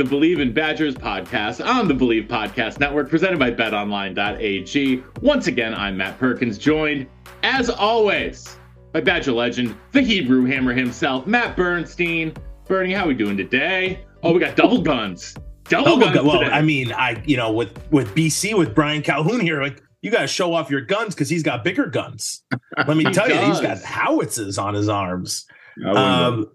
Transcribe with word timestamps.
The 0.00 0.06
Bleav 0.06 0.40
in 0.40 0.54
Badgers 0.54 0.94
podcast 0.94 1.62
on 1.62 1.86
the 1.86 1.92
Bleav 1.92 2.26
Podcast 2.26 2.80
Network, 2.80 3.10
presented 3.10 3.38
by 3.38 3.50
BetOnline.ag. 3.50 5.04
Once 5.20 5.46
again, 5.46 5.74
I'm 5.74 5.98
Matt 5.98 6.18
Perkins, 6.18 6.56
joined, 6.56 7.06
as 7.42 7.68
always, 7.68 8.56
by 8.94 9.02
Badger 9.02 9.32
legend, 9.32 9.76
the 9.92 10.00
Hebrew 10.00 10.46
Hammer 10.46 10.72
himself, 10.72 11.26
Matt 11.26 11.54
Bernstein. 11.54 12.32
Bernie, 12.66 12.94
how 12.94 13.04
are 13.04 13.08
we 13.08 13.14
doing 13.14 13.36
today? 13.36 14.00
Oh, 14.22 14.32
we 14.32 14.40
got 14.40 14.56
double 14.56 14.80
guns. 14.80 15.34
Double, 15.64 15.84
Double 15.84 16.00
guns 16.00 16.14
gun. 16.14 16.26
Well. 16.26 16.44
I 16.50 16.62
mean, 16.62 16.94
I 16.94 17.22
you 17.26 17.36
know 17.36 17.52
with 17.52 17.78
with 17.92 18.08
BC 18.14 18.56
with 18.56 18.74
Brian 18.74 19.02
Calhoun 19.02 19.40
here, 19.40 19.60
like 19.60 19.82
you 20.00 20.10
got 20.10 20.22
to 20.22 20.28
show 20.28 20.54
off 20.54 20.70
your 20.70 20.80
guns 20.80 21.14
because 21.14 21.28
he's 21.28 21.42
got 21.42 21.62
bigger 21.62 21.84
guns. 21.84 22.42
Let 22.86 22.96
me 22.96 23.04
tell 23.12 23.28
you, 23.28 23.34
he's 23.34 23.60
got 23.60 23.74
does. 23.74 23.84
howitzers 23.84 24.56
on 24.56 24.72
his 24.72 24.88
arms. 24.88 25.44
Um, 25.86 26.46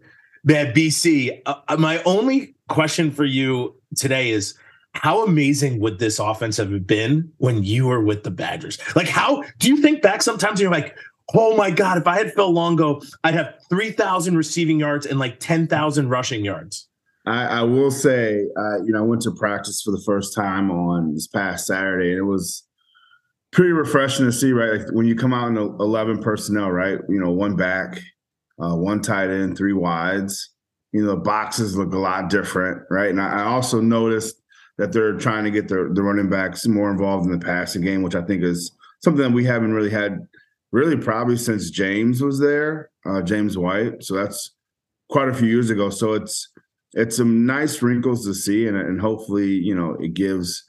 that 0.45 0.73
BC. 0.73 1.43
Uh, 1.45 1.55
uh, 1.67 1.77
my 1.77 2.01
only 2.05 2.54
question 2.69 3.11
for 3.11 3.25
you 3.25 3.75
today 3.95 4.31
is. 4.31 4.57
How 4.97 5.25
amazing 5.25 5.81
would 5.81 5.99
this 5.99 6.19
offense 6.19 6.55
have 6.55 6.87
been 6.87 7.29
when 7.39 7.65
you 7.65 7.87
were 7.87 8.01
with 8.01 8.23
the 8.23 8.31
Badgers? 8.31 8.79
Like, 8.95 9.09
how 9.09 9.43
do 9.59 9.67
you 9.67 9.81
think 9.81 10.01
back 10.01 10.21
sometimes 10.21 10.61
you're 10.61 10.71
like, 10.71 10.97
oh 11.33 11.55
my 11.55 11.71
God, 11.71 11.97
if 11.97 12.07
I 12.07 12.17
had 12.17 12.33
Phil 12.33 12.51
Longo, 12.51 13.01
I'd 13.23 13.33
have 13.33 13.55
3,000 13.69 14.37
receiving 14.37 14.79
yards 14.79 15.05
and 15.05 15.19
like 15.19 15.39
10,000 15.39 16.09
rushing 16.09 16.45
yards. 16.45 16.87
I, 17.25 17.45
I 17.45 17.61
will 17.63 17.91
say, 17.91 18.45
uh, 18.57 18.83
you 18.83 18.91
know, 18.91 18.99
I 18.99 19.05
went 19.05 19.21
to 19.23 19.31
practice 19.31 19.81
for 19.81 19.91
the 19.91 20.01
first 20.05 20.35
time 20.35 20.69
on 20.69 21.13
this 21.13 21.27
past 21.27 21.65
Saturday, 21.65 22.11
and 22.11 22.19
it 22.19 22.25
was 22.25 22.63
pretty 23.51 23.71
refreshing 23.71 24.25
to 24.25 24.31
see. 24.31 24.51
Right, 24.51 24.79
like 24.79 24.91
when 24.91 25.07
you 25.07 25.15
come 25.15 25.33
out 25.33 25.47
in 25.47 25.57
a- 25.57 25.75
eleven 25.81 26.21
personnel, 26.21 26.69
right? 26.69 26.99
You 27.09 27.19
know, 27.19 27.31
one 27.31 27.55
back, 27.55 27.99
uh, 28.61 28.75
one 28.75 29.01
tight 29.01 29.31
end, 29.31 29.57
three 29.57 29.73
wides. 29.73 30.51
You 30.95 31.01
know, 31.03 31.15
the 31.15 31.17
boxes 31.17 31.75
look 31.75 31.93
a 31.93 31.99
lot 31.99 32.29
different, 32.29 32.83
right? 32.89 33.09
And 33.09 33.19
I, 33.19 33.41
I 33.41 33.43
also 33.43 33.81
noticed 33.81 34.41
that 34.77 34.91
they're 34.93 35.17
trying 35.17 35.43
to 35.43 35.51
get 35.51 35.67
the 35.67 35.89
the 35.93 36.03
running 36.03 36.29
backs 36.29 36.65
more 36.67 36.89
involved 36.91 37.25
in 37.25 37.37
the 37.37 37.45
passing 37.45 37.83
game, 37.83 38.01
which 38.01 38.15
I 38.15 38.21
think 38.21 38.43
is 38.43 38.71
something 39.03 39.23
that 39.23 39.35
we 39.35 39.43
haven't 39.43 39.73
really 39.73 39.89
had, 39.89 40.27
really 40.71 40.97
probably 40.97 41.37
since 41.37 41.69
James 41.69 42.21
was 42.21 42.39
there, 42.39 42.91
uh, 43.05 43.21
James 43.21 43.57
White. 43.57 44.03
So 44.03 44.15
that's 44.15 44.55
quite 45.09 45.29
a 45.29 45.33
few 45.33 45.47
years 45.47 45.69
ago. 45.69 45.89
So 45.89 46.13
it's 46.13 46.49
it's 46.93 47.17
some 47.17 47.45
nice 47.45 47.81
wrinkles 47.81 48.25
to 48.25 48.33
see, 48.33 48.67
and, 48.67 48.77
and 48.77 49.01
hopefully, 49.01 49.51
you 49.51 49.75
know, 49.75 49.97
it 49.99 50.13
gives 50.13 50.63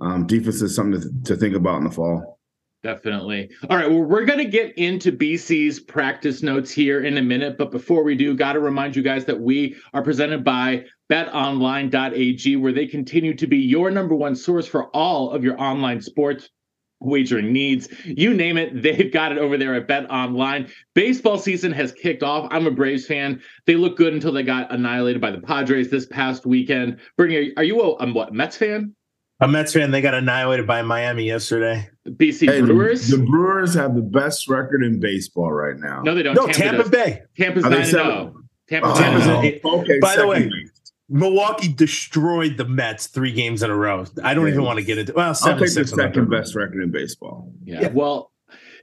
um, 0.00 0.26
defenses 0.26 0.74
something 0.74 1.00
to, 1.00 1.34
to 1.34 1.36
think 1.36 1.54
about 1.54 1.78
in 1.78 1.84
the 1.84 1.90
fall. 1.90 2.40
Definitely. 2.82 3.48
All 3.70 3.76
right. 3.76 3.88
Well, 3.88 4.02
we're 4.02 4.24
going 4.24 4.40
to 4.40 4.44
get 4.44 4.76
into 4.76 5.12
BC's 5.12 5.78
practice 5.78 6.42
notes 6.42 6.70
here 6.72 7.04
in 7.04 7.16
a 7.16 7.22
minute. 7.22 7.56
But 7.56 7.70
before 7.70 8.02
we 8.02 8.16
do, 8.16 8.34
got 8.34 8.54
to 8.54 8.60
remind 8.60 8.96
you 8.96 9.02
guys 9.02 9.24
that 9.26 9.40
we 9.40 9.76
are 9.94 10.02
presented 10.02 10.42
by 10.42 10.86
betonline.ag, 11.08 12.56
where 12.56 12.72
they 12.72 12.86
continue 12.86 13.34
to 13.34 13.46
be 13.46 13.58
your 13.58 13.92
number 13.92 14.16
one 14.16 14.34
source 14.34 14.66
for 14.66 14.86
all 14.88 15.30
of 15.30 15.44
your 15.44 15.60
online 15.60 16.00
sports 16.00 16.50
wagering 16.98 17.52
needs. 17.52 17.88
You 18.04 18.34
name 18.34 18.56
it, 18.56 18.82
they've 18.82 19.12
got 19.12 19.32
it 19.32 19.38
over 19.38 19.56
there 19.56 19.74
at 19.74 19.86
Bet 19.86 20.10
Online. 20.10 20.68
Baseball 20.94 21.38
season 21.38 21.72
has 21.72 21.92
kicked 21.92 22.22
off. 22.22 22.48
I'm 22.50 22.66
a 22.66 22.70
Braves 22.70 23.06
fan. 23.06 23.40
They 23.66 23.76
look 23.76 23.96
good 23.96 24.12
until 24.12 24.32
they 24.32 24.42
got 24.42 24.72
annihilated 24.72 25.20
by 25.20 25.30
the 25.30 25.40
Padres 25.40 25.90
this 25.90 26.06
past 26.06 26.46
weekend. 26.46 26.98
Bernie, 27.16 27.52
are 27.56 27.64
you, 27.64 27.80
a, 27.80 28.04
a 28.04 28.12
what, 28.12 28.32
Mets 28.32 28.56
fan? 28.56 28.94
A 29.42 29.48
Mets 29.48 29.72
fan, 29.72 29.90
they 29.90 30.00
got 30.00 30.14
annihilated 30.14 30.66
by 30.66 30.82
Miami 30.82 31.24
yesterday. 31.24 31.88
The 32.04 32.10
BC 32.12 32.46
Hey, 32.48 32.60
Brewers? 32.60 33.08
The, 33.08 33.18
Brewers 33.18 33.74
have 33.74 33.94
the 33.94 34.02
best 34.02 34.48
record 34.48 34.84
in 34.84 35.00
baseball 35.00 35.52
right 35.52 35.76
now. 35.76 36.02
no, 36.02 36.14
they 36.14 36.22
don't. 36.22 36.34
No, 36.34 36.46
Tampa, 36.46 36.82
does. 36.82 36.90
Bay. 36.90 37.22
Tampa's 37.36 37.64
Are 37.64 37.70
they 37.70 37.76
nine 37.78 37.84
and 37.86 37.94
oh. 37.96 37.98
seven? 37.98 38.12
zero. 38.12 38.34
Tampa, 38.68 38.86
Oh, 38.88 38.94
Tampa's 38.96 39.24
Tampa's 39.24 39.44
in- 39.46 39.52
in, 39.54 39.80
okay. 39.80 39.98
By 40.00 40.16
the 40.16 40.26
way, 40.26 40.36
second. 40.44 40.70
Milwaukee 41.08 41.72
destroyed 41.72 42.56
the 42.56 42.64
Mets 42.64 43.08
three 43.08 43.32
games 43.32 43.62
in 43.62 43.70
a 43.70 43.76
row. 43.76 44.04
I 44.22 44.32
don't 44.34 44.46
Yeah. 44.46 44.52
even 44.52 44.64
want 44.64 44.78
to 44.78 44.84
get 44.84 44.98
into 44.98 45.12
well, 45.12 45.28
I'll 45.28 45.34
take 45.34 45.58
the 45.58 45.68
six. 45.68 45.90
the 45.90 45.96
second 45.96 46.30
best 46.30 46.54
record 46.54 46.82
in 46.82 46.90
baseball. 46.90 47.52
yeah. 47.64 47.88
Well, 47.88 48.30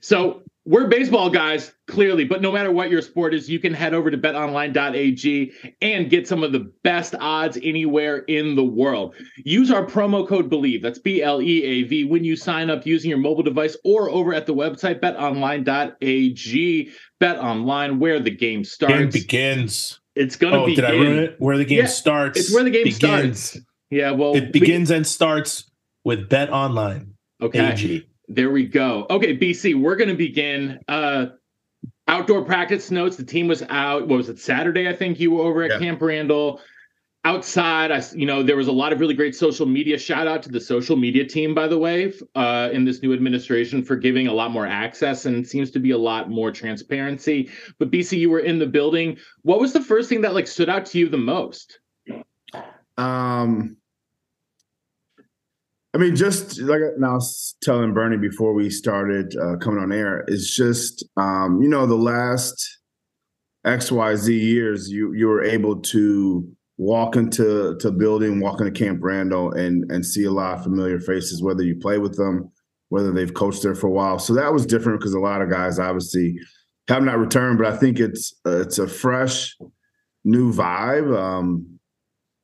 so 0.02 0.44
we're 0.66 0.88
baseball 0.88 1.30
guys, 1.30 1.74
clearly, 1.88 2.26
but 2.26 2.42
no 2.42 2.52
matter 2.52 2.72
what 2.72 2.92
your 2.92 3.02
sport 3.02 3.34
is, 3.34 3.50
you 3.50 3.60
can 3.60 3.74
head 3.74 3.94
over 3.94 4.12
to 4.12 4.18
betonline.ag 4.18 5.52
and 5.82 6.10
get 6.10 6.28
some 6.28 6.44
of 6.44 6.52
the 6.52 6.72
best 6.84 7.16
odds 7.20 7.58
anywhere 7.64 8.18
in 8.28 8.56
the 8.56 8.64
world. 8.64 9.16
Use 9.38 9.72
our 9.72 9.86
promo 9.86 10.28
code 10.28 10.50
BLEAV, 10.50 10.82
that's 10.82 11.00
B 11.00 11.24
L 11.24 11.42
E 11.42 11.64
A 11.64 11.84
V, 11.84 12.04
when 12.04 12.24
you 12.24 12.36
sign 12.36 12.70
up 12.70 12.86
using 12.86 13.10
your 13.10 13.18
mobile 13.20 13.42
device 13.44 13.76
or 13.84 14.10
over 14.10 14.34
at 14.34 14.46
the 14.46 14.54
website 14.54 15.00
betonline.ag. 15.00 16.90
Bet 17.20 17.38
online, 17.38 18.00
where 18.00 18.20
the 18.20 18.30
game 18.32 18.60
Game 18.60 18.64
starts. 18.64 19.14
begins. 19.14 20.00
it's 20.16 20.36
going 20.36 20.54
to 20.54 20.60
Oh, 20.62 20.66
begin. 20.66 20.84
did 20.86 20.94
I 20.94 20.94
ruin 20.98 21.20
it? 21.20 21.36
Where 21.40 21.58
the 21.58 21.66
game 21.66 21.80
Yeah, 21.80 21.86
starts. 21.88 22.40
It's 22.40 22.54
where 22.54 22.64
the 22.64 22.70
game 22.72 22.84
begins. 22.84 23.40
starts. 23.42 23.66
Yeah, 23.90 24.12
well, 24.12 24.36
It 24.36 24.46
we- 24.54 24.60
begins 24.60 24.92
and 24.92 25.06
starts 25.08 25.70
with 26.06 26.30
Bet 26.30 26.50
Online. 26.52 27.14
okay. 27.42 27.72
AG. 27.72 28.06
There 28.30 28.52
we 28.52 28.66
go. 28.66 29.08
Okay, 29.10 29.36
BC, 29.36 29.80
we're 29.82 29.96
going 29.96 30.10
to 30.10 30.16
begin. 30.16 30.80
Uh, 30.88 31.28
outdoor 32.08 32.46
practice 32.46 32.92
notes. 32.92 33.18
The 33.18 33.24
team 33.24 33.48
was 33.48 33.64
out. 33.70 34.08
What 34.08 34.18
was 34.18 34.30
it? 34.30 34.40
Saturday, 34.40 34.88
I 34.88 34.96
think 34.96 35.20
you 35.20 35.32
were 35.32 35.44
over 35.44 35.64
at 35.64 35.72
Yeah. 35.72 35.80
Camp 35.80 36.02
Randall. 36.02 36.62
Outside, 37.26 37.92
I 37.92 38.02
you 38.16 38.26
know, 38.26 38.42
there 38.44 38.56
was 38.56 38.68
a 38.68 38.72
lot 38.72 38.94
of 38.94 39.00
really 39.02 39.14
great 39.14 39.36
social 39.36 39.66
media. 39.66 39.98
Shout 39.98 40.26
out 40.26 40.42
to 40.44 40.50
the 40.50 40.60
social 40.62 40.96
media 40.96 41.26
team, 41.26 41.54
by 41.54 41.68
the 41.68 41.78
way, 41.78 42.14
uh, 42.36 42.70
in 42.72 42.86
this 42.86 43.02
new 43.02 43.14
administration 43.14 43.84
for 43.84 43.98
giving 43.98 44.28
a 44.28 44.34
lot 44.34 44.52
more 44.52 44.66
access 44.66 45.26
and 45.26 45.46
seems 45.46 45.70
to 45.72 45.80
be 45.80 45.92
a 45.92 45.98
lot 45.98 46.30
more 46.30 46.50
transparency. 46.50 47.50
But 47.78 47.92
BC, 47.92 48.20
you 48.20 48.30
were 48.30 48.40
in 48.40 48.58
the 48.58 48.68
building. 48.68 49.18
What 49.42 49.60
was 49.60 49.74
the 49.74 49.82
first 49.82 50.08
thing 50.08 50.22
that 50.22 50.34
like 50.34 50.48
stood 50.48 50.70
out 50.70 50.86
to 50.88 51.00
you 51.00 51.10
the 51.10 51.18
most? 51.18 51.80
Um, 52.98 53.76
I 55.94 55.98
mean, 55.98 56.16
just 56.16 56.60
like 56.62 56.82
I 56.82 57.14
was 57.14 57.56
telling 57.64 57.94
Bernie 57.94 58.18
before 58.18 58.54
we 58.54 58.70
started 58.70 59.36
uh, 59.38 59.58
coming 59.58 59.82
on 59.82 59.92
air, 59.92 60.24
it's 60.28 60.56
just 60.56 61.04
um, 61.18 61.62
you 61.62 61.70
know 61.70 61.86
the 61.86 61.96
last 61.96 62.80
X 63.66 63.92
Y 63.92 64.16
Z 64.16 64.38
years, 64.38 64.90
you 64.90 65.14
you 65.14 65.28
were 65.28 65.44
able 65.44 65.82
to 65.82 66.48
walk 66.78 67.16
into 67.16 67.76
to 67.80 67.92
building, 67.92 68.40
walk 68.40 68.62
into 68.62 68.72
Camp 68.72 69.00
Randall, 69.02 69.52
and 69.52 69.90
and 69.92 70.06
see 70.06 70.26
a 70.26 70.32
lot 70.32 70.58
of 70.58 70.64
familiar 70.64 71.00
faces, 71.00 71.42
whether 71.42 71.64
you 71.64 71.76
play 71.76 71.98
with 71.98 72.16
them, 72.16 72.52
whether 72.90 73.12
they've 73.12 73.34
coached 73.34 73.64
there 73.64 73.76
for 73.76 73.88
a 73.88 73.92
while. 73.92 74.20
So 74.20 74.34
that 74.36 74.54
was 74.54 74.68
different 74.68 75.00
because 75.00 75.16
a 75.16 75.20
lot 75.20 75.42
of 75.42 75.50
guys 75.50 75.80
obviously 75.80 76.38
have 76.88 77.04
not 77.04 77.18
returned, 77.18 77.58
but 77.58 77.68
I 77.68 77.76
think 77.76 78.00
it's 78.00 78.34
uh, 78.46 78.62
it's 78.62 78.78
a 78.78 78.88
fresh, 78.88 79.58
new 80.24 80.54
vibe. 80.54 81.18
Um, 81.18 81.79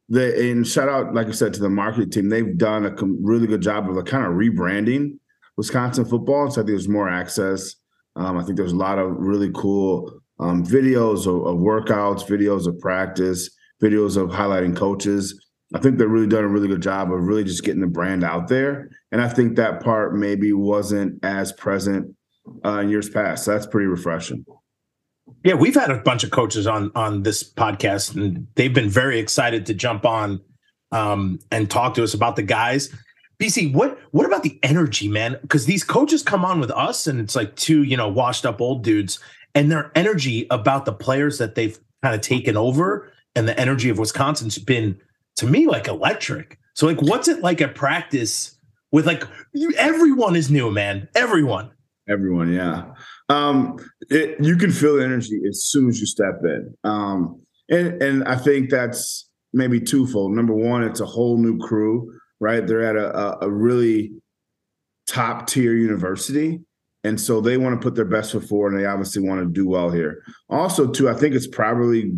the 0.10 0.52
and 0.52 0.68
shout 0.68 0.90
out, 0.90 1.14
like 1.14 1.28
I 1.28 1.32
said, 1.32 1.54
to 1.56 1.60
the 1.60 1.70
marketing 1.70 2.10
team. 2.10 2.30
They've 2.30 2.58
done 2.58 2.86
a 2.86 2.94
really 3.22 3.48
good 3.48 3.62
job 3.62 3.90
of 3.90 3.96
like 3.96 4.06
kind 4.06 4.26
of 4.26 4.34
rebranding 4.34 5.18
Wisconsin 5.58 6.06
football. 6.06 6.50
So 6.50 6.62
I 6.62 6.64
think 6.64 6.68
there's 6.68 6.88
more 6.88 7.10
access. 7.10 7.76
Um, 8.16 8.38
I 8.38 8.44
think 8.44 8.58
there's 8.58 8.72
a 8.72 8.78
lot 8.78 9.00
of 9.00 9.12
really 9.18 9.52
cool 9.54 10.22
um, 10.40 10.66
videos 10.66 11.28
of, 11.28 11.46
of 11.48 11.58
workouts, 11.58 12.28
videos 12.28 12.68
of 12.68 12.80
practice, 12.80 13.50
videos 13.82 14.18
of 14.18 14.30
highlighting 14.30 14.76
coaches. 14.76 15.42
I 15.74 15.80
think 15.80 15.98
they've 15.98 16.10
really 16.10 16.28
done 16.28 16.44
a 16.44 16.48
really 16.48 16.68
good 16.68 16.82
job 16.82 17.12
of 17.12 17.24
really 17.24 17.44
just 17.44 17.64
getting 17.64 17.82
the 17.82 17.88
brand 17.88 18.24
out 18.24 18.48
there. 18.48 18.90
And 19.12 19.22
I 19.22 19.28
think 19.28 19.56
that 19.56 19.84
part 19.84 20.16
maybe 20.16 20.54
wasn't 20.54 21.24
as 21.26 21.52
present 21.54 22.16
uh, 22.64 22.80
in 22.80 22.90
years 22.90 23.10
past. 23.10 23.46
So 23.46 23.52
that's 23.52 23.66
pretty 23.66 23.88
refreshing. 23.88 24.46
Yeah, 25.46 25.54
we've 25.54 25.76
had 25.76 25.92
a 25.92 26.00
bunch 26.00 26.24
of 26.24 26.32
coaches 26.32 26.66
on 26.66 26.92
on 26.96 27.22
this 27.22 27.44
podcast, 27.44 28.16
and 28.16 28.48
they've 28.56 28.74
been 28.74 28.90
very 28.90 29.20
excited 29.20 29.68
to 29.68 29.76
jump 29.76 30.04
on 30.04 30.42
um, 30.92 31.40
and 31.52 31.70
talk 31.70 31.94
to 31.94 32.04
us 32.04 32.16
about 32.16 32.36
the 32.36 32.42
guys. 32.42 32.92
BC, 33.40 33.72
what 33.72 34.00
what 34.10 34.26
about 34.26 34.42
the 34.42 34.60
energy, 34.64 35.08
man? 35.08 35.38
Because 35.44 35.68
these 35.68 35.84
coaches 35.84 36.24
come 36.24 36.44
on 36.44 36.60
with 36.60 36.72
us, 36.72 37.06
and 37.06 37.20
it's 37.20 37.36
like 37.36 37.56
two, 37.56 37.84
you 37.84 37.96
know, 37.96 38.08
washed 38.08 38.44
up 38.44 38.60
old 38.60 38.84
dudes, 38.84 39.20
and 39.54 39.72
their 39.72 39.92
energy 39.94 40.48
about 40.50 40.86
the 40.86 40.94
players 40.94 41.38
that 41.38 41.54
they've 41.54 41.78
kind 42.02 42.16
of 42.16 42.22
taken 42.22 42.58
over, 42.58 43.12
and 43.36 43.48
the 43.48 43.60
energy 43.60 43.90
of 43.90 44.00
Wisconsin's 44.00 44.58
been 44.58 45.00
to 45.36 45.46
me 45.46 45.68
like 45.68 45.88
electric. 45.88 46.58
So, 46.74 46.88
like, 46.88 47.04
what's 47.04 47.28
it 47.28 47.42
like 47.42 47.62
at 47.62 47.76
practice 47.76 48.58
with 48.92 49.06
like 49.06 49.24
you, 49.54 49.74
everyone 49.78 50.36
is 50.36 50.50
new, 50.50 50.72
man, 50.72 51.08
everyone. 51.14 51.70
Everyone, 52.10 52.52
yeah. 52.52 52.94
Um, 53.30 53.78
it, 54.10 54.44
you 54.44 54.56
can 54.56 54.72
feel 54.72 54.98
the 54.98 55.04
energy 55.04 55.42
as 55.48 55.64
soon 55.64 55.90
as 55.90 56.00
you 56.00 56.06
step 56.06 56.40
in. 56.44 56.74
Um, 56.84 57.42
and 57.70 58.02
and 58.02 58.24
I 58.26 58.36
think 58.36 58.70
that's 58.70 59.30
maybe 59.54 59.80
twofold. 59.80 60.34
Number 60.34 60.54
one, 60.54 60.84
it's 60.84 61.00
a 61.00 61.06
whole 61.06 61.38
new 61.38 61.58
crew, 61.58 62.14
right? 62.40 62.66
They're 62.66 62.84
at 62.84 62.96
a, 62.96 63.18
a, 63.18 63.38
a 63.48 63.50
really 63.50 64.12
top 65.08 65.48
tier 65.48 65.74
university. 65.74 66.60
And 67.04 67.22
so 67.22 67.40
they 67.40 67.58
want 67.58 67.80
to 67.80 67.84
put 67.84 67.96
their 67.96 68.06
best 68.06 68.32
foot 68.32 68.50
forward 68.50 68.74
and 68.74 68.82
they 68.82 68.88
obviously 68.88 69.22
want 69.22 69.40
to 69.42 69.46
do 69.46 69.68
well 69.68 69.92
here. 69.92 70.24
Also, 70.50 70.88
too, 70.88 71.08
I 71.08 71.14
think 71.14 71.36
it's 71.36 71.48
probably 71.48 72.12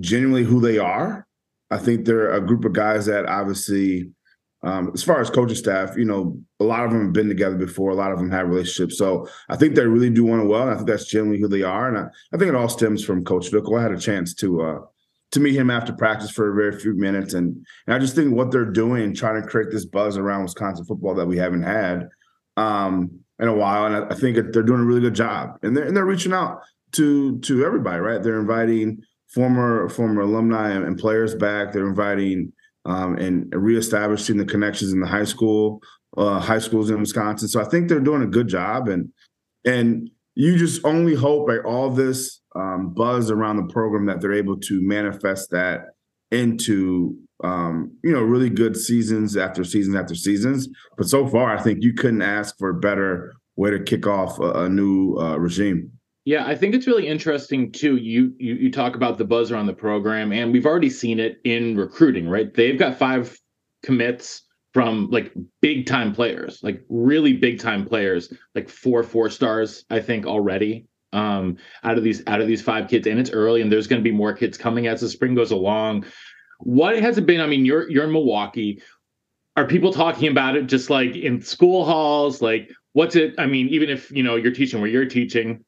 genuinely 0.00 0.44
who 0.44 0.60
they 0.60 0.78
are. 0.78 1.26
I 1.70 1.78
think 1.78 2.04
they're 2.04 2.30
a 2.30 2.40
group 2.40 2.64
of 2.64 2.74
guys 2.74 3.06
that 3.06 3.26
obviously, 3.26 4.10
um, 4.64 4.90
as 4.94 5.02
far 5.02 5.20
as 5.20 5.30
coaching 5.30 5.56
staff, 5.56 5.96
you 5.96 6.04
know, 6.04 6.38
a 6.58 6.64
lot 6.64 6.84
of 6.84 6.90
them 6.90 7.04
have 7.04 7.12
been 7.12 7.28
together 7.28 7.56
before. 7.56 7.90
A 7.90 7.94
lot 7.94 8.12
of 8.12 8.18
them 8.18 8.30
have 8.30 8.48
relationships. 8.48 8.96
So 8.96 9.28
I 9.48 9.56
think 9.56 9.74
they 9.74 9.86
really 9.86 10.10
do 10.10 10.24
want 10.24 10.42
to 10.42 10.48
well. 10.48 10.62
And 10.62 10.70
I 10.70 10.74
think 10.76 10.88
that's 10.88 11.06
generally 11.06 11.38
who 11.38 11.48
they 11.48 11.62
are. 11.62 11.88
And 11.88 11.98
I, 11.98 12.06
I 12.32 12.38
think 12.38 12.48
it 12.48 12.54
all 12.54 12.68
stems 12.68 13.04
from 13.04 13.24
Coach 13.24 13.50
Fickell. 13.50 13.78
I 13.78 13.82
had 13.82 13.92
a 13.92 13.98
chance 13.98 14.32
to 14.34 14.62
uh, 14.62 14.78
to 15.32 15.40
meet 15.40 15.54
him 15.54 15.70
after 15.70 15.92
practice 15.92 16.30
for 16.30 16.50
a 16.50 16.54
very 16.54 16.80
few 16.80 16.94
minutes. 16.94 17.34
And, 17.34 17.66
and 17.86 17.94
I 17.94 17.98
just 17.98 18.14
think 18.14 18.34
what 18.34 18.52
they're 18.52 18.64
doing, 18.64 19.14
trying 19.14 19.42
to 19.42 19.46
create 19.46 19.70
this 19.70 19.84
buzz 19.84 20.16
around 20.16 20.44
Wisconsin 20.44 20.84
football 20.84 21.14
that 21.16 21.26
we 21.26 21.36
haven't 21.36 21.64
had 21.64 22.08
um, 22.56 23.10
in 23.40 23.48
a 23.48 23.54
while. 23.54 23.86
And 23.86 23.96
I, 23.96 24.14
I 24.14 24.14
think 24.14 24.36
they're 24.36 24.62
doing 24.62 24.80
a 24.80 24.84
really 24.84 25.00
good 25.00 25.14
job. 25.14 25.58
And 25.62 25.76
they're, 25.76 25.84
and 25.84 25.96
they're 25.96 26.06
reaching 26.06 26.32
out 26.32 26.60
to 26.92 27.38
to 27.40 27.64
everybody, 27.64 28.00
right? 28.00 28.22
They're 28.22 28.40
inviting 28.40 29.02
former 29.28 29.88
former 29.88 30.22
alumni 30.22 30.70
and 30.70 30.96
players 30.96 31.34
back. 31.34 31.72
They're 31.72 31.88
inviting 31.88 32.52
um, 32.84 33.16
and 33.16 33.52
reestablishing 33.54 34.36
the 34.36 34.44
connections 34.44 34.92
in 34.92 35.00
the 35.00 35.06
high 35.06 35.24
school, 35.24 35.80
uh, 36.16 36.38
high 36.40 36.58
schools 36.58 36.90
in 36.90 37.00
Wisconsin. 37.00 37.48
So 37.48 37.60
I 37.60 37.64
think 37.64 37.88
they're 37.88 38.00
doing 38.00 38.22
a 38.22 38.26
good 38.26 38.48
job. 38.48 38.88
And 38.88 39.10
and 39.64 40.10
you 40.34 40.58
just 40.58 40.84
only 40.84 41.14
hope 41.14 41.46
by 41.46 41.58
all 41.58 41.90
this 41.90 42.40
um, 42.56 42.92
buzz 42.92 43.30
around 43.30 43.56
the 43.56 43.72
program 43.72 44.06
that 44.06 44.20
they're 44.20 44.32
able 44.32 44.58
to 44.58 44.80
manifest 44.82 45.50
that 45.50 45.86
into 46.30 47.16
um, 47.42 47.96
you 48.02 48.12
know 48.12 48.22
really 48.22 48.50
good 48.50 48.76
seasons 48.76 49.36
after 49.36 49.64
seasons 49.64 49.96
after 49.96 50.14
seasons. 50.14 50.68
But 50.96 51.08
so 51.08 51.26
far, 51.26 51.56
I 51.56 51.62
think 51.62 51.82
you 51.82 51.94
couldn't 51.94 52.22
ask 52.22 52.56
for 52.58 52.70
a 52.70 52.74
better 52.74 53.34
way 53.56 53.70
to 53.70 53.82
kick 53.82 54.06
off 54.06 54.38
a, 54.38 54.64
a 54.64 54.68
new 54.68 55.16
uh, 55.16 55.36
regime. 55.36 55.92
Yeah, 56.24 56.46
I 56.46 56.54
think 56.54 56.74
it's 56.74 56.86
really 56.86 57.06
interesting 57.06 57.70
too. 57.70 57.96
You, 57.96 58.34
you 58.38 58.54
you 58.54 58.72
talk 58.72 58.96
about 58.96 59.18
the 59.18 59.24
buzz 59.24 59.52
around 59.52 59.66
the 59.66 59.74
program, 59.74 60.32
and 60.32 60.52
we've 60.52 60.66
already 60.66 60.90
seen 60.90 61.20
it 61.20 61.38
in 61.44 61.76
recruiting. 61.76 62.28
Right, 62.28 62.52
they've 62.52 62.78
got 62.78 62.98
five 62.98 63.38
commits 63.82 64.42
from 64.72 65.10
like 65.10 65.32
big 65.60 65.86
time 65.86 66.14
players, 66.14 66.60
like 66.62 66.82
really 66.88 67.34
big 67.34 67.60
time 67.60 67.84
players, 67.84 68.32
like 68.54 68.68
four 68.68 69.02
four 69.02 69.28
stars, 69.28 69.84
I 69.90 70.00
think 70.00 70.26
already 70.26 70.86
um, 71.14 71.56
out 71.84 71.96
of 71.96 72.04
these 72.04 72.22
out 72.26 72.40
of 72.40 72.46
these 72.48 72.60
five 72.60 72.88
kids, 72.88 73.06
and 73.06 73.18
it's 73.18 73.30
early, 73.30 73.62
and 73.62 73.72
there's 73.72 73.86
going 73.86 74.00
to 74.00 74.04
be 74.04 74.14
more 74.14 74.34
kids 74.34 74.58
coming 74.58 74.86
as 74.86 75.00
the 75.00 75.08
spring 75.08 75.34
goes 75.34 75.52
along. 75.52 76.04
What 76.58 76.98
has 77.00 77.16
it 77.16 77.26
been? 77.26 77.40
I 77.40 77.46
mean, 77.46 77.64
you're 77.64 77.88
you're 77.90 78.04
in 78.04 78.12
Milwaukee. 78.12 78.82
Are 79.56 79.66
people 79.66 79.92
talking 79.92 80.28
about 80.28 80.56
it 80.56 80.66
just 80.66 80.90
like 80.90 81.14
in 81.14 81.40
school 81.40 81.84
halls? 81.84 82.42
Like, 82.42 82.70
what's 82.92 83.14
it? 83.14 83.34
I 83.38 83.46
mean, 83.46 83.68
even 83.68 83.88
if 83.88 84.10
you 84.10 84.22
know 84.22 84.34
you're 84.34 84.52
teaching 84.52 84.80
where 84.80 84.90
you're 84.90 85.06
teaching, 85.06 85.64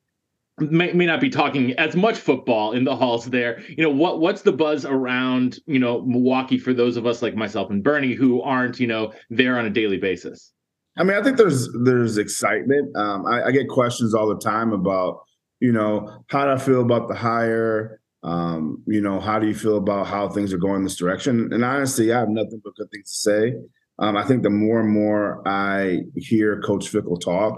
may, 0.58 0.92
may 0.92 1.06
not 1.06 1.20
be 1.20 1.28
talking 1.28 1.72
as 1.72 1.94
much 1.96 2.18
football 2.18 2.72
in 2.72 2.84
the 2.84 2.96
halls 2.96 3.26
there. 3.26 3.60
You 3.68 3.82
know, 3.82 3.90
what 3.90 4.20
what's 4.20 4.42
the 4.42 4.52
buzz 4.52 4.84
around 4.84 5.58
you 5.66 5.78
know 5.78 6.02
Milwaukee 6.02 6.58
for 6.58 6.72
those 6.72 6.96
of 6.96 7.06
us 7.06 7.22
like 7.22 7.34
myself 7.34 7.70
and 7.70 7.82
Bernie 7.82 8.14
who 8.14 8.42
aren't 8.42 8.80
you 8.80 8.86
know 8.86 9.12
there 9.30 9.58
on 9.58 9.66
a 9.66 9.70
daily 9.70 9.98
basis? 9.98 10.52
I 10.98 11.04
mean, 11.04 11.16
I 11.16 11.22
think 11.22 11.36
there's 11.36 11.68
there's 11.84 12.18
excitement. 12.18 12.96
Um, 12.96 13.26
I, 13.26 13.44
I 13.44 13.50
get 13.50 13.68
questions 13.68 14.14
all 14.14 14.28
the 14.28 14.38
time 14.38 14.72
about 14.72 15.20
you 15.60 15.72
know, 15.72 16.22
how 16.28 16.44
do 16.44 16.50
I 16.50 16.58
feel 16.58 16.82
about 16.82 17.08
the 17.08 17.14
hire? 17.14 18.00
Um, 18.22 18.82
you 18.86 19.00
know, 19.00 19.20
how 19.20 19.38
do 19.38 19.46
you 19.46 19.54
feel 19.54 19.76
about 19.76 20.06
how 20.06 20.28
things 20.28 20.52
are 20.52 20.58
going 20.58 20.82
this 20.82 20.96
direction? 20.96 21.52
And 21.52 21.64
honestly, 21.64 22.12
I 22.12 22.20
have 22.20 22.28
nothing 22.28 22.60
but 22.62 22.74
good 22.76 22.90
things 22.90 23.10
to 23.10 23.18
say. 23.18 23.54
Um, 23.98 24.16
I 24.16 24.24
think 24.24 24.42
the 24.42 24.50
more 24.50 24.80
and 24.80 24.90
more 24.90 25.46
I 25.46 26.00
hear 26.16 26.60
Coach 26.60 26.92
Fickell 26.92 27.20
talk, 27.20 27.54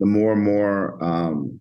the 0.00 0.06
more 0.06 0.32
and 0.32 0.42
more 0.42 1.02
um, 1.04 1.60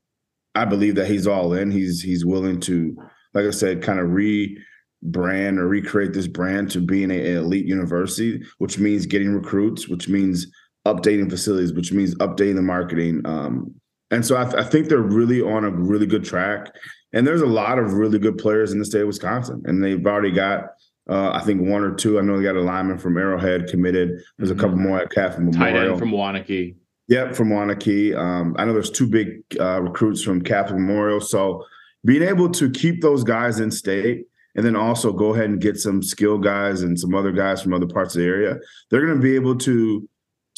I 0.56 0.66
believe 0.66 0.96
that 0.96 1.08
he's 1.08 1.28
all 1.28 1.54
in. 1.54 1.72
He's 1.72 2.02
he's 2.02 2.26
willing 2.26 2.60
to, 2.62 2.96
like 3.34 3.46
I 3.46 3.52
said, 3.52 3.82
kind 3.82 4.00
of 4.00 4.08
rebrand 4.08 5.58
or 5.58 5.68
recreate 5.68 6.14
this 6.14 6.28
brand 6.28 6.72
to 6.72 6.82
being 6.82 7.12
an 7.12 7.26
elite 7.26 7.66
university, 7.66 8.44
which 8.58 8.78
means 8.78 9.06
getting 9.06 9.34
recruits, 9.34 9.88
which 9.88 10.10
means 10.10 10.48
updating 10.86 11.30
facilities, 11.30 11.74
which 11.74 11.92
means 11.92 12.16
updating 12.16 12.56
the 12.56 12.62
marketing, 12.62 13.22
um, 13.26 13.74
and 14.12 14.26
so 14.26 14.38
I, 14.38 14.44
th- 14.44 14.56
I, 14.56 14.64
think 14.64 14.90
they're 14.90 15.00
really 15.00 15.42
on 15.42 15.64
a 15.64 15.72
really 15.72 16.06
good 16.06 16.26
track. 16.26 16.76
And 17.14 17.26
there's 17.26 17.42
a 17.42 17.48
lot 17.48 17.80
of 17.80 17.94
really 17.94 18.20
good 18.20 18.38
players 18.38 18.74
in 18.74 18.80
the 18.80 18.86
state 18.86 19.02
of 19.02 19.08
Wisconsin, 19.08 19.64
and 19.66 19.84
they've 19.84 20.06
already 20.06 20.32
got. 20.32 20.66
Uh, 21.10 21.32
I 21.32 21.40
think 21.40 21.62
one 21.62 21.84
or 21.84 21.96
two. 21.96 22.20
I 22.20 22.22
know 22.22 22.38
they 22.38 22.44
got 22.44 22.56
a 22.56 22.62
lineman 22.62 23.00
from 23.00 23.18
Arrowhead 23.18 23.68
committed. 23.68 24.22
There's 24.38 24.50
mm-hmm. 24.52 24.60
a 24.60 24.62
couple 24.62 24.78
more 24.78 25.02
at 25.02 25.10
Catholic 25.10 25.52
Memorial. 25.52 25.74
Tight 25.74 25.90
end 25.90 26.00
from 26.00 26.12
Waunakee. 26.12 26.76
Yep, 27.12 27.36
from 27.36 27.50
Waunakee. 27.50 28.18
Um, 28.18 28.56
I 28.58 28.64
know 28.64 28.72
there's 28.72 28.90
two 28.90 29.06
big 29.06 29.44
uh, 29.60 29.82
recruits 29.82 30.24
from 30.24 30.42
Catholic 30.42 30.80
Memorial. 30.80 31.20
So 31.20 31.66
being 32.06 32.24
able 32.24 32.50
to 32.52 32.72
keep 32.72 33.02
those 33.02 33.26
guys 33.26 33.60
in 33.60 33.70
state 33.70 34.28
and 34.56 34.66
then 34.66 34.78
also 34.78 35.12
go 35.12 35.34
ahead 35.34 35.50
and 35.50 35.60
get 35.60 35.76
some 35.76 36.02
skill 36.02 36.38
guys 36.38 36.84
and 36.84 36.98
some 36.98 37.14
other 37.14 37.34
guys 37.34 37.62
from 37.62 37.74
other 37.74 37.86
parts 37.86 38.16
of 38.16 38.22
the 38.22 38.28
area, 38.28 38.56
they're 38.90 39.06
going 39.06 39.18
to 39.18 39.22
be 39.22 39.36
able 39.36 39.58
to 39.58 40.08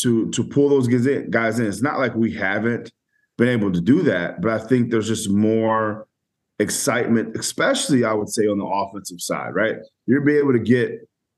to 0.02 0.30
to 0.30 0.44
pull 0.44 0.70
those 0.70 0.88
guys 0.88 1.58
in. 1.58 1.66
It's 1.66 1.82
not 1.82 1.98
like 1.98 2.14
we 2.14 2.32
haven't 2.32 2.92
been 3.40 3.50
able 3.50 3.72
to 3.72 3.82
do 3.82 4.04
that. 4.04 4.40
But 4.40 4.52
I 4.52 4.60
think 4.60 4.92
there's 4.92 5.08
just 5.08 5.32
more 5.32 6.08
excitement, 6.60 7.36
especially 7.36 8.06
I 8.06 8.14
would 8.14 8.30
say 8.30 8.44
on 8.44 8.60
the 8.60 8.66
offensive 8.66 9.22
side, 9.22 9.56
right? 9.56 9.78
You'll 10.06 10.24
be 10.24 10.38
able 10.38 10.54
to 10.54 10.60
get 10.60 10.92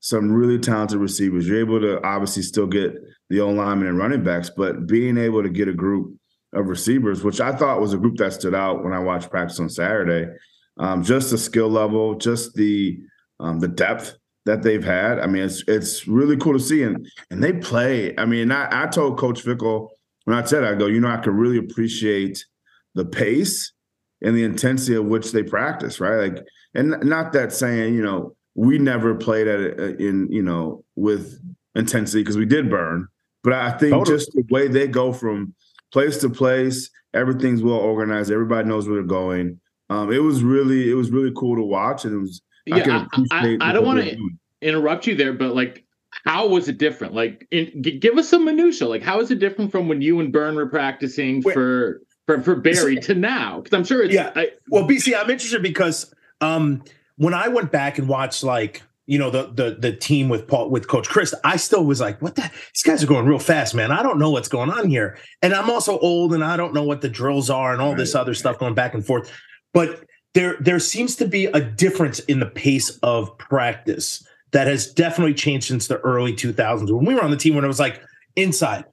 some 0.05 0.31
really 0.31 0.59
talented 0.59 0.99
receivers. 0.99 1.47
You're 1.47 1.61
able 1.61 1.81
to 1.81 1.99
obviously 2.05 2.43
still 2.43 2.67
get 2.67 2.93
the 3.31 3.39
O 3.39 3.49
linemen 3.49 3.87
and 3.87 3.97
running 3.97 4.23
backs, 4.23 4.51
but 4.55 4.85
being 4.85 5.17
able 5.17 5.41
to 5.41 5.49
get 5.49 5.67
a 5.67 5.73
group 5.73 6.15
of 6.53 6.67
receivers, 6.67 7.23
which 7.23 7.41
I 7.41 7.51
thought 7.55 7.81
was 7.81 7.91
a 7.91 7.97
group 7.97 8.17
that 8.17 8.33
stood 8.33 8.53
out 8.53 8.83
when 8.83 8.93
I 8.93 8.99
watched 8.99 9.31
practice 9.31 9.59
on 9.59 9.67
Saturday, 9.67 10.31
um, 10.77 11.03
just 11.03 11.31
the 11.31 11.39
skill 11.39 11.69
level, 11.69 12.13
just 12.13 12.53
the 12.53 12.99
um, 13.39 13.59
the 13.59 13.67
depth 13.67 14.15
that 14.45 14.61
they've 14.61 14.83
had. 14.83 15.17
I 15.17 15.25
mean, 15.25 15.41
it's 15.41 15.63
it's 15.67 16.07
really 16.07 16.37
cool 16.37 16.53
to 16.53 16.59
see, 16.59 16.83
and 16.83 17.09
and 17.31 17.43
they 17.43 17.53
play. 17.53 18.15
I 18.15 18.25
mean, 18.25 18.51
I, 18.51 18.83
I 18.83 18.85
told 18.85 19.17
Coach 19.17 19.43
Fickell 19.43 19.89
when 20.25 20.37
I 20.37 20.45
said 20.45 20.63
I 20.63 20.75
go, 20.75 20.85
you 20.85 21.01
know, 21.01 21.09
I 21.09 21.17
can 21.17 21.35
really 21.35 21.57
appreciate 21.57 22.45
the 22.93 23.05
pace 23.05 23.73
and 24.21 24.35
the 24.35 24.43
intensity 24.43 24.93
of 24.93 25.05
which 25.05 25.31
they 25.31 25.41
practice, 25.41 25.99
right? 25.99 26.31
Like, 26.31 26.45
and 26.75 26.91
not 27.01 27.33
that 27.33 27.53
saying, 27.53 27.95
you 27.95 28.03
know, 28.03 28.35
we 28.55 28.77
never 28.77 29.15
played 29.15 29.47
at 29.47 29.59
it 29.59 29.79
uh, 29.79 29.83
in, 29.97 30.31
you 30.31 30.41
know, 30.41 30.83
with 30.95 31.39
intensity 31.75 32.21
because 32.21 32.37
we 32.37 32.45
did 32.45 32.69
burn, 32.69 33.07
but 33.43 33.53
I 33.53 33.71
think 33.71 33.93
totally. 33.93 34.17
just 34.17 34.31
the 34.33 34.43
way 34.49 34.67
they 34.67 34.87
go 34.87 35.13
from 35.13 35.53
place 35.91 36.17
to 36.19 36.29
place, 36.29 36.89
everything's 37.13 37.61
well 37.61 37.75
organized, 37.75 38.31
everybody 38.31 38.67
knows 38.67 38.87
where 38.87 38.95
they're 38.95 39.03
going. 39.03 39.59
Um, 39.89 40.11
it 40.11 40.19
was 40.19 40.41
really, 40.41 40.89
it 40.89 40.95
was 40.95 41.11
really 41.11 41.31
cool 41.35 41.55
to 41.55 41.61
watch, 41.61 42.05
and 42.05 42.13
it 42.15 42.19
was. 42.19 42.41
Yeah, 42.65 43.05
I, 43.13 43.23
I, 43.31 43.57
I 43.61 43.71
don't 43.73 43.85
want 43.85 44.03
to 44.03 44.17
interrupt 44.59 45.05
you 45.05 45.13
there, 45.13 45.33
but 45.33 45.53
like 45.53 45.85
how 46.23 46.47
was 46.47 46.67
it 46.67 46.77
different? 46.77 47.13
Like, 47.13 47.47
in, 47.51 47.83
g- 47.83 47.99
give 47.99 48.17
us 48.17 48.29
some 48.29 48.45
minutia. 48.45 48.87
Like, 48.87 49.03
how 49.03 49.19
is 49.19 49.31
it 49.31 49.39
different 49.39 49.71
from 49.71 49.87
when 49.87 50.01
you 50.01 50.19
and 50.19 50.31
Byrne 50.31 50.55
were 50.55 50.67
practicing 50.67 51.41
Wait, 51.43 51.53
for 51.53 52.01
for 52.25 52.41
for 52.41 52.55
Barry 52.55 52.97
to 52.97 53.15
now? 53.15 53.61
Because 53.61 53.77
I'm 53.77 53.83
sure 53.83 54.03
it's 54.03 54.13
yeah. 54.13 54.31
I, 54.35 54.51
well, 54.69 54.87
BC, 54.87 55.19
I'm 55.19 55.29
interested 55.29 55.61
because 55.61 56.13
um, 56.41 56.83
when 57.17 57.33
I 57.33 57.47
went 57.47 57.71
back 57.71 57.97
and 57.97 58.07
watched 58.07 58.43
like 58.43 58.81
you 59.05 59.19
know 59.19 59.29
the 59.29 59.51
the 59.53 59.77
the 59.79 59.95
team 59.95 60.29
with 60.29 60.47
Paul 60.47 60.69
with 60.69 60.87
Coach 60.87 61.07
Chryst, 61.07 61.33
I 61.43 61.57
still 61.57 61.85
was 61.85 62.01
like, 62.01 62.21
what 62.21 62.35
the 62.35 62.49
these 62.73 62.83
guys 62.83 63.03
are 63.03 63.07
going 63.07 63.25
real 63.25 63.39
fast, 63.39 63.75
man. 63.75 63.91
I 63.91 64.01
don't 64.01 64.19
know 64.19 64.31
what's 64.31 64.47
going 64.47 64.71
on 64.71 64.89
here, 64.89 65.17
and 65.41 65.53
I'm 65.53 65.69
also 65.69 65.99
old 65.99 66.33
and 66.33 66.43
I 66.43 66.57
don't 66.57 66.73
know 66.73 66.83
what 66.83 67.01
the 67.01 67.09
drills 67.09 67.49
are 67.49 67.71
and 67.71 67.81
all 67.81 67.89
right. 67.89 67.97
this 67.97 68.15
other 68.15 68.33
stuff 68.33 68.57
going 68.57 68.73
back 68.73 68.93
and 68.93 69.05
forth. 69.05 69.31
But 69.73 70.05
there 70.33 70.57
there 70.59 70.79
seems 70.79 71.15
to 71.17 71.27
be 71.27 71.45
a 71.45 71.61
difference 71.61 72.19
in 72.19 72.39
the 72.39 72.45
pace 72.47 72.89
of 73.03 73.37
practice 73.37 74.25
that 74.51 74.67
has 74.67 74.91
definitely 74.91 75.33
changed 75.33 75.67
since 75.67 75.87
the 75.87 75.97
early 75.99 76.33
2000s. 76.33 76.91
When 76.91 77.05
we 77.05 77.13
were 77.13 77.23
on 77.23 77.31
the 77.31 77.37
team, 77.37 77.55
when 77.55 77.63
it 77.63 77.67
was 77.67 77.79
like 77.79 78.01
inside, 78.35 78.85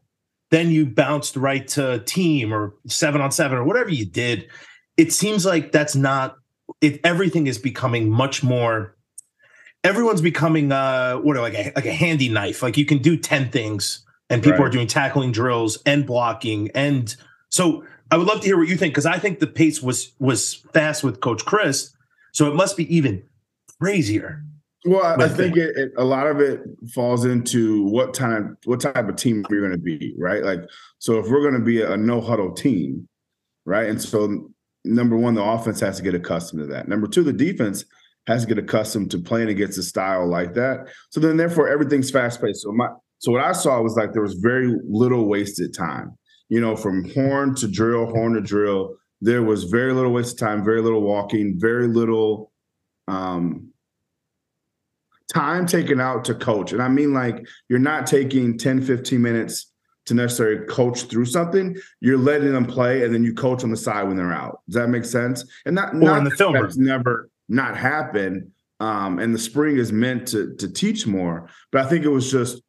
then 0.50 0.70
you 0.70 0.86
bounced 0.86 1.36
right 1.36 1.66
to 1.68 2.00
team 2.00 2.52
or 2.52 2.74
seven 2.86 3.20
on 3.20 3.30
seven 3.30 3.58
or 3.58 3.64
whatever 3.64 3.90
you 3.90 4.04
did. 4.04 4.46
It 4.96 5.12
seems 5.12 5.46
like 5.46 5.72
that's 5.72 5.96
not. 5.96 6.36
If 6.82 6.98
everything 7.04 7.46
is 7.46 7.58
becoming 7.58 8.10
much 8.10 8.42
more. 8.42 8.96
Everyone's 9.84 10.20
becoming 10.20 10.70
uh 10.70 11.16
what 11.16 11.36
like 11.38 11.54
a 11.54 11.72
like 11.74 11.86
a 11.86 11.92
handy 11.92 12.28
knife. 12.28 12.62
Like 12.62 12.76
you 12.76 12.84
can 12.84 12.98
do 12.98 13.16
ten 13.16 13.50
things, 13.50 14.04
and 14.30 14.40
people 14.42 14.58
right. 14.58 14.66
are 14.66 14.70
doing 14.70 14.86
tackling 14.86 15.32
drills 15.32 15.78
and 15.86 16.06
blocking, 16.06 16.70
and 16.72 17.16
so 17.48 17.84
I 18.10 18.16
would 18.16 18.28
love 18.28 18.42
to 18.42 18.46
hear 18.46 18.56
what 18.58 18.68
you 18.68 18.76
think 18.76 18.92
because 18.92 19.06
I 19.06 19.18
think 19.18 19.40
the 19.40 19.48
pace 19.48 19.82
was 19.82 20.12
was 20.20 20.54
fast 20.72 21.02
with 21.02 21.20
Coach 21.20 21.44
Chryst 21.44 21.94
so 22.32 22.50
it 22.50 22.54
must 22.54 22.76
be 22.76 22.94
even 22.94 23.22
crazier 23.80 24.42
Well, 24.84 25.04
I, 25.04 25.24
I 25.24 25.28
think 25.28 25.56
it, 25.56 25.76
it, 25.76 25.92
a 25.96 26.04
lot 26.04 26.26
of 26.26 26.40
it 26.40 26.60
falls 26.92 27.24
into 27.24 27.84
what 27.84 28.14
time, 28.14 28.56
what 28.64 28.80
type 28.80 29.08
of 29.08 29.16
team 29.16 29.44
you're 29.48 29.60
going 29.60 29.72
to 29.72 29.78
be, 29.78 30.14
right? 30.18 30.42
Like, 30.42 30.60
so 30.98 31.18
if 31.18 31.28
we're 31.28 31.42
going 31.42 31.54
to 31.54 31.64
be 31.64 31.82
a, 31.82 31.96
no 31.96 32.20
huddle 32.20 32.52
team, 32.52 33.08
right? 33.64 33.88
And 33.88 34.00
so, 34.02 34.50
number 34.84 35.16
one, 35.16 35.34
the 35.34 35.42
offense 35.42 35.80
has 35.80 35.96
to 35.98 36.02
get 36.02 36.14
accustomed 36.14 36.62
to 36.62 36.66
that. 36.66 36.88
Number 36.88 37.06
two, 37.06 37.22
the 37.22 37.32
defense 37.32 37.84
has 38.26 38.42
to 38.42 38.48
get 38.48 38.58
accustomed 38.58 39.10
to 39.10 39.18
playing 39.18 39.48
against 39.48 39.78
a 39.78 39.82
style 39.82 40.28
like 40.28 40.54
that. 40.54 40.88
So 41.10 41.20
then, 41.20 41.36
therefore, 41.36 41.68
everything's 41.68 42.10
fast 42.10 42.40
paced. 42.40 42.62
So 42.62 42.72
my, 42.72 42.88
so 43.18 43.32
what 43.32 43.44
I 43.44 43.52
saw 43.52 43.80
was 43.80 43.96
like 43.96 44.12
there 44.12 44.22
was 44.22 44.34
very 44.34 44.74
little 44.88 45.28
wasted 45.28 45.74
time. 45.74 46.16
You 46.48 46.60
know, 46.60 46.76
from 46.76 47.10
horn 47.12 47.54
to 47.56 47.68
drill, 47.68 48.06
horn 48.06 48.34
to 48.34 48.40
drill, 48.40 48.96
there 49.20 49.42
was 49.42 49.64
very 49.64 49.92
little 49.92 50.12
wasted 50.12 50.38
time, 50.38 50.64
very 50.64 50.82
little 50.82 51.02
walking, 51.02 51.56
very 51.58 51.88
little. 51.88 52.52
Um, 53.08 53.72
time 55.32 55.66
taken 55.66 56.00
out 56.00 56.24
to 56.26 56.34
coach. 56.34 56.72
And 56.72 56.82
I 56.82 56.88
mean, 56.88 57.14
like, 57.14 57.46
you're 57.68 57.78
not 57.78 58.06
taking 58.06 58.58
10, 58.58 58.82
15 58.82 59.20
minutes 59.20 59.71
to 60.06 60.14
necessarily 60.14 60.66
coach 60.66 61.02
through 61.04 61.26
something. 61.26 61.76
You're 62.00 62.18
letting 62.18 62.52
them 62.52 62.66
play 62.66 63.04
and 63.04 63.14
then 63.14 63.22
you 63.22 63.34
coach 63.34 63.62
on 63.64 63.70
the 63.70 63.76
side 63.76 64.04
when 64.04 64.16
they're 64.16 64.32
out. 64.32 64.60
Does 64.68 64.74
that 64.74 64.88
make 64.88 65.04
sense? 65.04 65.44
And 65.64 65.74
not, 65.74 65.94
not 65.94 66.18
in 66.18 66.24
the 66.24 66.30
that 66.30 66.36
film 66.36 66.54
that's 66.54 66.76
never 66.76 67.30
not 67.48 67.76
happened. 67.76 68.50
Um, 68.80 69.20
and 69.20 69.32
the 69.32 69.38
spring 69.38 69.76
is 69.76 69.92
meant 69.92 70.26
to 70.28 70.56
to 70.56 70.68
teach 70.68 71.06
more. 71.06 71.48
But 71.70 71.86
I 71.86 71.88
think 71.88 72.04
it 72.04 72.08
was 72.08 72.30
just 72.30 72.62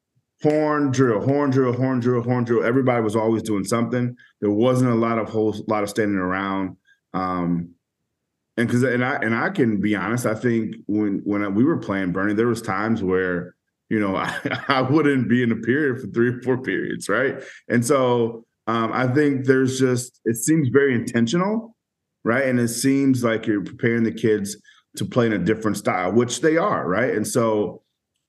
horn 0.43 0.91
drill, 0.91 1.21
horn 1.21 1.49
drill, 1.49 1.73
horn 1.73 1.99
drill, 1.99 2.21
horn 2.21 2.43
drill. 2.43 2.63
Everybody 2.63 3.01
was 3.01 3.15
always 3.15 3.41
doing 3.41 3.63
something. 3.63 4.15
There 4.39 4.51
wasn't 4.51 4.91
a 4.91 4.95
lot 4.95 5.17
of 5.17 5.29
whole 5.29 5.55
lot 5.67 5.81
of 5.81 5.89
standing 5.89 6.19
around. 6.19 6.77
Um, 7.13 7.71
and 8.57 8.67
because 8.67 8.83
and 8.83 9.03
I 9.03 9.15
and 9.15 9.35
I 9.35 9.49
can 9.49 9.79
be 9.79 9.95
honest, 9.95 10.27
I 10.27 10.35
think 10.35 10.75
when 10.85 11.21
when 11.23 11.55
we 11.55 11.63
were 11.63 11.77
playing 11.77 12.11
Bernie, 12.11 12.35
there 12.35 12.47
was 12.47 12.61
times 12.61 13.01
where 13.01 13.55
you 13.89 13.99
know 13.99 14.15
I, 14.15 14.39
I 14.67 14.81
wouldn't 14.81 15.29
be 15.29 15.43
in 15.43 15.51
a 15.51 15.55
period 15.55 16.01
for 16.01 16.07
three 16.07 16.29
or 16.29 16.41
four 16.41 16.61
periods, 16.61 17.09
right? 17.09 17.41
And 17.67 17.85
so 17.85 18.45
um, 18.67 18.91
I 18.93 19.07
think 19.07 19.45
there's 19.45 19.79
just 19.79 20.19
it 20.25 20.35
seems 20.35 20.69
very 20.69 20.95
intentional, 20.95 21.75
right? 22.23 22.45
And 22.45 22.59
it 22.59 22.69
seems 22.69 23.23
like 23.23 23.45
you're 23.47 23.63
preparing 23.63 24.03
the 24.03 24.11
kids 24.11 24.57
to 24.97 25.05
play 25.05 25.25
in 25.25 25.33
a 25.33 25.39
different 25.39 25.77
style, 25.77 26.11
which 26.11 26.41
they 26.41 26.57
are, 26.57 26.87
right? 26.87 27.13
And 27.13 27.27
so 27.27 27.81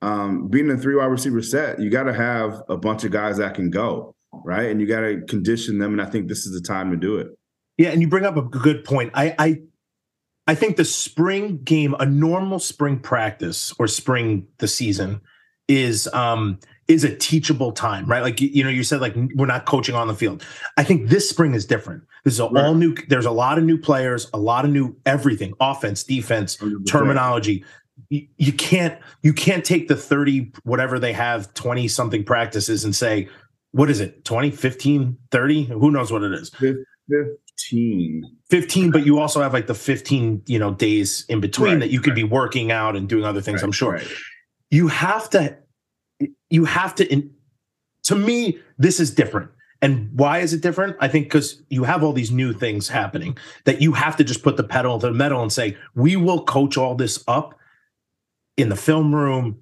um, 0.03 0.49
being 0.49 0.71
a 0.71 0.77
three 0.77 0.97
wide 0.97 1.07
receiver 1.07 1.43
set, 1.43 1.81
you 1.81 1.91
got 1.91 2.05
to 2.05 2.15
have 2.15 2.63
a 2.69 2.77
bunch 2.77 3.05
of 3.05 3.11
guys 3.11 3.39
that 3.39 3.55
can 3.55 3.71
go, 3.71 4.15
right? 4.45 4.71
And 4.71 4.81
you 4.81 4.87
got 4.87 5.01
to 5.01 5.23
condition 5.29 5.79
them, 5.79 5.93
and 5.93 6.03
I 6.03 6.07
think 6.07 6.29
this 6.29 6.47
is 6.47 6.53
the 6.53 6.67
time 6.67 6.91
to 6.91 6.97
do 6.97 7.17
it. 7.17 7.29
Yeah, 7.79 7.91
and 7.91 8.01
you 8.01 8.09
bring 8.09 8.25
up 8.25 8.37
a 8.37 8.43
good 8.43 8.85
point. 8.85 9.13
I 9.15 9.35
I 9.39 9.63
I 10.47 10.55
think 10.55 10.77
the 10.77 10.85
spring 10.85 11.63
game, 11.63 11.95
a 11.99 12.07
normal 12.07 12.59
spring 12.59 12.99
practice 12.99 13.73
or 13.79 13.89
spring 13.89 14.47
the 14.59 14.69
season 14.69 15.21
is 15.69 16.07
um 16.13 16.59
is 16.87 17.03
a 17.03 17.15
teachable 17.17 17.73
time, 17.73 18.05
right? 18.07 18.23
Like 18.23 18.41
you, 18.43 18.63
know, 18.63 18.69
you 18.69 18.85
said 18.85 19.01
like 19.01 19.15
we're 19.35 19.47
not 19.47 19.65
coaching 19.65 19.95
on 19.95 20.07
the 20.07 20.15
field. 20.15 20.45
I 20.77 20.85
think 20.85 21.09
this 21.09 21.29
spring 21.29 21.55
is 21.55 21.65
different. 21.65 22.03
This 22.25 22.35
is 22.35 22.41
a 22.41 22.47
Right. 22.49 22.65
all 22.65 22.75
new 22.75 22.95
there's 23.09 23.25
a 23.27 23.31
lot 23.31 23.57
of 23.59 23.65
new 23.65 23.79
players, 23.79 24.29
a 24.35 24.39
lot 24.39 24.65
of 24.67 24.71
new 24.71 24.95
everything, 25.07 25.55
offense, 25.61 26.03
defense, 26.05 26.57
100%. 26.59 26.87
terminology. 26.87 27.65
You, 28.11 28.27
you 28.37 28.53
can't 28.53 28.99
you 29.23 29.33
can't 29.33 29.65
take 29.65 29.89
the 29.89 29.97
30 29.97 30.53
whatever 30.65 30.99
they 30.99 31.13
have 31.15 31.55
20 31.55 31.89
something 31.89 32.25
practices 32.25 32.85
and 32.85 32.95
say 32.95 33.29
what 33.71 33.89
is 33.89 34.01
it 34.01 34.25
20 34.25 34.51
15 34.51 35.17
30 35.31 35.65
who 35.65 35.91
knows 35.91 36.11
what 36.13 36.23
it 36.23 36.33
is 36.33 36.51
15. 36.51 38.23
15 38.51 38.91
but 38.91 39.07
you 39.07 39.19
also 39.19 39.41
have 39.43 39.53
like 39.53 39.67
the 39.69 39.75
15 39.75 40.43
you 40.47 40.59
know 40.59 40.75
days 40.75 41.25
in 41.29 41.41
between 41.41 41.73
Right, 41.75 41.81
that 41.81 41.91
you 41.91 42.01
could 42.01 42.11
right. 42.11 42.17
be 42.17 42.25
working 42.25 42.71
out 42.73 42.97
and 42.97 43.09
doing 43.09 43.25
other 43.25 43.41
things 43.41 43.63
i'm 43.63 43.73
sure. 43.73 44.01
You 44.75 44.89
have 44.89 45.31
to 45.31 45.57
you 46.51 46.65
have 46.65 46.97
to 46.97 47.11
in, 47.11 47.31
to 48.03 48.17
me 48.17 48.59
this 48.77 48.99
is 48.99 49.15
different. 49.15 49.51
And 49.81 50.11
why 50.19 50.39
is 50.39 50.53
it 50.53 50.63
different? 50.63 50.97
I 50.99 51.09
think 51.09 51.27
because 51.27 51.63
you 51.69 51.85
have 51.85 52.03
all 52.03 52.13
these 52.13 52.31
new 52.31 52.53
things 52.53 52.89
happening 52.89 53.37
that 53.65 53.83
you 53.83 53.93
have 53.93 54.17
to 54.17 54.25
just 54.25 54.43
put 54.43 54.57
the 54.57 54.65
pedal 54.65 54.99
to 54.99 55.09
the 55.09 55.13
metal 55.13 55.43
and 55.43 55.53
say 55.53 55.77
we 55.95 56.17
will 56.17 56.43
coach 56.43 56.77
all 56.77 56.95
this 56.95 57.23
up 57.29 57.59
in 58.57 58.69
the 58.69 58.77
film 58.77 59.15
room 59.15 59.61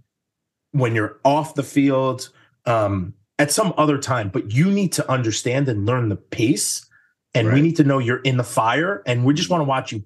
when 0.71 0.95
you're 0.95 1.19
off 1.25 1.57
the 1.57 1.62
field 1.62 2.31
um, 2.66 3.12
at 3.38 3.50
some 3.50 3.75
other 3.76 3.99
time. 3.99 4.31
But 4.31 4.52
you 4.52 4.71
need 4.71 4.92
to 4.92 5.11
understand 5.11 5.69
and 5.69 5.85
learn 5.85 6.09
the 6.09 6.16
pace 6.16 6.87
and 7.35 7.52
we 7.52 7.61
need 7.61 7.76
to 7.76 7.85
know 7.85 7.99
you're 7.99 8.19
in 8.19 8.37
the 8.37 8.45
fire 8.45 9.02
and 9.07 9.25
we 9.25 9.35
just 9.35 9.50
want 9.50 9.61
to 9.61 9.69
watch 9.69 9.92
you 9.92 10.04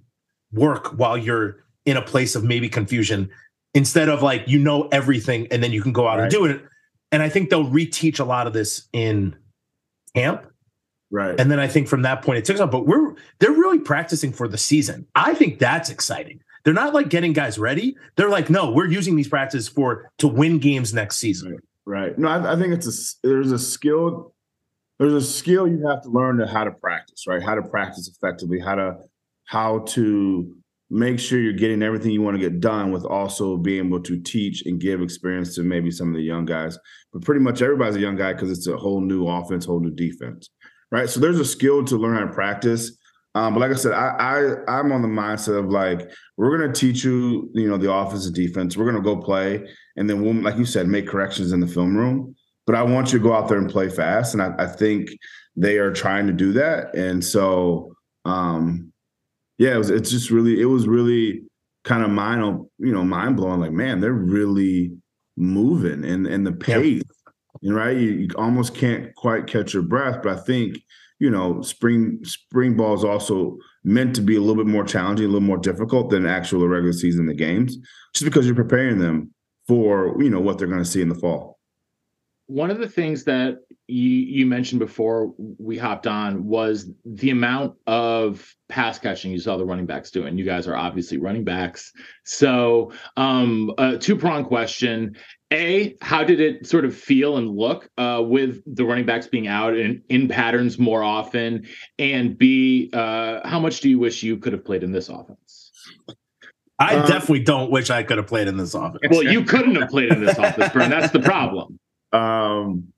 work 0.53 0.99
while 0.99 1.19
you're 1.19 1.65
in 1.85 1.97
a 1.97 2.03
place 2.03 2.35
of 2.35 2.43
maybe 2.43 2.69
confusion 2.69 3.31
instead 3.77 4.09
of 4.09 4.23
like 4.23 4.43
you 4.49 4.59
know 4.59 4.89
everything 4.91 5.47
and 5.51 5.63
then 5.63 5.71
you 5.71 5.83
can 5.83 5.93
go 5.93 6.09
out 6.09 6.19
and 6.19 6.31
do 6.31 6.47
it. 6.47 6.65
And 7.13 7.23
i 7.23 7.29
think 7.29 7.51
they'll 7.51 7.71
reteach 7.71 8.19
a 8.19 8.25
lot 8.25 8.47
of 8.47 8.53
this 8.53 8.89
in 8.93 9.37
camp. 10.15 10.47
Right. 11.09 11.39
and 11.39 11.53
then 11.53 11.61
i 11.61 11.69
think 11.69 11.87
from 11.87 12.03
that 12.03 12.23
point 12.23 12.39
it 12.39 12.45
takes 12.45 12.59
off 12.59 12.73
but 12.73 12.85
we're 12.85 13.15
they're 13.39 13.53
really 13.53 13.79
practicing 13.79 14.33
for 14.33 14.49
the 14.49 14.59
season. 14.59 15.07
I 15.15 15.35
think 15.35 15.61
that's 15.61 15.89
exciting. 15.89 16.41
They're 16.65 16.75
not 16.75 16.95
like 16.95 17.11
getting 17.11 17.33
guys 17.33 17.59
ready. 17.59 17.97
They're 18.17 18.31
like 18.31 18.51
no 18.51 18.73
we're 18.73 18.89
using 18.89 19.15
these 19.15 19.29
practices 19.29 19.69
for 19.69 20.11
to 20.19 20.27
win 20.27 20.59
games 20.59 20.93
next 20.93 21.19
season. 21.19 21.59
Right. 21.85 22.19
No, 22.19 22.29
I, 22.29 22.55
I 22.55 22.57
think 22.57 22.73
it's 22.73 22.89
a 22.89 23.29
there's 23.29 23.53
a 23.53 23.59
skill 23.59 24.35
there's 24.99 25.13
a 25.13 25.21
skill 25.21 25.69
you 25.69 25.87
have 25.87 26.03
to 26.03 26.09
learn 26.09 26.39
to 26.39 26.47
how 26.47 26.65
to 26.65 26.71
practice, 26.71 27.27
right? 27.27 27.43
How 27.43 27.55
to 27.55 27.63
practice 27.63 28.09
effectively, 28.09 28.59
how 28.59 28.75
to 28.75 28.97
how 29.45 29.81
to 29.81 30.57
make 30.91 31.19
sure 31.19 31.41
you're 31.41 31.53
getting 31.53 31.83
everything 31.83 32.13
you 32.13 32.23
want 32.23 32.37
to 32.37 32.41
get 32.41 32.61
done 32.61 32.93
with 32.93 33.05
also 33.05 33.57
being 33.57 33.87
able 33.87 34.01
to 34.01 34.21
teach 34.21 34.65
and 34.67 34.81
give 34.81 35.03
experience 35.03 35.55
to 35.55 35.63
maybe 35.63 35.91
some 35.91 36.09
of 36.09 36.15
the 36.15 36.23
young 36.23 36.45
guys. 36.45 36.79
But 37.13 37.23
pretty 37.23 37.41
much 37.41 37.63
everybody's 37.63 37.97
a 37.97 38.01
young 38.01 38.17
guy 38.17 38.33
because 38.33 38.51
it's 38.51 38.67
a 38.67 38.77
whole 38.77 39.01
new 39.01 39.27
offense, 39.27 39.65
whole 39.65 39.81
new 39.81 39.91
defense. 39.91 40.49
Right. 40.93 41.11
So 41.11 41.19
there's 41.19 41.41
a 41.41 41.45
skill 41.45 41.85
to 41.85 41.97
learn 41.97 42.17
how 42.17 42.25
to 42.25 42.33
practice. 42.33 42.97
Um, 43.35 43.53
but 43.53 43.61
like 43.61 43.71
I 43.71 43.75
said, 43.75 43.93
I, 43.93 44.15
I 44.19 44.79
I'm 44.79 44.93
on 44.93 45.03
the 45.03 45.09
mindset 45.09 45.59
of 45.59 45.67
like 45.67 46.11
we're 46.39 46.57
gonna 46.57 46.73
teach 46.73 47.05
you, 47.05 47.51
you 47.53 47.69
know, 47.69 47.77
the 47.77 47.93
offense 47.93 48.25
and 48.25 48.35
defense. 48.35 48.79
We're 48.79 48.87
gonna 48.87 49.03
go 49.03 49.17
play, 49.17 49.63
and 49.97 50.09
then 50.09 50.23
we'll, 50.23 50.33
like 50.35 50.57
you 50.57 50.65
said, 50.65 50.89
make 50.89 51.07
corrections 51.07 51.53
in 51.53 51.61
the 51.61 51.67
film 51.67 51.95
room. 51.95 52.35
But 52.65 52.77
I 52.77 52.83
want 52.83 53.13
you 53.13 53.19
to 53.19 53.23
go 53.23 53.35
out 53.35 53.49
there 53.49 53.59
and 53.59 53.69
play 53.69 53.91
fast, 53.91 54.33
and 54.33 54.43
I, 54.43 54.55
I 54.59 54.67
think 54.67 55.11
they 55.55 55.77
are 55.77 55.93
trying 55.93 56.27
to 56.29 56.33
do 56.33 56.55
that. 56.55 56.95
And 56.95 57.23
so, 57.23 57.95
um, 58.25 58.91
yeah, 59.59 59.75
it 59.75 59.79
was. 59.79 59.91
It's 59.91 60.11
just 60.11 60.31
really, 60.31 60.61
it 60.61 60.67
was 60.67 60.87
really 60.87 61.43
kind 61.85 62.03
of 62.03 62.11
mind, 62.11 62.67
you 62.79 62.93
know, 62.93 63.05
mind 63.05 63.37
blowing. 63.37 63.61
Like, 63.61 63.73
man, 63.73 64.01
they're 64.01 64.13
really 64.13 64.93
moving, 65.37 66.05
and 66.05 66.27
and 66.27 66.47
the 66.47 66.53
pace, 66.53 67.03
know, 67.63 67.75
right? 67.75 67.97
You, 67.97 68.11
you 68.11 68.29
almost 68.37 68.75
can't 68.75 69.15
quite 69.15 69.47
catch 69.47 69.75
your 69.75 69.83
breath. 69.83 70.23
But 70.23 70.39
I 70.39 70.41
think 70.43 70.79
you 71.19 71.31
know, 71.31 71.63
spring 71.63 72.21
spring 72.25 72.77
ball 72.77 72.95
is 72.95 73.05
also 73.05 73.57
meant 73.85 74.15
to 74.17 74.21
be 74.21 74.37
a 74.37 74.41
little 74.41 74.57
bit 74.57 74.71
more 74.71 74.85
challenging, 74.85 75.27
a 75.27 75.29
little 75.29 75.41
more 75.41 75.59
difficult 75.59 76.11
than 76.11 76.27
actual 76.27 76.67
regular 76.69 76.93
season 76.93 77.27
the 77.27 77.35
games, 77.35 77.77
just 78.15 78.25
because 78.25 78.47
you're 78.47 78.55
preparing 78.55 78.99
them 78.99 79.33
for 79.67 80.15
you 80.23 80.31
know 80.31 80.41
what 80.41 80.59
they're 80.59 80.69
going 80.69 80.83
to 80.83 80.85
see 80.85 81.01
in 81.01 81.09
the 81.09 81.15
fall. 81.15 81.56
One 82.47 82.71
of 82.71 82.79
the 82.79 82.89
things 82.89 83.25
that 83.25 83.59
you, 83.89 84.09
you 84.09 84.47
mentioned 84.47 84.79
before 84.79 85.33
we 85.59 85.77
hopped 85.77 86.07
on 86.07 86.47
was 86.47 86.91
the 87.05 87.31
amount 87.31 87.75
of 87.87 88.55
pass 88.69 88.99
catching 88.99 89.33
you 89.33 89.39
saw 89.39 89.57
the 89.57 89.65
running 89.65 89.87
backs 89.87 90.11
doing. 90.11 90.39
You 90.39 90.45
guys 90.45 90.67
are 90.67 90.77
obviously 90.77 91.19
running 91.19 91.45
backs. 91.45 91.93
So, 92.25 92.93
um, 93.17 93.73
a 93.79 93.99
two 93.99 94.17
prong 94.17 94.45
question. 94.45 95.17
A, 95.53 95.97
how 96.03 96.25
did 96.25 96.41
it 96.41 96.67
sort 96.67 96.85
of 96.85 96.97
feel 96.97 97.37
and 97.37 97.49
look 97.49 97.89
uh, 97.99 98.21
with 98.25 98.63
the 98.67 98.85
running 98.85 99.07
backs 99.07 99.29
being 99.29 99.47
out 99.47 99.77
in, 99.77 100.03
in 100.09 100.27
patterns 100.27 100.79
more 100.79 101.03
often? 101.03 101.67
And 101.99 102.37
B, 102.37 102.91
uh, 102.93 103.47
how 103.47 103.61
much 103.61 103.81
do 103.81 103.89
you 103.89 103.99
wish 103.99 104.23
you 104.25 104.37
could 104.39 104.53
have 104.53 104.65
played 104.65 104.83
in 104.83 104.91
this 104.93 105.09
offense? 105.09 105.71
i 106.79 106.97
Um, 106.97 107.07
definitely 107.07 107.43
don't 107.43 107.71
wish 107.71 107.89
i 107.89 108.03
could 108.03 108.19
have 108.19 108.27
played 108.27 108.49
in 108.49 108.57
this 108.59 108.75
offense 108.75 109.01
Well, 109.11 109.23
you 109.23 109.45
couldn't 109.45 109.77
have 109.77 109.89
played 109.89 110.13
in 110.13 110.25
this 110.25 110.37
offense, 110.39 110.73
Bern. 110.73 110.91
That's 110.91 111.13
the 111.13 111.21
problem. 111.21 111.79
Um, 112.13 112.93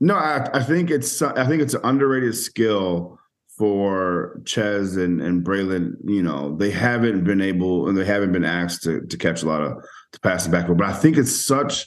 no, 0.00 0.14
I, 0.14 0.48
I 0.52 0.62
think 0.62 0.90
it's 0.90 1.22
I 1.22 1.46
think 1.46 1.62
it's 1.62 1.74
an 1.74 1.80
underrated 1.84 2.36
skill 2.36 3.18
for 3.56 4.40
Chez 4.44 4.96
and 4.96 5.20
and 5.20 5.44
Braylon. 5.44 5.94
You 6.04 6.22
know, 6.22 6.56
they 6.56 6.70
haven't 6.70 7.24
been 7.24 7.40
able 7.40 7.88
and 7.88 7.96
they 7.96 8.04
haven't 8.04 8.32
been 8.32 8.44
asked 8.44 8.82
to 8.84 9.00
to 9.02 9.16
catch 9.16 9.42
a 9.42 9.46
lot 9.46 9.62
of 9.62 9.82
to 10.12 10.20
pass 10.20 10.44
the 10.44 10.50
backfield. 10.50 10.78
But 10.78 10.88
I 10.88 10.92
think 10.92 11.16
it's 11.16 11.34
such 11.34 11.86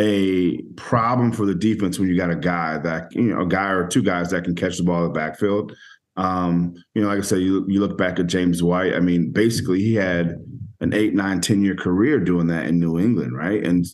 a 0.00 0.62
problem 0.76 1.32
for 1.32 1.44
the 1.44 1.54
defense 1.54 1.98
when 1.98 2.08
you 2.08 2.16
got 2.16 2.30
a 2.30 2.36
guy 2.36 2.78
that 2.78 3.08
you 3.12 3.22
know 3.22 3.42
a 3.42 3.48
guy 3.48 3.70
or 3.70 3.86
two 3.86 4.02
guys 4.02 4.30
that 4.30 4.44
can 4.44 4.54
catch 4.54 4.76
the 4.76 4.84
ball 4.84 5.04
in 5.04 5.12
the 5.12 5.18
backfield. 5.18 5.74
Um, 6.16 6.74
you 6.94 7.02
know, 7.02 7.08
like 7.08 7.18
I 7.18 7.22
said, 7.22 7.40
you 7.40 7.64
you 7.68 7.80
look 7.80 7.96
back 7.96 8.18
at 8.18 8.26
James 8.26 8.62
White. 8.62 8.94
I 8.94 9.00
mean, 9.00 9.30
basically, 9.30 9.80
he 9.80 9.94
had 9.94 10.36
an 10.80 10.92
eight, 10.92 11.14
nine, 11.14 11.40
ten 11.40 11.62
year 11.62 11.76
career 11.76 12.18
doing 12.18 12.48
that 12.48 12.66
in 12.66 12.80
New 12.80 12.98
England, 12.98 13.36
right? 13.36 13.64
And 13.64 13.86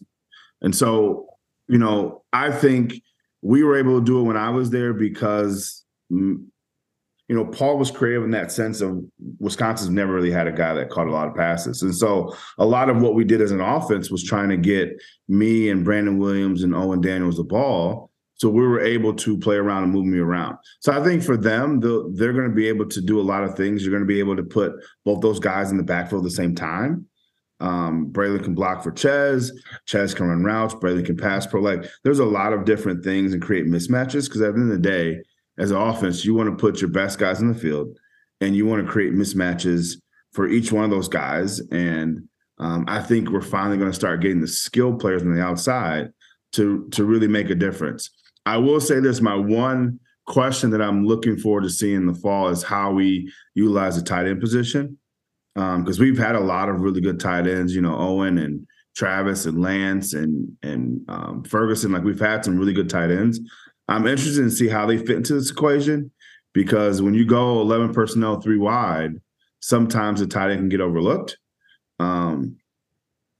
and 0.62 0.74
so 0.74 1.26
you 1.68 1.78
know, 1.78 2.22
I 2.32 2.50
think 2.50 2.94
we 3.42 3.62
were 3.62 3.78
able 3.78 3.98
to 3.98 4.04
do 4.04 4.20
it 4.20 4.24
when 4.24 4.36
I 4.36 4.50
was 4.50 4.70
there 4.70 4.92
because 4.92 5.84
mm, 6.10 6.44
you 7.28 7.34
know, 7.34 7.46
Paul 7.46 7.78
was 7.78 7.90
creative 7.90 8.22
in 8.22 8.32
that 8.32 8.52
sense 8.52 8.80
of 8.82 9.02
Wisconsin's 9.38 9.90
never 9.90 10.12
really 10.12 10.30
had 10.30 10.46
a 10.46 10.52
guy 10.52 10.74
that 10.74 10.90
caught 10.90 11.06
a 11.06 11.12
lot 11.12 11.26
of 11.26 11.34
passes. 11.34 11.82
And 11.82 11.94
so 11.94 12.34
a 12.58 12.66
lot 12.66 12.90
of 12.90 13.00
what 13.00 13.14
we 13.14 13.24
did 13.24 13.40
as 13.40 13.50
an 13.50 13.62
offense 13.62 14.10
was 14.10 14.22
trying 14.22 14.50
to 14.50 14.58
get 14.58 14.90
me 15.26 15.70
and 15.70 15.84
Brandon 15.84 16.18
Williams 16.18 16.62
and 16.62 16.74
Owen 16.74 17.00
Daniels 17.00 17.38
the 17.38 17.44
ball. 17.44 18.10
So 18.34 18.50
we 18.50 18.66
were 18.66 18.80
able 18.80 19.14
to 19.14 19.38
play 19.38 19.56
around 19.56 19.84
and 19.84 19.92
move 19.92 20.04
me 20.04 20.18
around. 20.18 20.56
So 20.80 20.92
I 20.92 21.02
think 21.02 21.22
for 21.22 21.36
them, 21.36 21.80
they're 21.80 22.32
going 22.32 22.48
to 22.48 22.54
be 22.54 22.68
able 22.68 22.86
to 22.88 23.00
do 23.00 23.20
a 23.20 23.22
lot 23.22 23.44
of 23.44 23.56
things. 23.56 23.82
You're 23.82 23.92
going 23.92 24.02
to 24.02 24.06
be 24.06 24.18
able 24.18 24.36
to 24.36 24.42
put 24.42 24.72
both 25.04 25.22
those 25.22 25.38
guys 25.38 25.70
in 25.70 25.78
the 25.78 25.82
backfield 25.82 26.24
at 26.24 26.28
the 26.28 26.34
same 26.34 26.54
time. 26.54 27.06
Um, 27.60 28.08
Braylon 28.10 28.42
can 28.42 28.54
block 28.54 28.82
for 28.82 28.94
Chez. 28.94 29.52
Chez 29.86 30.14
can 30.14 30.26
run 30.26 30.44
routes. 30.44 30.74
Braylon 30.74 31.06
can 31.06 31.16
pass 31.16 31.46
pro. 31.46 31.60
Like 31.60 31.84
there's 32.02 32.18
a 32.18 32.24
lot 32.24 32.52
of 32.52 32.64
different 32.64 33.04
things 33.04 33.32
and 33.32 33.42
create 33.42 33.66
mismatches 33.66 34.26
because 34.26 34.40
at 34.40 34.54
the 34.54 34.60
end 34.60 34.72
of 34.72 34.82
the 34.82 34.88
day, 34.88 35.22
as 35.56 35.70
an 35.70 35.76
offense, 35.76 36.24
you 36.24 36.34
want 36.34 36.50
to 36.50 36.56
put 36.56 36.80
your 36.80 36.90
best 36.90 37.18
guys 37.18 37.40
in 37.40 37.48
the 37.48 37.58
field 37.58 37.96
and 38.40 38.56
you 38.56 38.66
want 38.66 38.84
to 38.84 38.90
create 38.90 39.12
mismatches 39.12 40.00
for 40.32 40.48
each 40.48 40.72
one 40.72 40.84
of 40.84 40.90
those 40.90 41.08
guys. 41.08 41.60
And 41.70 42.28
um, 42.58 42.84
I 42.88 43.00
think 43.00 43.30
we're 43.30 43.40
finally 43.40 43.76
going 43.76 43.90
to 43.90 43.96
start 43.96 44.20
getting 44.20 44.40
the 44.40 44.48
skilled 44.48 45.00
players 45.00 45.22
on 45.22 45.34
the 45.34 45.42
outside 45.42 46.12
to 46.52 46.88
to 46.90 47.04
really 47.04 47.28
make 47.28 47.50
a 47.50 47.54
difference. 47.54 48.10
I 48.46 48.58
will 48.58 48.80
say 48.80 49.00
this: 49.00 49.20
my 49.20 49.34
one 49.34 50.00
question 50.26 50.70
that 50.70 50.82
I'm 50.82 51.04
looking 51.04 51.36
forward 51.36 51.64
to 51.64 51.70
seeing 51.70 51.96
in 51.96 52.06
the 52.06 52.14
fall 52.14 52.48
is 52.48 52.62
how 52.62 52.92
we 52.92 53.30
utilize 53.54 53.96
the 53.96 54.02
tight 54.02 54.26
end 54.26 54.40
position 54.40 54.98
because 55.54 56.00
um, 56.00 56.04
we've 56.04 56.18
had 56.18 56.34
a 56.34 56.40
lot 56.40 56.68
of 56.68 56.80
really 56.80 57.00
good 57.00 57.20
tight 57.20 57.46
ends. 57.46 57.74
You 57.74 57.82
know, 57.82 57.96
Owen 57.96 58.38
and 58.38 58.66
Travis 58.96 59.46
and 59.46 59.60
Lance 59.60 60.14
and 60.14 60.56
and 60.62 61.00
um, 61.08 61.44
Ferguson. 61.44 61.92
Like 61.92 62.04
we've 62.04 62.20
had 62.20 62.44
some 62.44 62.58
really 62.58 62.72
good 62.72 62.90
tight 62.90 63.10
ends. 63.10 63.40
I'm 63.88 64.06
interested 64.06 64.42
in 64.42 64.50
see 64.50 64.68
how 64.68 64.86
they 64.86 64.96
fit 64.96 65.16
into 65.16 65.34
this 65.34 65.50
equation 65.50 66.10
because 66.54 67.02
when 67.02 67.14
you 67.14 67.26
go 67.26 67.60
11 67.60 67.92
personnel 67.92 68.40
three 68.40 68.56
wide, 68.56 69.12
sometimes 69.60 70.20
the 70.20 70.26
tight 70.26 70.50
end 70.50 70.60
can 70.60 70.68
get 70.70 70.80
overlooked. 70.80 71.36
Um, 71.98 72.56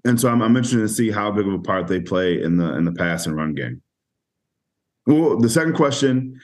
and 0.05 0.21
so 0.21 0.29
I'm, 0.29 0.43
I'm, 0.43 0.57
interested 0.57 0.81
to 0.81 0.89
see 0.89 1.11
how 1.11 1.31
big 1.31 1.47
of 1.47 1.55
a 1.55 1.59
part 1.59 1.87
they 1.87 2.01
play 2.01 2.43
in 2.43 2.57
the 2.57 2.77
in 2.77 2.85
the 2.85 2.93
pass 2.93 3.27
and 3.27 3.35
run 3.35 3.55
game. 3.55 3.83
Well, 5.07 5.39
the 5.39 5.49
second 5.49 5.75
question, 5.75 6.41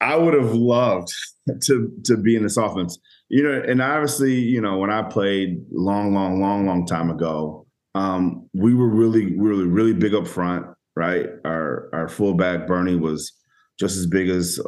I 0.00 0.16
would 0.16 0.34
have 0.34 0.54
loved 0.54 1.12
to 1.62 1.92
to 2.04 2.16
be 2.16 2.36
in 2.36 2.42
this 2.42 2.56
offense. 2.56 2.98
You 3.28 3.42
know, 3.42 3.62
and 3.66 3.82
obviously, 3.82 4.34
you 4.34 4.60
know, 4.60 4.78
when 4.78 4.90
I 4.90 5.02
played 5.02 5.58
long, 5.72 6.14
long, 6.14 6.40
long, 6.40 6.64
long 6.64 6.86
time 6.86 7.10
ago, 7.10 7.66
um, 7.96 8.48
we 8.54 8.72
were 8.72 8.88
really, 8.88 9.36
really, 9.36 9.66
really 9.66 9.92
big 9.92 10.14
up 10.14 10.28
front 10.28 10.66
right? 10.96 11.28
Our 11.44 11.88
our 11.92 12.08
fullback 12.08 12.66
Bernie 12.66 12.96
was 12.96 13.32
just 13.78 13.96
as 13.96 14.06
big 14.06 14.28
as 14.28 14.58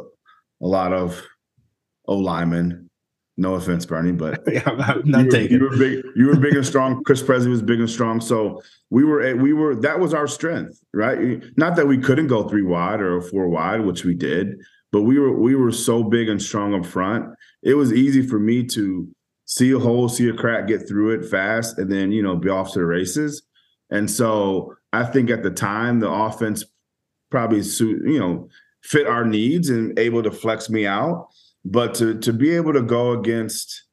a 0.61 0.65
lot 0.65 0.93
of 0.93 1.21
O 2.07 2.15
linemen. 2.15 2.85
No 3.35 3.55
offense, 3.55 3.85
Bernie, 3.85 4.11
but 4.11 4.41
I'm 4.67 5.09
not 5.09 5.25
you, 5.25 5.31
taking. 5.31 5.57
You 5.57 5.63
were 5.63 5.77
big. 5.77 6.03
You 6.15 6.27
were 6.27 6.35
big 6.35 6.55
and 6.55 6.65
strong. 6.65 7.03
Chris 7.03 7.23
Pressley 7.23 7.49
was 7.49 7.61
big 7.61 7.79
and 7.79 7.89
strong. 7.89 8.21
So 8.21 8.61
we 8.89 9.03
were. 9.03 9.35
We 9.35 9.53
were. 9.53 9.75
That 9.75 9.99
was 9.99 10.13
our 10.13 10.27
strength, 10.27 10.79
right? 10.93 11.41
Not 11.57 11.75
that 11.77 11.87
we 11.87 11.97
couldn't 11.97 12.27
go 12.27 12.47
three 12.47 12.63
wide 12.63 13.01
or 13.01 13.21
four 13.21 13.49
wide, 13.49 13.81
which 13.81 14.03
we 14.03 14.13
did, 14.13 14.55
but 14.91 15.03
we 15.03 15.19
were. 15.19 15.37
We 15.37 15.55
were 15.55 15.71
so 15.71 16.03
big 16.03 16.29
and 16.29 16.41
strong 16.41 16.73
up 16.73 16.85
front. 16.85 17.25
It 17.61 17.75
was 17.75 17.93
easy 17.93 18.25
for 18.25 18.39
me 18.39 18.65
to 18.67 19.07
see 19.45 19.71
a 19.71 19.79
hole, 19.79 20.09
see 20.09 20.29
a 20.29 20.33
crack, 20.33 20.67
get 20.67 20.87
through 20.87 21.11
it 21.11 21.25
fast, 21.25 21.77
and 21.77 21.91
then 21.91 22.11
you 22.11 22.23
know 22.23 22.35
be 22.35 22.49
off 22.49 22.73
to 22.73 22.79
the 22.79 22.85
races. 22.85 23.43
And 23.89 24.09
so 24.09 24.75
I 24.93 25.05
think 25.05 25.29
at 25.29 25.43
the 25.43 25.51
time 25.51 25.99
the 25.99 26.09
offense 26.09 26.63
probably 27.29 27.61
suit, 27.61 28.01
you 28.05 28.19
know, 28.19 28.49
fit 28.81 29.07
our 29.07 29.25
needs 29.25 29.69
and 29.69 29.97
able 29.99 30.23
to 30.23 30.31
flex 30.31 30.69
me 30.69 30.87
out. 30.87 31.29
But 31.65 31.93
to 31.95 32.17
to 32.19 32.33
be 32.33 32.51
able 32.55 32.73
to 32.73 32.81
go 32.81 33.11
against, 33.11 33.83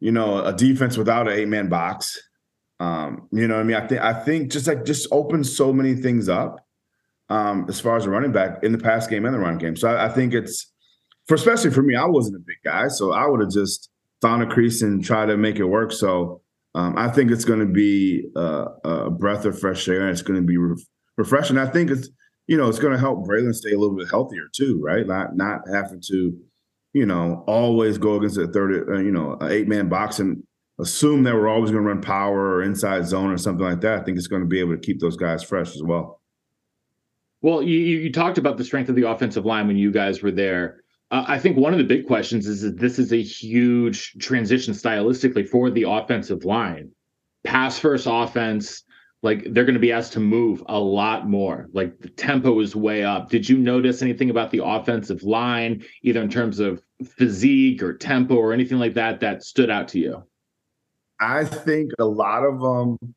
you 0.00 0.12
know, 0.12 0.44
a 0.44 0.52
defense 0.54 0.96
without 0.96 1.28
an 1.28 1.34
eight 1.34 1.48
man 1.48 1.68
box, 1.68 2.18
um, 2.80 3.28
you 3.30 3.46
know, 3.46 3.60
I 3.60 3.62
mean, 3.62 3.76
I 3.76 3.86
think 3.86 4.00
I 4.00 4.12
think 4.12 4.50
just 4.50 4.66
like 4.66 4.84
just 4.84 5.06
opens 5.10 5.54
so 5.54 5.72
many 5.72 5.94
things 5.94 6.28
up 6.28 6.64
um, 7.28 7.66
as 7.68 7.80
far 7.80 7.96
as 7.96 8.06
a 8.06 8.10
running 8.10 8.32
back 8.32 8.62
in 8.62 8.72
the 8.72 8.78
pass 8.78 9.06
game 9.06 9.24
and 9.24 9.34
the 9.34 9.38
run 9.38 9.58
game. 9.58 9.76
So 9.76 9.88
I, 9.88 10.06
I 10.06 10.08
think 10.08 10.34
it's 10.34 10.72
for 11.26 11.34
especially 11.34 11.70
for 11.70 11.82
me, 11.82 11.94
I 11.94 12.04
wasn't 12.04 12.36
a 12.36 12.44
big 12.46 12.56
guy, 12.64 12.88
so 12.88 13.12
I 13.12 13.26
would 13.26 13.40
have 13.40 13.50
just 13.50 13.90
found 14.20 14.42
a 14.42 14.46
crease 14.46 14.82
and 14.82 15.04
try 15.04 15.26
to 15.26 15.36
make 15.36 15.56
it 15.56 15.64
work. 15.64 15.92
So 15.92 16.42
um, 16.74 16.96
I 16.96 17.08
think 17.08 17.30
it's 17.30 17.44
going 17.44 17.60
to 17.60 17.66
be 17.66 18.28
a, 18.34 18.66
a, 18.84 19.10
breath 19.10 19.44
of 19.44 19.58
fresh 19.58 19.86
air, 19.88 20.02
and 20.02 20.10
it's 20.10 20.22
going 20.22 20.40
to 20.40 20.46
be 20.46 20.56
re- 20.56 20.82
refreshing. 21.16 21.58
I 21.58 21.66
think 21.66 21.90
it's 21.90 22.08
you 22.46 22.56
know 22.56 22.68
it's 22.68 22.78
going 22.78 22.94
to 22.94 22.98
help 22.98 23.26
Braylon 23.26 23.54
stay 23.54 23.72
a 23.72 23.78
little 23.78 23.96
bit 23.96 24.08
healthier 24.08 24.44
too, 24.54 24.80
right? 24.82 25.06
Not 25.06 25.36
not 25.36 25.60
having 25.72 26.00
to 26.08 26.32
you 26.94 27.06
know 27.06 27.44
always 27.46 27.98
go 27.98 28.16
against 28.16 28.38
a 28.38 28.46
third, 28.46 28.88
uh, 28.88 28.98
you 28.98 29.12
know, 29.12 29.38
eight 29.42 29.68
man 29.68 29.88
box 29.88 30.18
and 30.18 30.42
assume 30.80 31.24
that 31.24 31.34
we're 31.34 31.48
always 31.48 31.70
going 31.70 31.82
to 31.82 31.88
run 31.88 32.00
power 32.00 32.56
or 32.56 32.62
inside 32.62 33.06
zone 33.06 33.30
or 33.30 33.38
something 33.38 33.64
like 33.64 33.82
that. 33.82 34.00
I 34.00 34.02
think 34.02 34.16
it's 34.16 34.26
going 34.26 34.42
to 34.42 34.48
be 34.48 34.60
able 34.60 34.72
to 34.72 34.80
keep 34.80 34.98
those 34.98 35.16
guys 35.16 35.42
fresh 35.42 35.74
as 35.74 35.82
well. 35.82 36.21
Well, 37.42 37.62
you, 37.62 37.78
you 37.78 38.12
talked 38.12 38.38
about 38.38 38.56
the 38.56 38.64
strength 38.64 38.88
of 38.88 38.94
the 38.94 39.08
offensive 39.08 39.44
line 39.44 39.66
when 39.66 39.76
you 39.76 39.90
guys 39.90 40.22
were 40.22 40.30
there. 40.30 40.82
Uh, 41.10 41.24
I 41.26 41.38
think 41.38 41.56
one 41.56 41.72
of 41.72 41.78
the 41.78 41.84
big 41.84 42.06
questions 42.06 42.46
is 42.46 42.62
that 42.62 42.78
this 42.78 42.98
is 42.98 43.12
a 43.12 43.20
huge 43.20 44.14
transition 44.18 44.72
stylistically 44.72 45.46
for 45.46 45.68
the 45.68 45.82
offensive 45.82 46.44
line. 46.44 46.90
Pass 47.44 47.80
first 47.80 48.06
offense, 48.08 48.84
like 49.22 49.44
they're 49.50 49.64
going 49.64 49.74
to 49.74 49.80
be 49.80 49.92
asked 49.92 50.12
to 50.14 50.20
move 50.20 50.62
a 50.68 50.78
lot 50.78 51.28
more. 51.28 51.68
Like 51.72 51.98
the 51.98 52.08
tempo 52.08 52.60
is 52.60 52.76
way 52.76 53.02
up. 53.02 53.28
Did 53.28 53.48
you 53.48 53.58
notice 53.58 54.02
anything 54.02 54.30
about 54.30 54.52
the 54.52 54.64
offensive 54.64 55.24
line, 55.24 55.84
either 56.02 56.22
in 56.22 56.30
terms 56.30 56.60
of 56.60 56.80
physique 57.04 57.82
or 57.82 57.96
tempo 57.96 58.36
or 58.36 58.52
anything 58.52 58.78
like 58.78 58.94
that, 58.94 59.20
that 59.20 59.42
stood 59.42 59.68
out 59.68 59.88
to 59.88 59.98
you? 59.98 60.22
I 61.20 61.44
think 61.44 61.90
a 61.98 62.04
lot 62.04 62.44
of 62.44 62.60
them. 62.60 62.98
Um, 63.00 63.14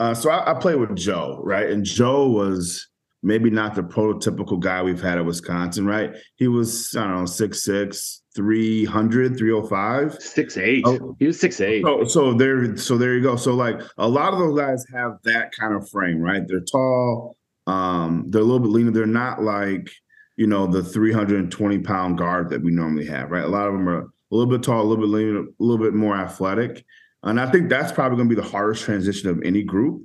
uh, 0.00 0.14
so 0.14 0.30
I, 0.30 0.52
I 0.52 0.54
played 0.54 0.76
with 0.76 0.96
Joe, 0.96 1.40
right? 1.44 1.68
And 1.68 1.84
Joe 1.84 2.26
was 2.28 2.89
maybe 3.22 3.50
not 3.50 3.74
the 3.74 3.82
prototypical 3.82 4.58
guy 4.58 4.82
we've 4.82 5.02
had 5.02 5.18
at 5.18 5.24
Wisconsin, 5.24 5.86
right? 5.86 6.14
He 6.36 6.48
was, 6.48 6.94
I 6.96 7.02
don't 7.02 7.16
know, 7.16 7.22
6'6, 7.22 8.20
300, 8.34 9.36
305. 9.36 10.18
6'8. 10.18 10.82
Oh, 10.86 11.16
he 11.18 11.26
was 11.26 11.40
6'8. 11.40 11.82
So, 11.82 12.04
so 12.04 12.34
there, 12.34 12.76
so 12.76 12.96
there 12.96 13.14
you 13.14 13.22
go. 13.22 13.36
So 13.36 13.54
like 13.54 13.80
a 13.98 14.08
lot 14.08 14.32
of 14.32 14.38
those 14.38 14.58
guys 14.58 14.84
have 14.94 15.18
that 15.24 15.52
kind 15.52 15.74
of 15.74 15.88
frame, 15.90 16.18
right? 16.18 16.42
They're 16.46 16.60
tall, 16.60 17.36
um, 17.66 18.26
they're 18.28 18.40
a 18.40 18.44
little 18.44 18.60
bit 18.60 18.70
leaner. 18.70 18.90
They're 18.90 19.06
not 19.06 19.42
like, 19.42 19.90
you 20.36 20.46
know, 20.46 20.66
the 20.66 20.82
320 20.82 21.78
pound 21.80 22.16
guard 22.16 22.48
that 22.50 22.62
we 22.62 22.70
normally 22.70 23.06
have, 23.06 23.30
right? 23.30 23.44
A 23.44 23.48
lot 23.48 23.66
of 23.66 23.74
them 23.74 23.88
are 23.88 24.00
a 24.00 24.06
little 24.30 24.50
bit 24.50 24.62
tall, 24.62 24.80
a 24.80 24.84
little 24.84 25.04
bit 25.04 25.10
leaner, 25.10 25.40
a 25.40 25.44
little 25.58 25.84
bit 25.84 25.94
more 25.94 26.16
athletic. 26.16 26.84
And 27.22 27.38
I 27.38 27.50
think 27.50 27.68
that's 27.68 27.92
probably 27.92 28.16
going 28.16 28.30
to 28.30 28.34
be 28.34 28.40
the 28.40 28.48
hardest 28.48 28.84
transition 28.84 29.28
of 29.28 29.42
any 29.44 29.62
group 29.62 30.04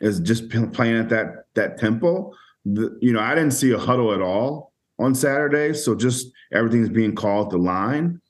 is 0.00 0.20
just 0.20 0.48
playing 0.72 0.98
at 0.98 1.08
that 1.10 1.44
that 1.54 1.78
tempo. 1.78 2.32
The, 2.64 2.96
you 3.00 3.12
know, 3.12 3.20
I 3.20 3.34
didn't 3.34 3.52
see 3.52 3.72
a 3.72 3.78
huddle 3.78 4.12
at 4.12 4.20
all 4.20 4.72
on 4.98 5.14
Saturday, 5.14 5.72
so 5.74 5.94
just 5.94 6.30
everything's 6.52 6.88
being 6.90 7.14
called 7.14 7.50
the 7.50 7.58
line. 7.58 8.20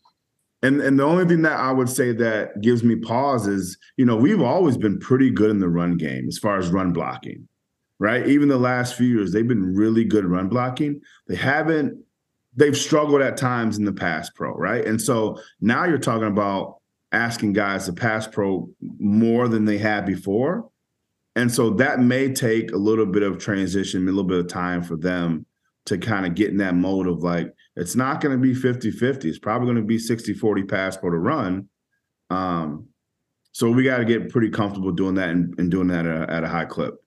And 0.63 0.81
and 0.81 0.99
the 0.99 1.05
only 1.05 1.25
thing 1.25 1.43
that 1.43 1.59
I 1.59 1.73
would 1.73 1.89
say 1.89 2.13
that 2.13 2.61
gives 2.61 2.85
me 2.85 2.97
pause 2.97 3.47
is, 3.47 3.79
you 3.97 4.05
know, 4.05 4.17
we've 4.17 4.43
always 4.43 4.77
been 4.77 4.99
pretty 4.99 5.31
good 5.31 5.51
in 5.51 5.59
the 5.59 5.69
run 5.69 5.97
game 5.97 6.29
as 6.29 6.39
far 6.39 6.59
as 6.59 6.69
run 6.69 6.93
blocking, 6.93 7.49
right? 7.99 8.27
Even 8.29 8.49
the 8.49 8.59
last 8.59 8.95
few 8.95 9.07
years, 9.07 9.33
they've 9.33 9.49
been 9.49 9.75
really 9.75 10.05
good 10.05 10.27
run 10.27 10.49
blocking. 10.49 11.01
They 11.29 11.37
haven't, 11.37 11.99
they've 12.55 12.77
struggled 12.77 13.23
at 13.23 13.39
times 13.39 13.79
in 13.79 13.85
the 13.85 13.93
pass 13.93 14.29
pro, 14.29 14.55
right? 14.55 14.85
And 14.85 15.01
so 15.01 15.41
now 15.63 15.87
you're 15.87 15.99
talking 15.99 16.29
about 16.29 16.77
asking 17.13 17.55
guys 17.55 17.87
to 17.87 17.93
pass 17.93 18.27
pro 18.27 18.69
more 18.99 19.49
than 19.49 19.65
they 19.65 19.79
had 19.79 20.07
before. 20.07 20.70
And 21.41 21.51
so 21.51 21.71
that 21.71 22.01
may 22.01 22.31
take 22.31 22.71
a 22.71 22.77
little 22.77 23.07
bit 23.07 23.23
of 23.23 23.39
transition, 23.39 24.03
a 24.03 24.05
little 24.05 24.25
bit 24.25 24.41
of 24.41 24.49
time 24.49 24.83
for 24.83 24.95
them 24.95 25.47
to 25.87 25.97
kind 25.97 26.27
of 26.27 26.35
get 26.35 26.51
in 26.51 26.59
that 26.59 26.75
mode 26.75 27.07
of 27.07 27.23
like, 27.23 27.55
it's 27.77 27.97
not 27.97 28.21
going 28.21 28.37
to 28.37 28.43
be 28.43 28.53
50 28.53 28.91
50. 28.91 29.27
It's 29.27 29.39
probably 29.39 29.65
going 29.65 29.79
to 29.79 29.83
be 29.83 29.99
60 29.99 30.35
40 30.35 30.65
pass 30.65 30.99
for 30.99 31.11
the 31.11 31.17
run. 31.17 31.67
Um, 32.29 32.89
so 33.53 33.71
we 33.71 33.85
got 33.85 33.97
to 33.97 34.05
get 34.05 34.29
pretty 34.29 34.51
comfortable 34.51 34.93
doing 34.93 35.15
that 35.15 35.31
and, 35.31 35.59
and 35.59 35.71
doing 35.71 35.89
that 35.89 36.05
at 36.05 36.29
a, 36.29 36.31
at 36.31 36.45
a, 36.45 36.49
high 36.49 36.67
clip. 36.67 37.03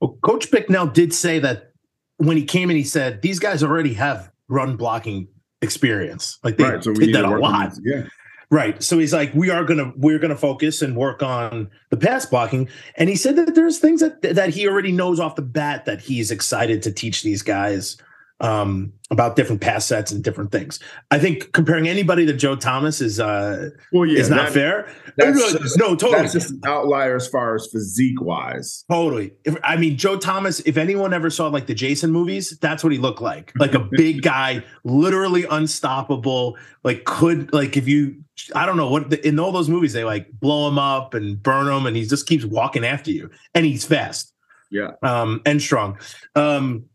Well, 0.00 0.18
Coach 0.22 0.50
Bicknell 0.50 0.88
did 0.88 1.14
say 1.14 1.38
that 1.38 1.70
when 2.16 2.36
he 2.36 2.44
came 2.44 2.70
in, 2.70 2.76
he 2.76 2.82
said, 2.82 3.22
these 3.22 3.38
guys 3.38 3.62
already 3.62 3.94
have 3.94 4.32
run 4.48 4.76
blocking 4.76 5.28
experience. 5.62 6.40
Like 6.42 6.56
they 6.56 6.64
right, 6.64 6.82
so 6.82 6.92
did 6.92 7.14
that 7.14 7.24
a 7.24 7.38
lot. 7.38 7.72
Yeah. 7.84 8.08
Right. 8.50 8.82
So 8.82 8.98
he's 8.98 9.12
like, 9.12 9.34
we 9.34 9.50
are 9.50 9.64
gonna 9.64 9.92
we're 9.96 10.18
gonna 10.18 10.36
focus 10.36 10.82
and 10.82 10.96
work 10.96 11.22
on 11.22 11.70
the 11.90 11.96
pass 11.96 12.26
blocking. 12.26 12.68
And 12.96 13.08
he 13.08 13.16
said 13.16 13.36
that 13.36 13.54
there's 13.54 13.78
things 13.78 14.00
that 14.00 14.22
that 14.22 14.50
he 14.50 14.68
already 14.68 14.92
knows 14.92 15.18
off 15.18 15.36
the 15.36 15.42
bat 15.42 15.84
that 15.86 16.00
he's 16.00 16.30
excited 16.30 16.82
to 16.82 16.92
teach 16.92 17.22
these 17.22 17.42
guys 17.42 17.96
um, 18.40 18.92
about 19.10 19.36
different 19.36 19.60
pass 19.60 19.84
sets 19.86 20.10
and 20.10 20.22
different 20.24 20.50
things. 20.52 20.80
I 21.10 21.18
think 21.18 21.52
comparing 21.52 21.88
anybody 21.88 22.26
to 22.26 22.32
Joe 22.32 22.56
Thomas 22.56 23.00
is 23.00 23.20
uh, 23.20 23.70
Well, 23.92 24.06
yeah, 24.06 24.18
is 24.18 24.28
not 24.28 24.46
that- 24.46 24.52
fair. 24.52 24.88
No, 25.16 25.32
just, 25.32 25.78
no, 25.78 25.94
totally, 25.94 26.22
That's 26.22 26.32
just 26.32 26.50
an 26.50 26.60
outlier 26.66 27.14
as 27.14 27.28
far 27.28 27.54
as 27.54 27.68
physique 27.70 28.20
wise. 28.20 28.84
totally. 28.90 29.32
If, 29.44 29.56
I 29.62 29.76
mean, 29.76 29.96
Joe 29.96 30.18
Thomas. 30.18 30.58
If 30.60 30.76
anyone 30.76 31.14
ever 31.14 31.30
saw 31.30 31.46
like 31.46 31.66
the 31.66 31.74
Jason 31.74 32.10
movies, 32.10 32.58
that's 32.60 32.82
what 32.82 32.92
he 32.92 32.98
looked 32.98 33.20
like. 33.22 33.52
Like 33.56 33.74
a 33.74 33.78
big 33.92 34.22
guy, 34.22 34.64
literally 34.82 35.44
unstoppable. 35.48 36.56
Like 36.82 37.04
could 37.04 37.52
like 37.52 37.76
if 37.76 37.86
you, 37.86 38.16
I 38.56 38.66
don't 38.66 38.76
know 38.76 38.90
what 38.90 39.12
in 39.24 39.38
all 39.38 39.52
those 39.52 39.68
movies 39.68 39.92
they 39.92 40.02
like 40.04 40.26
blow 40.32 40.66
him 40.68 40.78
up 40.78 41.14
and 41.14 41.40
burn 41.40 41.68
him, 41.68 41.86
and 41.86 41.96
he 41.96 42.04
just 42.04 42.26
keeps 42.26 42.44
walking 42.44 42.84
after 42.84 43.12
you, 43.12 43.30
and 43.54 43.64
he's 43.64 43.84
fast. 43.84 44.32
Yeah. 44.70 44.90
um, 45.04 45.40
and 45.46 45.62
strong. 45.62 45.98
Um, 46.34 46.86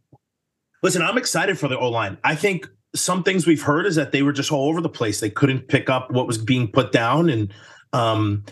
listen, 0.83 1.01
I'm 1.01 1.17
excited 1.17 1.57
for 1.57 1.67
the 1.67 1.77
O 1.77 1.89
line. 1.89 2.17
I 2.23 2.35
think 2.35 2.67
some 2.95 3.23
things 3.23 3.45
we've 3.45 3.61
heard 3.61 3.85
is 3.85 3.95
that 3.95 4.11
they 4.11 4.23
were 4.23 4.33
just 4.33 4.51
all 4.51 4.67
over 4.69 4.81
the 4.81 4.89
place. 4.89 5.19
They 5.19 5.29
couldn't 5.29 5.67
pick 5.67 5.89
up 5.89 6.11
what 6.11 6.27
was 6.27 6.37
being 6.37 6.67
put 6.71 6.91
down, 6.91 7.29
and 7.29 7.53
um, 7.93 8.43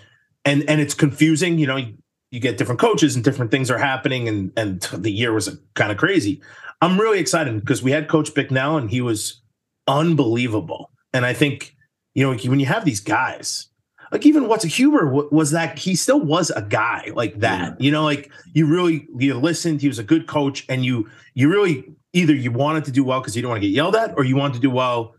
and 0.46 0.64
and 0.70 0.80
it's 0.80 0.94
confusing. 0.94 1.58
You 1.58 1.68
know, 1.68 1.78
you, 1.78 1.98
you 2.32 2.40
get 2.40 2.58
different 2.58 2.80
coaches 2.80 3.16
and 3.16 3.24
different 3.24 3.52
things 3.52 3.72
are 3.72 3.78
happening, 3.78 4.28
and 4.28 4.52
and 4.58 4.82
the 4.82 5.12
year 5.12 5.34
was 5.34 5.58
kind 5.74 5.92
of 5.92 5.98
crazy. 5.98 6.42
I'm 6.82 7.00
really 7.00 7.20
excited 7.20 7.60
because 7.60 7.82
we 7.82 7.92
had 7.92 8.08
Coach 8.08 8.34
Bicknell, 8.34 8.78
and 8.78 8.90
he 8.90 9.02
was 9.02 9.42
unbelievable. 9.88 10.92
And 11.14 11.26
I 11.26 11.34
think 11.34 11.76
you 12.14 12.24
know 12.24 12.38
when 12.50 12.60
you 12.60 12.68
have 12.68 12.86
these 12.86 13.00
guys 13.00 13.70
like 14.12 14.26
even 14.26 14.48
what's 14.48 14.64
a 14.64 14.68
Hueber 14.68 15.12
wa- 15.12 15.28
was 15.32 15.52
that 15.52 15.78
he 15.80 15.96
still 15.96 16.20
was 16.20 16.50
a 16.52 16.62
guy 16.62 17.12
like 17.16 17.40
that. 17.40 17.80
You 17.80 17.92
know, 17.92 18.04
like 18.04 18.32
you 18.54 18.66
really 18.66 19.08
you 19.18 19.34
listened. 19.34 19.82
He 19.82 19.88
was 19.88 20.00
a 20.00 20.04
good 20.04 20.28
coach, 20.28 20.66
and 20.70 20.86
you 20.86 21.10
you 21.34 21.50
really 21.50 21.86
either 22.14 22.34
you 22.34 22.52
wanted 22.52 22.86
to 22.86 22.92
do 22.92 23.04
well 23.04 23.20
because 23.20 23.36
you 23.36 23.42
didn't 23.42 23.52
want 23.52 23.62
to 23.62 23.68
get 23.68 23.76
yelled 23.76 23.96
at, 23.96 24.14
or 24.18 24.24
you 24.24 24.36
wanted 24.36 24.56
to 24.56 24.60
do 24.60 24.70
well 24.70 25.16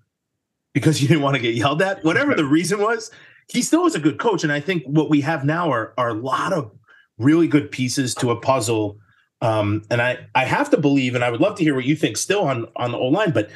because 0.72 1.03
you 1.03 1.09
didn't 1.09 1.22
want 1.22 1.37
to 1.37 1.42
get 1.42 1.55
yelled 1.55 1.83
at. 1.83 2.05
Whatever 2.05 2.35
the 2.35 2.44
reason 2.44 2.81
was, 2.81 3.11
he 3.48 3.62
still 3.62 3.83
was 3.83 3.94
a 3.94 4.01
good 4.01 4.18
coach. 4.18 4.44
And 4.44 4.53
I 4.53 4.61
think 4.61 4.85
what 4.85 5.11
we 5.11 5.20
have 5.22 5.44
now 5.44 5.70
are 5.70 5.94
are 5.98 6.11
a 6.11 6.14
lot 6.14 6.53
of 6.53 6.70
really 7.18 7.48
good 7.48 7.70
pieces 7.70 8.14
to 8.16 8.31
a 8.31 8.37
puzzle. 8.40 8.98
Um, 9.40 9.83
and 9.90 10.01
I 10.01 10.27
I 10.35 10.44
have 10.44 10.70
to 10.70 10.77
believe, 10.77 11.14
and 11.14 11.24
I 11.24 11.31
would 11.31 11.40
love 11.40 11.57
to 11.57 11.64
hear 11.64 11.74
what 11.74 11.85
you 11.85 11.96
think 11.96 12.16
still 12.16 12.42
on 12.42 12.66
on 12.77 12.92
the 12.92 12.98
O 12.98 13.07
line, 13.09 13.33
but 13.33 13.51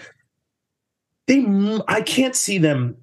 they 1.26 1.46
I 1.88 2.02
can't 2.02 2.36
see 2.36 2.58
them. 2.58 2.96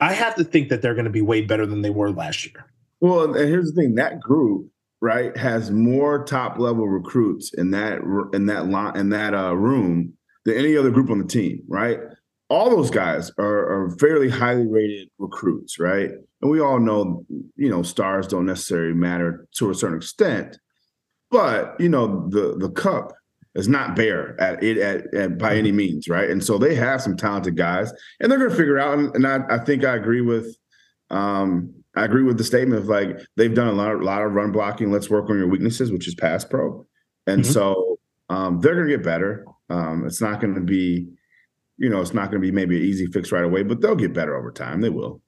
I 0.00 0.12
have 0.12 0.34
to 0.36 0.44
think 0.44 0.68
that 0.68 0.82
they're 0.82 0.94
going 0.94 1.06
to 1.06 1.10
be 1.10 1.22
way 1.22 1.42
better 1.42 1.66
than 1.66 1.82
they 1.82 1.90
were 1.90 2.10
last 2.10 2.44
year. 2.44 2.66
Well, 3.00 3.24
and 3.24 3.48
here's 3.48 3.72
the 3.72 3.80
thing: 3.80 3.94
that 3.94 4.20
group, 4.20 4.68
right, 5.00 5.36
has 5.36 5.70
more 5.70 6.24
top 6.24 6.58
level 6.58 6.88
recruits 6.88 7.52
in 7.54 7.70
that 7.70 8.00
in 8.32 8.46
that 8.46 8.68
line 8.68 8.96
in 8.96 9.10
that 9.10 9.34
uh, 9.34 9.54
room 9.54 10.14
than 10.44 10.56
any 10.56 10.76
other 10.76 10.90
group 10.90 11.10
on 11.10 11.18
the 11.18 11.26
team, 11.26 11.62
right? 11.68 11.98
All 12.48 12.70
those 12.70 12.90
guys 12.90 13.32
are, 13.38 13.86
are 13.86 13.90
fairly 13.98 14.28
highly 14.28 14.68
rated 14.68 15.08
recruits, 15.18 15.80
right? 15.80 16.10
And 16.40 16.50
we 16.50 16.60
all 16.60 16.78
know, 16.78 17.24
you 17.56 17.68
know, 17.68 17.82
stars 17.82 18.28
don't 18.28 18.46
necessarily 18.46 18.94
matter 18.94 19.48
to 19.56 19.70
a 19.70 19.74
certain 19.74 19.96
extent, 19.96 20.58
but 21.30 21.74
you 21.80 21.88
know, 21.88 22.28
the 22.28 22.56
the 22.58 22.70
cup 22.70 23.12
is 23.56 23.68
not 23.68 23.96
bare 23.96 24.40
at 24.40 24.62
it 24.62 24.78
at, 24.78 25.12
at 25.14 25.38
by 25.38 25.56
any 25.56 25.72
means, 25.72 26.08
right? 26.08 26.28
And 26.30 26.42
so 26.44 26.58
they 26.58 26.74
have 26.74 27.02
some 27.02 27.16
talented 27.16 27.56
guys, 27.56 27.92
and 28.20 28.30
they're 28.30 28.38
going 28.38 28.50
to 28.50 28.56
figure 28.56 28.78
out. 28.78 28.98
And, 28.98 29.14
and 29.16 29.26
I, 29.26 29.40
I 29.48 29.58
think 29.58 29.84
I 29.84 29.96
agree 29.96 30.20
with 30.20 30.56
um, 31.10 31.72
I 31.96 32.04
agree 32.04 32.22
with 32.22 32.36
the 32.38 32.44
statement 32.44 32.82
of 32.82 32.88
like 32.88 33.18
they've 33.36 33.54
done 33.54 33.68
a 33.68 33.72
lot, 33.72 33.94
a 33.94 33.98
lot 33.98 34.22
of 34.22 34.32
run 34.32 34.52
blocking. 34.52 34.92
Let's 34.92 35.08
work 35.10 35.30
on 35.30 35.38
your 35.38 35.48
weaknesses, 35.48 35.90
which 35.90 36.06
is 36.06 36.14
pass 36.14 36.44
pro, 36.44 36.86
and 37.26 37.42
Mhm. 37.42 37.52
so 37.52 37.98
um, 38.28 38.60
they're 38.60 38.74
going 38.74 38.88
to 38.88 38.96
get 38.96 39.04
better. 39.04 39.44
Um, 39.70 40.04
it's 40.06 40.20
not 40.20 40.40
going 40.40 40.54
to 40.54 40.60
be, 40.60 41.08
you 41.78 41.88
know, 41.88 42.00
it's 42.00 42.12
not 42.14 42.30
going 42.30 42.40
to 42.42 42.46
be 42.46 42.52
maybe 42.52 42.76
an 42.76 42.82
easy 42.82 43.06
fix 43.06 43.32
right 43.32 43.44
away, 43.44 43.62
but 43.62 43.80
they'll 43.80 43.94
get 43.96 44.12
better 44.12 44.36
over 44.36 44.50
time. 44.52 44.80
They 44.80 44.90
will. 44.90 45.20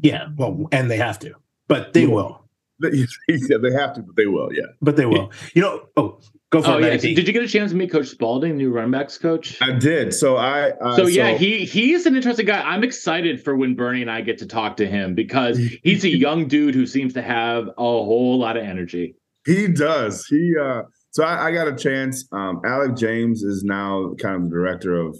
Yeah, 0.00 0.28
well, 0.36 0.66
and 0.72 0.90
they 0.90 0.96
have 0.96 1.18
to, 1.20 1.34
but 1.66 1.92
they 1.92 2.02
Yeah. 2.02 2.08
will. 2.08 2.44
yeah, 2.82 3.56
they 3.60 3.72
have 3.72 3.92
to, 3.94 4.02
but 4.02 4.14
they 4.16 4.26
will. 4.26 4.52
Yeah, 4.52 4.66
But 4.80 4.96
they 4.96 5.06
will. 5.06 5.32
You 5.54 5.62
know. 5.62 5.88
Oh, 5.96 6.20
go 6.50 6.62
for 6.62 6.70
Oh 6.72 6.78
it. 6.78 6.84
yeah. 6.84 6.96
So 6.96 7.08
did 7.14 7.26
you 7.26 7.32
get 7.32 7.42
a 7.42 7.48
chance 7.48 7.70
to 7.72 7.76
meet 7.76 7.90
Coach 7.90 8.08
Spalding, 8.08 8.56
new 8.56 8.70
running 8.70 8.90
backs 8.90 9.18
coach? 9.18 9.60
I 9.62 9.72
did. 9.72 10.14
So 10.14 10.36
I. 10.36 10.70
Uh, 10.70 10.96
so 10.96 11.06
yeah, 11.06 11.32
he 11.36 11.64
he's 11.64 12.06
an 12.06 12.16
interesting 12.16 12.46
guy. 12.46 12.60
I'm 12.62 12.84
excited 12.84 13.42
for 13.42 13.56
when 13.56 13.74
Bernie 13.74 14.02
and 14.02 14.10
I 14.10 14.20
get 14.20 14.38
to 14.38 14.46
talk 14.46 14.76
to 14.78 14.86
him 14.86 15.14
because 15.14 15.58
he's 15.82 16.04
a 16.04 16.08
young 16.26 16.48
dude 16.48 16.74
who 16.74 16.86
seems 16.86 17.14
to 17.14 17.22
have 17.22 17.68
a 17.68 17.72
whole 17.82 18.38
lot 18.38 18.56
of 18.56 18.64
energy. 18.64 19.14
He 19.46 19.68
does. 19.68 20.26
He 20.26 20.52
uh 20.60 20.82
so 21.10 21.24
I, 21.24 21.46
I 21.48 21.52
got 21.52 21.68
a 21.68 21.74
chance. 21.76 22.26
Um 22.32 22.60
Alec 22.66 22.96
James 22.96 23.42
is 23.42 23.62
now 23.64 24.14
kind 24.20 24.36
of 24.36 24.44
the 24.44 24.50
director 24.50 24.94
of 24.94 25.16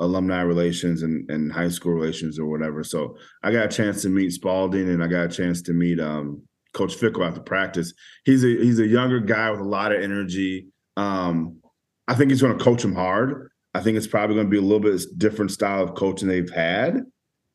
alumni 0.00 0.42
relations 0.42 1.02
and, 1.02 1.28
and 1.28 1.52
high 1.52 1.68
school 1.68 1.92
relations 1.92 2.38
or 2.38 2.46
whatever. 2.46 2.84
So 2.84 3.16
I 3.42 3.50
got 3.52 3.66
a 3.66 3.68
chance 3.68 4.02
to 4.02 4.08
meet 4.08 4.30
Spalding 4.32 4.88
and 4.88 5.02
I 5.02 5.08
got 5.08 5.24
a 5.26 5.28
chance 5.28 5.60
to 5.62 5.72
meet 5.72 5.98
um 6.00 6.42
Coach 6.74 6.96
Fickell 6.96 7.26
after 7.26 7.40
practice. 7.40 7.92
He's 8.24 8.44
a 8.44 8.48
he's 8.48 8.78
a 8.78 8.86
younger 8.86 9.20
guy 9.20 9.50
with 9.50 9.60
a 9.60 9.64
lot 9.64 9.92
of 9.92 10.02
energy. 10.02 10.68
Um 10.96 11.60
I 12.06 12.14
think 12.14 12.30
he's 12.30 12.42
gonna 12.42 12.58
coach 12.58 12.84
him 12.84 12.94
hard. 12.94 13.50
I 13.74 13.80
think 13.80 13.96
it's 13.96 14.06
probably 14.06 14.36
gonna 14.36 14.48
be 14.48 14.58
a 14.58 14.62
little 14.62 14.80
bit 14.80 15.00
different 15.16 15.50
style 15.50 15.82
of 15.82 15.94
coaching 15.94 16.28
they've 16.28 16.50
had. 16.50 17.02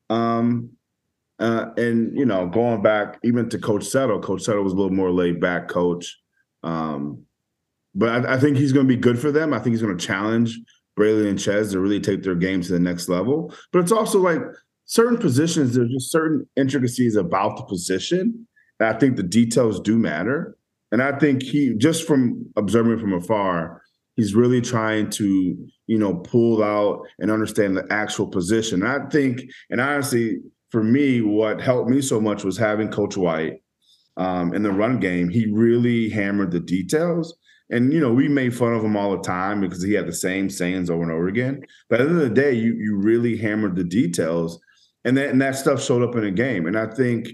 Um 0.09 0.71
uh, 1.39 1.71
and 1.77 2.17
you 2.17 2.25
know, 2.25 2.47
going 2.47 2.81
back 2.81 3.19
even 3.23 3.49
to 3.49 3.57
Coach 3.57 3.83
Settle, 3.83 4.21
Coach 4.21 4.43
Settle 4.43 4.63
was 4.63 4.73
a 4.73 4.75
little 4.75 4.93
more 4.93 5.11
laid 5.11 5.41
back 5.41 5.67
coach. 5.67 6.17
Um, 6.63 7.25
but 7.95 8.25
I, 8.25 8.35
I 8.35 8.39
think 8.39 8.57
he's 8.57 8.71
going 8.71 8.87
to 8.87 8.95
be 8.95 8.99
good 8.99 9.19
for 9.19 9.31
them. 9.31 9.53
I 9.53 9.59
think 9.59 9.73
he's 9.73 9.81
going 9.81 9.97
to 9.97 10.05
challenge 10.05 10.57
Braylon 10.97 11.29
and 11.29 11.41
Chez 11.41 11.71
to 11.71 11.79
really 11.79 11.99
take 11.99 12.23
their 12.23 12.35
game 12.35 12.61
to 12.61 12.71
the 12.71 12.79
next 12.79 13.09
level. 13.09 13.53
But 13.71 13.79
it's 13.79 13.91
also 13.91 14.19
like 14.19 14.39
certain 14.85 15.17
positions, 15.17 15.75
there's 15.75 15.91
just 15.91 16.11
certain 16.11 16.47
intricacies 16.55 17.15
about 17.15 17.57
the 17.57 17.63
position. 17.63 18.47
And 18.79 18.89
I 18.89 18.97
think 18.99 19.15
the 19.15 19.23
details 19.23 19.79
do 19.79 19.97
matter. 19.97 20.57
And 20.91 21.01
I 21.01 21.17
think 21.17 21.41
he, 21.41 21.73
just 21.77 22.05
from 22.05 22.45
observing 22.55 22.99
from 22.99 23.13
afar, 23.13 23.81
he's 24.15 24.35
really 24.35 24.61
trying 24.61 25.09
to, 25.11 25.57
you 25.87 25.97
know, 25.97 26.15
pull 26.15 26.63
out 26.63 27.01
and 27.19 27.31
understand 27.31 27.75
the 27.75 27.85
actual 27.89 28.27
position. 28.27 28.83
I 28.83 29.07
think, 29.09 29.41
and 29.69 29.81
honestly, 29.81 30.37
for 30.69 30.83
me, 30.83 31.21
what 31.21 31.61
helped 31.61 31.89
me 31.89 32.01
so 32.01 32.19
much 32.21 32.43
was 32.43 32.57
having 32.57 32.89
Coach 32.89 33.17
White 33.17 33.61
um, 34.17 34.53
in 34.53 34.63
the 34.63 34.71
run 34.71 34.99
game. 34.99 35.29
He 35.29 35.47
really 35.51 36.09
hammered 36.09 36.51
the 36.51 36.59
details. 36.59 37.35
And 37.69 37.91
you 37.91 37.99
know, 37.99 38.13
we 38.13 38.27
made 38.27 38.55
fun 38.55 38.73
of 38.73 38.83
him 38.83 38.95
all 38.95 39.15
the 39.15 39.23
time 39.23 39.61
because 39.61 39.81
he 39.81 39.93
had 39.93 40.07
the 40.07 40.13
same 40.13 40.49
sayings 40.49 40.89
over 40.89 41.03
and 41.03 41.11
over 41.11 41.27
again. 41.27 41.61
But 41.89 42.01
at 42.01 42.05
the 42.05 42.09
end 42.11 42.21
of 42.21 42.29
the 42.29 42.35
day, 42.35 42.53
you 42.53 42.75
you 42.75 42.97
really 42.97 43.37
hammered 43.37 43.75
the 43.75 43.83
details, 43.83 44.59
and 45.05 45.17
that 45.17 45.29
and 45.29 45.41
that 45.41 45.55
stuff 45.55 45.81
showed 45.81 46.03
up 46.03 46.15
in 46.15 46.23
the 46.23 46.31
game. 46.31 46.67
And 46.67 46.77
I 46.77 46.87
think 46.93 47.29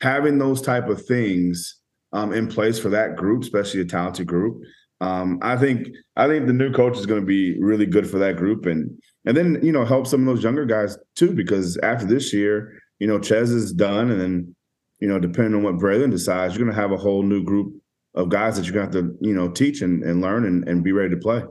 having 0.00 0.38
those 0.38 0.62
type 0.62 0.88
of 0.88 1.04
things 1.06 1.80
um, 2.12 2.32
in 2.32 2.46
place 2.46 2.78
for 2.78 2.88
that 2.90 3.16
group, 3.16 3.42
especially 3.42 3.80
a 3.80 3.84
talented 3.84 4.26
group, 4.26 4.62
um, 5.00 5.38
I 5.42 5.56
think 5.56 5.88
I 6.16 6.26
think 6.26 6.46
the 6.46 6.52
new 6.52 6.72
coach 6.72 6.96
is 6.96 7.06
going 7.06 7.20
to 7.20 7.26
be 7.26 7.60
really 7.60 7.86
good 7.86 8.08
for 8.08 8.18
that 8.18 8.36
group, 8.36 8.66
and 8.66 8.90
and 9.26 9.36
then 9.36 9.58
you 9.62 9.72
know 9.72 9.84
help 9.84 10.06
some 10.06 10.20
of 10.20 10.26
those 10.26 10.42
younger 10.42 10.64
guys 10.64 10.96
too. 11.14 11.32
Because 11.32 11.76
after 11.78 12.06
this 12.06 12.32
year, 12.32 12.80
you 12.98 13.06
know, 13.06 13.20
Chez 13.20 13.50
is 13.50 13.72
done, 13.72 14.10
and 14.10 14.20
then 14.20 14.54
you 15.00 15.08
know, 15.08 15.18
depending 15.18 15.54
on 15.54 15.62
what 15.62 15.76
Braylon 15.76 16.10
decides, 16.10 16.54
you're 16.54 16.64
going 16.64 16.74
to 16.74 16.80
have 16.80 16.92
a 16.92 16.96
whole 16.96 17.22
new 17.22 17.44
group 17.44 17.74
of 18.14 18.30
guys 18.30 18.56
that 18.56 18.64
you're 18.64 18.72
going 18.72 18.90
to 18.90 18.98
have 18.98 19.06
to 19.06 19.18
you 19.20 19.34
know 19.34 19.48
teach 19.48 19.82
and, 19.82 20.02
and 20.02 20.22
learn 20.22 20.46
and, 20.46 20.66
and 20.66 20.82
be 20.82 20.92
ready 20.92 21.10
to 21.10 21.20
play. 21.20 21.42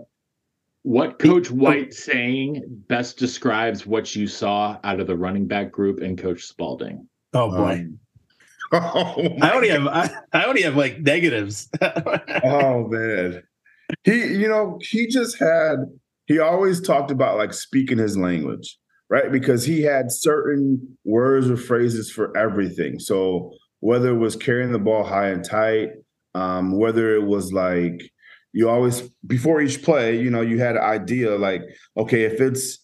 What 0.81 1.19
Coach 1.19 1.51
White 1.51 1.93
saying 1.93 2.63
best 2.87 3.17
describes 3.17 3.85
what 3.85 4.15
you 4.15 4.27
saw 4.27 4.77
out 4.83 4.99
of 4.99 5.07
the 5.07 5.17
running 5.17 5.47
back 5.47 5.71
group 5.71 5.99
and 5.99 6.17
Coach 6.17 6.43
Spalding? 6.43 7.07
Oh 7.33 7.49
boy. 7.51 7.73
Um, 7.73 7.99
oh, 8.71 9.37
I 9.41 9.51
only 9.51 9.69
have 9.69 9.87
I, 9.87 10.09
I 10.33 10.45
only 10.45 10.63
have 10.63 10.75
like 10.75 10.99
negatives. 10.99 11.69
oh 11.81 12.87
man. 12.87 13.43
He 14.03 14.25
you 14.33 14.47
know 14.47 14.79
he 14.81 15.07
just 15.07 15.37
had 15.39 15.77
he 16.25 16.39
always 16.39 16.81
talked 16.81 17.11
about 17.11 17.37
like 17.37 17.53
speaking 17.53 17.97
his 17.97 18.17
language 18.17 18.77
right? 19.07 19.31
Because 19.31 19.63
he 19.63 19.83
had 19.83 20.11
certain 20.11 20.97
words 21.05 21.47
or 21.47 21.57
phrases 21.57 22.11
for 22.11 22.35
everything. 22.35 22.97
So 22.97 23.51
whether 23.79 24.09
it 24.09 24.17
was 24.17 24.35
carrying 24.35 24.71
the 24.71 24.79
ball 24.79 25.03
high 25.03 25.27
and 25.27 25.45
tight 25.45 25.89
um 26.33 26.77
whether 26.77 27.15
it 27.15 27.23
was 27.23 27.53
like 27.53 28.11
you 28.51 28.69
always 28.69 29.01
before 29.25 29.61
each 29.61 29.83
play 29.83 30.19
you 30.19 30.29
know 30.29 30.41
you 30.41 30.59
had 30.59 30.75
an 30.75 30.83
idea 30.83 31.35
like 31.37 31.61
okay 31.97 32.23
if 32.23 32.41
it's 32.41 32.79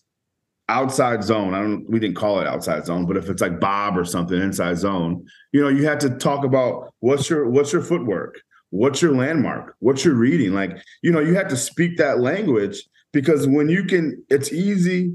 outside 0.71 1.23
zone. 1.23 1.53
I 1.53 1.59
don't 1.59 1.89
we 1.89 1.99
didn't 1.99 2.15
call 2.15 2.39
it 2.39 2.47
outside 2.47 2.85
zone 2.85 3.05
but 3.05 3.17
if 3.17 3.29
it's 3.29 3.41
like 3.41 3.59
bob 3.59 3.97
or 3.97 4.05
something 4.05 4.39
inside 4.39 4.77
zone 4.77 5.25
you 5.51 5.61
know 5.61 5.67
you 5.67 5.85
had 5.85 5.99
to 6.01 6.09
talk 6.09 6.45
about 6.45 6.93
what's 6.99 7.29
your 7.29 7.49
what's 7.49 7.73
your 7.73 7.81
footwork? 7.81 8.41
What's 8.69 9.01
your 9.01 9.13
landmark? 9.13 9.75
What's 9.79 10.05
your 10.05 10.15
reading? 10.15 10.53
Like 10.53 10.77
you 11.01 11.11
know 11.11 11.19
you 11.19 11.35
have 11.35 11.49
to 11.49 11.57
speak 11.57 11.97
that 11.97 12.19
language 12.19 12.81
because 13.11 13.47
when 13.47 13.69
you 13.69 13.83
can 13.83 14.23
it's 14.29 14.51
easy 14.51 15.13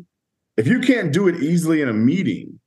if 0.56 0.66
you 0.66 0.80
can't 0.80 1.12
do 1.12 1.28
it 1.28 1.36
easily 1.42 1.80
in 1.80 1.88
a 1.88 1.92
meeting 1.92 2.58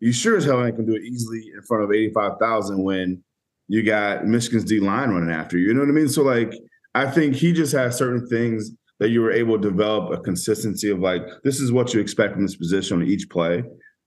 you 0.00 0.12
sure 0.12 0.36
as 0.36 0.44
hell 0.44 0.64
ain't 0.64 0.76
can 0.76 0.86
do 0.86 0.94
it 0.94 1.02
easily 1.02 1.50
in 1.54 1.62
front 1.62 1.82
of 1.82 1.92
85,000 1.92 2.82
when 2.82 3.22
you 3.66 3.82
got 3.82 4.26
Michigan's 4.26 4.64
D 4.64 4.80
line 4.80 5.10
running 5.10 5.30
after 5.30 5.58
you 5.58 5.68
you 5.68 5.74
know 5.74 5.80
what 5.80 5.88
I 5.88 5.92
mean? 5.92 6.08
So 6.08 6.22
like 6.22 6.52
I 6.94 7.10
think 7.10 7.34
he 7.34 7.52
just 7.52 7.72
has 7.72 7.96
certain 7.96 8.26
things 8.28 8.70
that 9.00 9.10
you 9.10 9.20
were 9.20 9.32
able 9.32 9.60
to 9.60 9.70
develop 9.70 10.12
a 10.12 10.20
consistency 10.20 10.90
of 10.90 10.98
like 10.98 11.22
this 11.44 11.60
is 11.60 11.72
what 11.72 11.94
you 11.94 12.00
expect 12.00 12.34
from 12.34 12.42
this 12.42 12.56
position 12.56 13.00
on 13.00 13.06
each 13.06 13.28
play. 13.30 13.62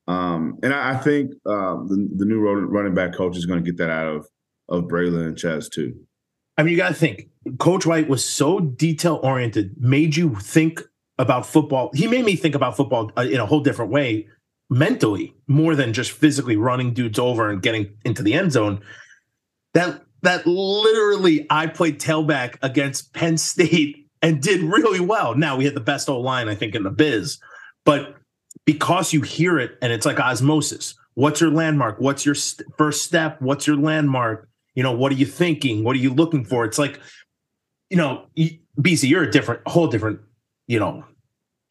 Um, 0.07 0.57
and 0.63 0.73
I, 0.73 0.91
I 0.91 0.97
think 0.97 1.31
um, 1.45 1.87
the, 1.87 2.09
the 2.17 2.25
new 2.25 2.39
running 2.39 2.93
back 2.93 3.13
coach 3.13 3.37
is 3.37 3.45
going 3.45 3.63
to 3.63 3.65
get 3.65 3.77
that 3.77 3.89
out 3.89 4.07
of 4.07 4.27
of 4.69 4.85
Braylon 4.85 5.27
and 5.27 5.39
Chez 5.39 5.69
too. 5.69 5.93
I 6.57 6.63
mean, 6.63 6.71
you 6.71 6.77
got 6.77 6.89
to 6.89 6.95
think. 6.95 7.27
Coach 7.59 7.85
White 7.85 8.07
was 8.07 8.23
so 8.23 8.59
detail 8.59 9.19
oriented, 9.23 9.75
made 9.79 10.15
you 10.15 10.35
think 10.35 10.81
about 11.17 11.45
football. 11.45 11.91
He 11.93 12.07
made 12.07 12.25
me 12.25 12.35
think 12.35 12.55
about 12.55 12.77
football 12.77 13.11
uh, 13.17 13.21
in 13.21 13.39
a 13.39 13.45
whole 13.45 13.61
different 13.61 13.91
way, 13.91 14.27
mentally, 14.69 15.35
more 15.47 15.75
than 15.75 15.93
just 15.93 16.11
physically 16.11 16.55
running 16.55 16.93
dudes 16.93 17.19
over 17.19 17.49
and 17.49 17.61
getting 17.61 17.95
into 18.05 18.23
the 18.23 18.33
end 18.33 18.51
zone. 18.51 18.81
That 19.73 20.03
that 20.21 20.45
literally, 20.45 21.47
I 21.49 21.67
played 21.67 21.99
tailback 21.99 22.57
against 22.61 23.13
Penn 23.13 23.37
State 23.37 24.00
and 24.21 24.41
did 24.41 24.61
really 24.61 24.99
well. 24.99 25.35
Now 25.35 25.57
we 25.57 25.65
had 25.65 25.73
the 25.73 25.79
best 25.79 26.09
O 26.09 26.19
line, 26.19 26.47
I 26.47 26.55
think, 26.55 26.75
in 26.75 26.83
the 26.83 26.91
biz, 26.91 27.39
but 27.85 28.15
because 28.65 29.13
you 29.13 29.21
hear 29.21 29.59
it 29.59 29.77
and 29.81 29.91
it's 29.91 30.05
like 30.05 30.19
osmosis. 30.19 30.95
What's 31.15 31.41
your 31.41 31.51
landmark? 31.51 31.99
What's 31.99 32.25
your 32.25 32.35
st- 32.35 32.67
first 32.77 33.03
step? 33.03 33.41
What's 33.41 33.67
your 33.67 33.75
landmark? 33.75 34.47
You 34.75 34.83
know, 34.83 34.93
what 34.93 35.11
are 35.11 35.15
you 35.15 35.25
thinking? 35.25 35.83
What 35.83 35.95
are 35.95 35.99
you 35.99 36.13
looking 36.13 36.45
for? 36.45 36.63
It's 36.63 36.79
like, 36.79 36.99
you 37.89 37.97
know, 37.97 38.27
BC, 38.79 39.09
you're 39.09 39.23
a 39.23 39.31
different, 39.31 39.67
whole 39.67 39.87
different, 39.87 40.21
you 40.67 40.79
know, 40.79 41.03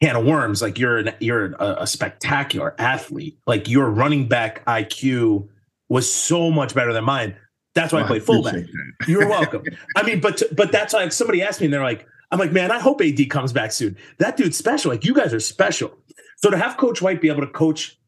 can 0.01 0.15
of 0.15 0.25
worms. 0.25 0.61
Like 0.61 0.77
you're 0.77 0.97
an, 0.97 1.11
you're 1.19 1.53
a, 1.53 1.77
a 1.81 1.87
spectacular 1.87 2.75
athlete. 2.77 3.37
Like 3.47 3.69
your 3.69 3.89
running 3.89 4.27
back 4.27 4.65
IQ 4.65 5.47
was 5.89 6.11
so 6.11 6.51
much 6.51 6.75
better 6.75 6.93
than 6.93 7.03
mine. 7.03 7.35
That's 7.73 7.93
why 7.93 7.99
well, 7.99 8.05
I 8.05 8.07
played 8.07 8.23
fullback. 8.23 8.65
You're 9.07 9.29
welcome. 9.29 9.63
I 9.95 10.03
mean, 10.03 10.19
but 10.19 10.43
but 10.55 10.71
that's 10.71 10.93
like 10.93 11.13
somebody 11.13 11.41
asked 11.41 11.61
me, 11.61 11.65
and 11.67 11.73
they're 11.73 11.83
like, 11.83 12.05
I'm 12.31 12.39
like, 12.39 12.51
man, 12.51 12.71
I 12.71 12.79
hope 12.79 13.01
AD 13.01 13.29
comes 13.29 13.51
back 13.51 13.71
soon. 13.71 13.97
That 14.19 14.37
dude's 14.37 14.57
special. 14.57 14.91
Like 14.91 15.03
you 15.03 15.13
guys 15.13 15.33
are 15.33 15.39
special. 15.39 15.97
So 16.37 16.49
to 16.49 16.57
have 16.57 16.77
Coach 16.77 17.01
White 17.01 17.21
be 17.21 17.29
able 17.29 17.41
to 17.41 17.47
coach 17.47 17.99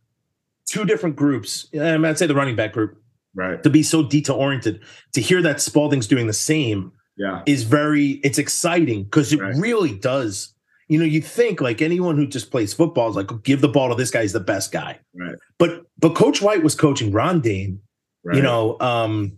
two 0.66 0.86
different 0.86 1.16
groups, 1.16 1.68
and 1.74 2.06
I'd 2.06 2.18
say 2.18 2.26
the 2.26 2.36
running 2.36 2.56
back 2.56 2.74
group, 2.74 3.02
right? 3.36 3.62
To 3.64 3.70
be 3.70 3.84
so 3.84 4.04
detail 4.04 4.36
oriented, 4.36 4.82
to 5.14 5.22
hear 5.22 5.42
that 5.42 5.58
Spalding's 5.58 6.08
doing 6.08 6.28
the 6.28 6.34
same, 6.34 6.92
yeah, 7.18 7.44
is 7.46 7.64
very 7.64 8.22
it's 8.24 8.38
exciting 8.38 9.04
because 9.04 9.34
it 9.34 9.40
right. 9.40 9.56
really 9.58 9.98
does. 9.98 10.54
You 10.88 11.00
know, 11.00 11.06
you 11.06 11.22
think 11.22 11.62
like 11.62 11.82
anyone 11.82 12.18
who 12.18 12.28
just 12.28 12.52
plays 12.52 12.74
football 12.74 13.10
is 13.10 13.16
like, 13.16 13.30
give 13.44 13.62
the 13.62 13.70
ball 13.70 13.90
to 13.90 13.96
this 13.96 14.12
guy, 14.12 14.22
he's 14.22 14.34
the 14.34 14.40
best 14.40 14.72
guy. 14.72 15.00
Right. 15.14 15.36
But 15.60 15.86
but 16.00 16.16
Coach 16.16 16.42
White 16.42 16.64
was 16.64 16.76
coaching 16.76 17.12
Ron 17.12 17.42
Dayne, 17.42 17.82
right. 18.24 18.36
you 18.36 18.42
know, 18.42 18.80
um, 18.80 19.38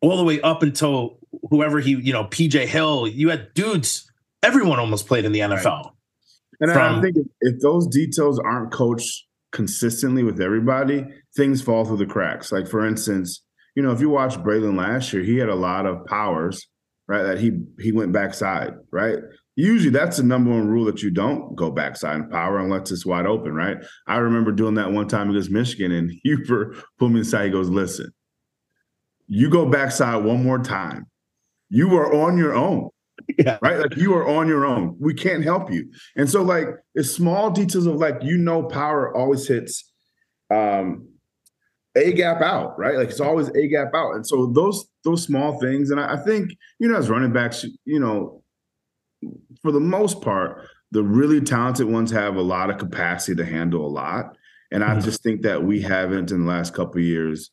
all 0.00 0.16
the 0.16 0.24
way 0.24 0.40
up 0.40 0.62
until 0.62 1.18
whoever 1.50 1.80
he, 1.80 1.92
you 1.96 2.12
know, 2.12 2.24
PJ 2.24 2.66
Hill. 2.66 3.06
You 3.08 3.30
had 3.30 3.52
dudes, 3.54 4.10
everyone 4.42 4.78
almost 4.78 5.06
played 5.06 5.24
in 5.24 5.32
the 5.32 5.40
NFL. 5.40 5.84
Right. 5.84 5.92
And 6.60 6.72
From, 6.72 6.98
I 6.98 7.02
think 7.02 7.16
if, 7.16 7.26
if 7.40 7.60
those 7.60 7.86
details 7.86 8.38
aren't 8.38 8.72
coached 8.72 9.24
consistently 9.52 10.22
with 10.22 10.40
everybody, 10.40 11.04
things 11.36 11.62
fall 11.62 11.84
through 11.84 11.98
the 11.98 12.06
cracks. 12.06 12.52
Like 12.52 12.66
for 12.66 12.86
instance, 12.86 13.42
you 13.74 13.82
know, 13.82 13.92
if 13.92 14.00
you 14.00 14.08
watch 14.08 14.36
Braylon 14.36 14.76
last 14.76 15.12
year, 15.12 15.22
he 15.22 15.36
had 15.36 15.48
a 15.48 15.54
lot 15.54 15.86
of 15.86 16.04
powers, 16.06 16.66
right? 17.06 17.22
That 17.22 17.38
he 17.38 17.52
he 17.78 17.92
went 17.92 18.12
backside, 18.12 18.72
right? 18.90 19.18
Usually 19.54 19.90
that's 19.90 20.18
the 20.18 20.22
number 20.22 20.50
one 20.50 20.68
rule 20.68 20.84
that 20.86 21.02
you 21.02 21.10
don't 21.10 21.54
go 21.56 21.70
backside 21.70 22.16
in 22.16 22.30
power 22.30 22.58
unless 22.58 22.90
it's 22.90 23.06
wide 23.06 23.26
open, 23.26 23.54
right? 23.54 23.78
I 24.06 24.16
remember 24.16 24.52
doing 24.52 24.74
that 24.74 24.92
one 24.92 25.08
time 25.08 25.30
against 25.30 25.50
Michigan 25.50 25.92
and 25.92 26.10
Hueber 26.26 26.82
pulled 26.98 27.12
me 27.12 27.20
aside. 27.20 27.46
He 27.46 27.50
goes, 27.50 27.70
listen, 27.70 28.12
you 29.26 29.50
go 29.50 29.66
backside 29.66 30.24
one 30.24 30.42
more 30.42 30.58
time. 30.58 31.06
You 31.68 31.96
are 31.96 32.12
on 32.14 32.38
your 32.38 32.54
own. 32.54 32.90
Yeah. 33.38 33.58
Right. 33.60 33.78
Like 33.78 33.96
you 33.96 34.14
are 34.14 34.28
on 34.28 34.46
your 34.46 34.64
own. 34.66 34.94
We 35.00 35.12
can't 35.12 35.42
help 35.42 35.72
you. 35.72 35.90
And 36.16 36.30
so, 36.30 36.42
like, 36.42 36.68
it's 36.94 37.10
small 37.10 37.50
details 37.50 37.86
of 37.86 37.96
like, 37.96 38.22
you 38.22 38.38
know, 38.38 38.62
power 38.62 39.16
always 39.16 39.48
hits 39.48 39.90
um 40.54 41.08
a 41.96 42.12
gap 42.12 42.42
out, 42.42 42.78
right? 42.78 42.94
Like 42.94 43.08
it's 43.08 43.20
always 43.20 43.48
a 43.48 43.66
gap 43.68 43.88
out. 43.94 44.14
And 44.14 44.26
so 44.26 44.52
those 44.54 44.86
those 45.02 45.24
small 45.24 45.58
things, 45.58 45.90
and 45.90 45.98
I, 45.98 46.12
I 46.12 46.16
think, 46.18 46.50
you 46.78 46.88
know, 46.88 46.96
as 46.96 47.08
running 47.08 47.32
backs, 47.32 47.64
you 47.84 47.98
know, 47.98 48.42
for 49.62 49.72
the 49.72 49.80
most 49.80 50.20
part, 50.20 50.68
the 50.92 51.02
really 51.02 51.40
talented 51.40 51.86
ones 51.86 52.10
have 52.10 52.36
a 52.36 52.42
lot 52.42 52.70
of 52.70 52.78
capacity 52.78 53.34
to 53.36 53.44
handle 53.44 53.84
a 53.84 53.88
lot. 53.88 54.36
And 54.70 54.84
I 54.84 54.90
mm-hmm. 54.90 55.00
just 55.00 55.22
think 55.22 55.42
that 55.42 55.62
we 55.62 55.80
haven't 55.80 56.30
in 56.30 56.44
the 56.44 56.48
last 56.48 56.74
couple 56.74 57.00
years 57.00 57.50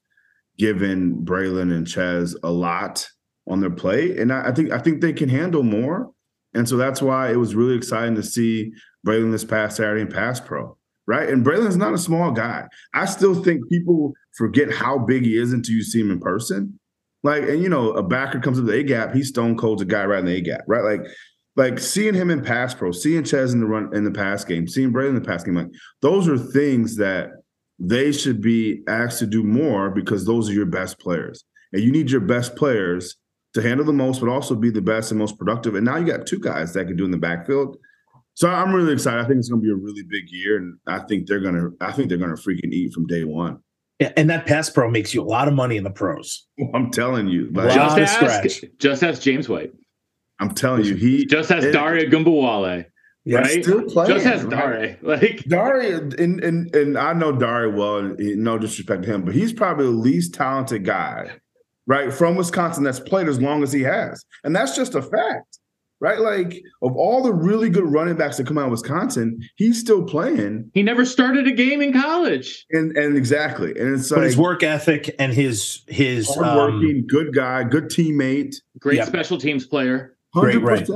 given 0.58 1.16
Braylon 1.26 1.76
and 1.76 1.88
Chez 1.88 2.36
a 2.44 2.52
lot 2.52 3.08
on 3.48 3.60
their 3.60 3.70
plate, 3.70 4.20
and 4.20 4.32
I, 4.32 4.50
I, 4.50 4.52
think 4.52 4.72
I 4.72 4.80
think 4.80 5.02
they 5.02 5.14
can 5.14 5.30
handle 5.30 5.64
more. 5.64 6.12
And 6.54 6.70
so 6.70 6.78
that's 6.78 7.02
why 7.02 7.32
it 7.32 7.38
was 7.38 7.56
really 7.56 7.76
exciting 7.76 8.16
to 8.16 8.24
see 8.24 8.72
Braylon 9.06 9.32
this 9.32 9.44
past 9.44 9.78
Saturday 9.78 10.02
in 10.02 10.08
pass 10.08 10.40
pro, 10.40 10.78
right? 11.08 11.28
And 11.28 11.46
Braylon's 11.46 11.78
not 11.78 11.94
a 11.94 11.98
small 11.98 12.32
guy. 12.32 12.68
I 12.94 13.06
still 13.06 13.44
think 13.44 13.68
people 13.70 14.14
forget 14.38 14.72
how 14.72 15.00
big 15.00 15.24
he 15.24 15.38
is 15.38 15.52
until 15.52 15.76
you 15.76 15.84
see 15.84 16.02
him 16.02 16.12
in 16.12 16.20
person. 16.20 16.80
Like, 17.24 17.44
and 17.44 17.62
you 17.62 17.70
know, 17.70 17.92
a 17.92 18.04
backer 18.04 18.40
comes 18.40 18.58
to 18.58 18.64
the 18.64 18.74
A 18.74 18.84
gap, 18.84 19.14
he's 19.14 19.30
stone 19.30 19.58
cold 19.58 19.82
a 19.82 19.86
guy 19.86 20.06
right 20.06 20.20
in 20.20 20.26
the 20.26 20.36
A 20.36 20.42
gap, 20.42 20.62
right? 20.68 20.84
Like, 20.84 21.08
like 21.56 21.80
seeing 21.80 22.14
him 22.14 22.30
in 22.30 22.44
pass 22.44 22.74
pro, 22.74 22.92
seeing 22.92 23.24
Chez 23.24 23.54
in 23.54 23.60
the 23.60 23.66
run 23.66 23.96
in 23.96 24.04
the 24.04 24.12
pass 24.12 24.44
game, 24.44 24.68
seeing 24.68 24.92
Braylon 24.92 25.10
in 25.10 25.16
the 25.16 25.22
pass 25.22 25.44
game, 25.44 25.56
like 25.56 25.70
those 26.02 26.28
are 26.28 26.38
things 26.38 26.98
that 26.98 27.30
they 27.80 28.12
should 28.12 28.42
be 28.42 28.82
asked 28.88 29.20
to 29.20 29.26
do 29.26 29.44
more 29.44 29.90
because 29.90 30.26
those 30.26 30.50
are 30.50 30.54
your 30.54 30.66
best 30.66 31.00
players. 31.00 31.44
And 31.72 31.82
you 31.82 31.92
need 31.92 32.12
your 32.12 32.22
best 32.22 32.56
players 32.56 33.18
to 33.54 33.62
handle 33.62 33.86
the 33.86 33.94
most, 33.94 34.20
but 34.20 34.30
also 34.30 34.56
be 34.56 34.70
the 34.70 34.82
best 34.82 35.12
and 35.12 35.20
most 35.20 35.38
productive. 35.38 35.76
And 35.76 35.86
now 35.86 35.98
you 35.98 36.06
got 36.06 36.26
two 36.26 36.40
guys 36.40 36.74
that 36.74 36.88
can 36.88 36.96
do 36.96 37.06
in 37.06 37.12
the 37.12 37.18
backfield. 37.18 37.78
So 38.36 38.50
I'm 38.50 38.74
really 38.74 38.94
excited. 38.94 39.20
I 39.20 39.28
think 39.28 39.40
it's 39.40 39.50
going 39.50 39.62
to 39.62 39.66
be 39.66 39.72
a 39.72 39.76
really 39.76 40.04
big 40.04 40.30
year, 40.30 40.58
and 40.58 40.78
I 40.88 41.00
think 41.00 41.28
they're 41.28 41.40
going 41.40 41.56
to. 41.56 41.72
I 41.80 41.92
think 41.92 42.10
they're 42.10 42.18
going 42.18 42.36
to 42.36 42.42
freaking 42.42 42.72
eat 42.72 42.92
from 42.92 43.06
day 43.06 43.24
one. 43.24 43.60
Yeah, 44.00 44.12
and 44.18 44.30
that 44.32 44.48
pass 44.48 44.72
pro 44.72 44.90
makes 44.90 45.14
you 45.14 45.22
a 45.22 45.24
lot 45.24 45.48
of 45.48 45.54
money 45.54 45.78
in 45.78 45.84
the 45.84 45.92
pros. 45.92 46.48
I'm 46.74 46.90
telling 46.90 47.28
you, 47.28 47.52
like, 47.52 47.74
just 47.76 48.22
ask, 48.22 48.64
just 48.80 49.04
ask 49.04 49.22
James 49.22 49.48
White. 49.48 49.72
I'm 50.40 50.56
telling 50.56 50.84
you, 50.84 50.96
he 50.96 51.28
just 51.28 51.50
has 51.50 51.64
Dare 51.64 52.00
Ogunbowale. 52.00 52.86
Yeah, 53.24 53.38
right? 53.38 53.64
still 53.64 53.84
playing. 53.84 54.16
Just 54.16 54.26
has 54.26 54.46
Dare. 54.46 54.98
Like 55.04 55.44
Dare, 55.48 55.80
and, 55.80 56.14
and 56.44 56.76
and 56.76 56.98
I 56.98 57.14
know 57.14 57.32
Dare 57.32 57.70
well. 57.70 58.16
No 58.18 58.58
disrespect 58.58 59.04
to 59.04 59.14
him, 59.14 59.24
but 59.24 59.36
he's 59.36 59.54
probably 59.54 59.86
the 59.86 59.92
least 59.92 60.34
talented 60.34 60.86
guy 60.86 61.34
right, 61.88 62.14
from 62.14 62.36
Wisconsin 62.36 62.84
that's 62.84 63.00
played 63.00 63.28
as 63.28 63.42
long 63.42 63.64
as 63.64 63.72
he 63.72 63.82
has. 63.82 64.24
And 64.44 64.56
that's 64.56 64.76
just 64.76 64.96
a 64.96 65.02
fact, 65.02 65.60
right? 66.00 66.20
Like, 66.20 66.62
of 66.82 66.96
all 66.96 67.24
the 67.24 67.34
really 67.34 67.70
good 67.70 67.86
running 67.86 68.16
backs 68.16 68.38
that 68.38 68.48
come 68.48 68.58
out 68.58 68.66
of 68.66 68.72
Wisconsin, 68.72 69.40
he's 69.56 69.80
still 69.80 70.04
playing. 70.04 70.70
He 70.74 70.84
never 70.84 71.06
started 71.06 71.48
a 71.48 71.52
game 71.52 71.82
in 71.82 71.94
college. 71.94 72.66
And 72.72 72.96
and 72.98 73.18
exactly. 73.18 73.72
And 73.78 73.96
it's 73.96 74.10
but 74.10 74.20
like 74.20 74.26
his 74.26 74.38
work 74.38 74.64
ethic 74.64 75.14
and 75.20 75.34
his 75.34 75.84
his 75.88 76.34
hardworking, 76.34 77.02
um, 77.02 77.08
good 77.08 77.34
guy, 77.34 77.64
good 77.64 77.86
teammate, 77.86 78.56
great 78.80 78.98
yep. 78.98 79.08
special 79.08 79.38
teams 79.38 79.66
player. 79.66 80.16
100%. 80.36 80.42
Great, 80.42 80.58
right. 80.64 80.90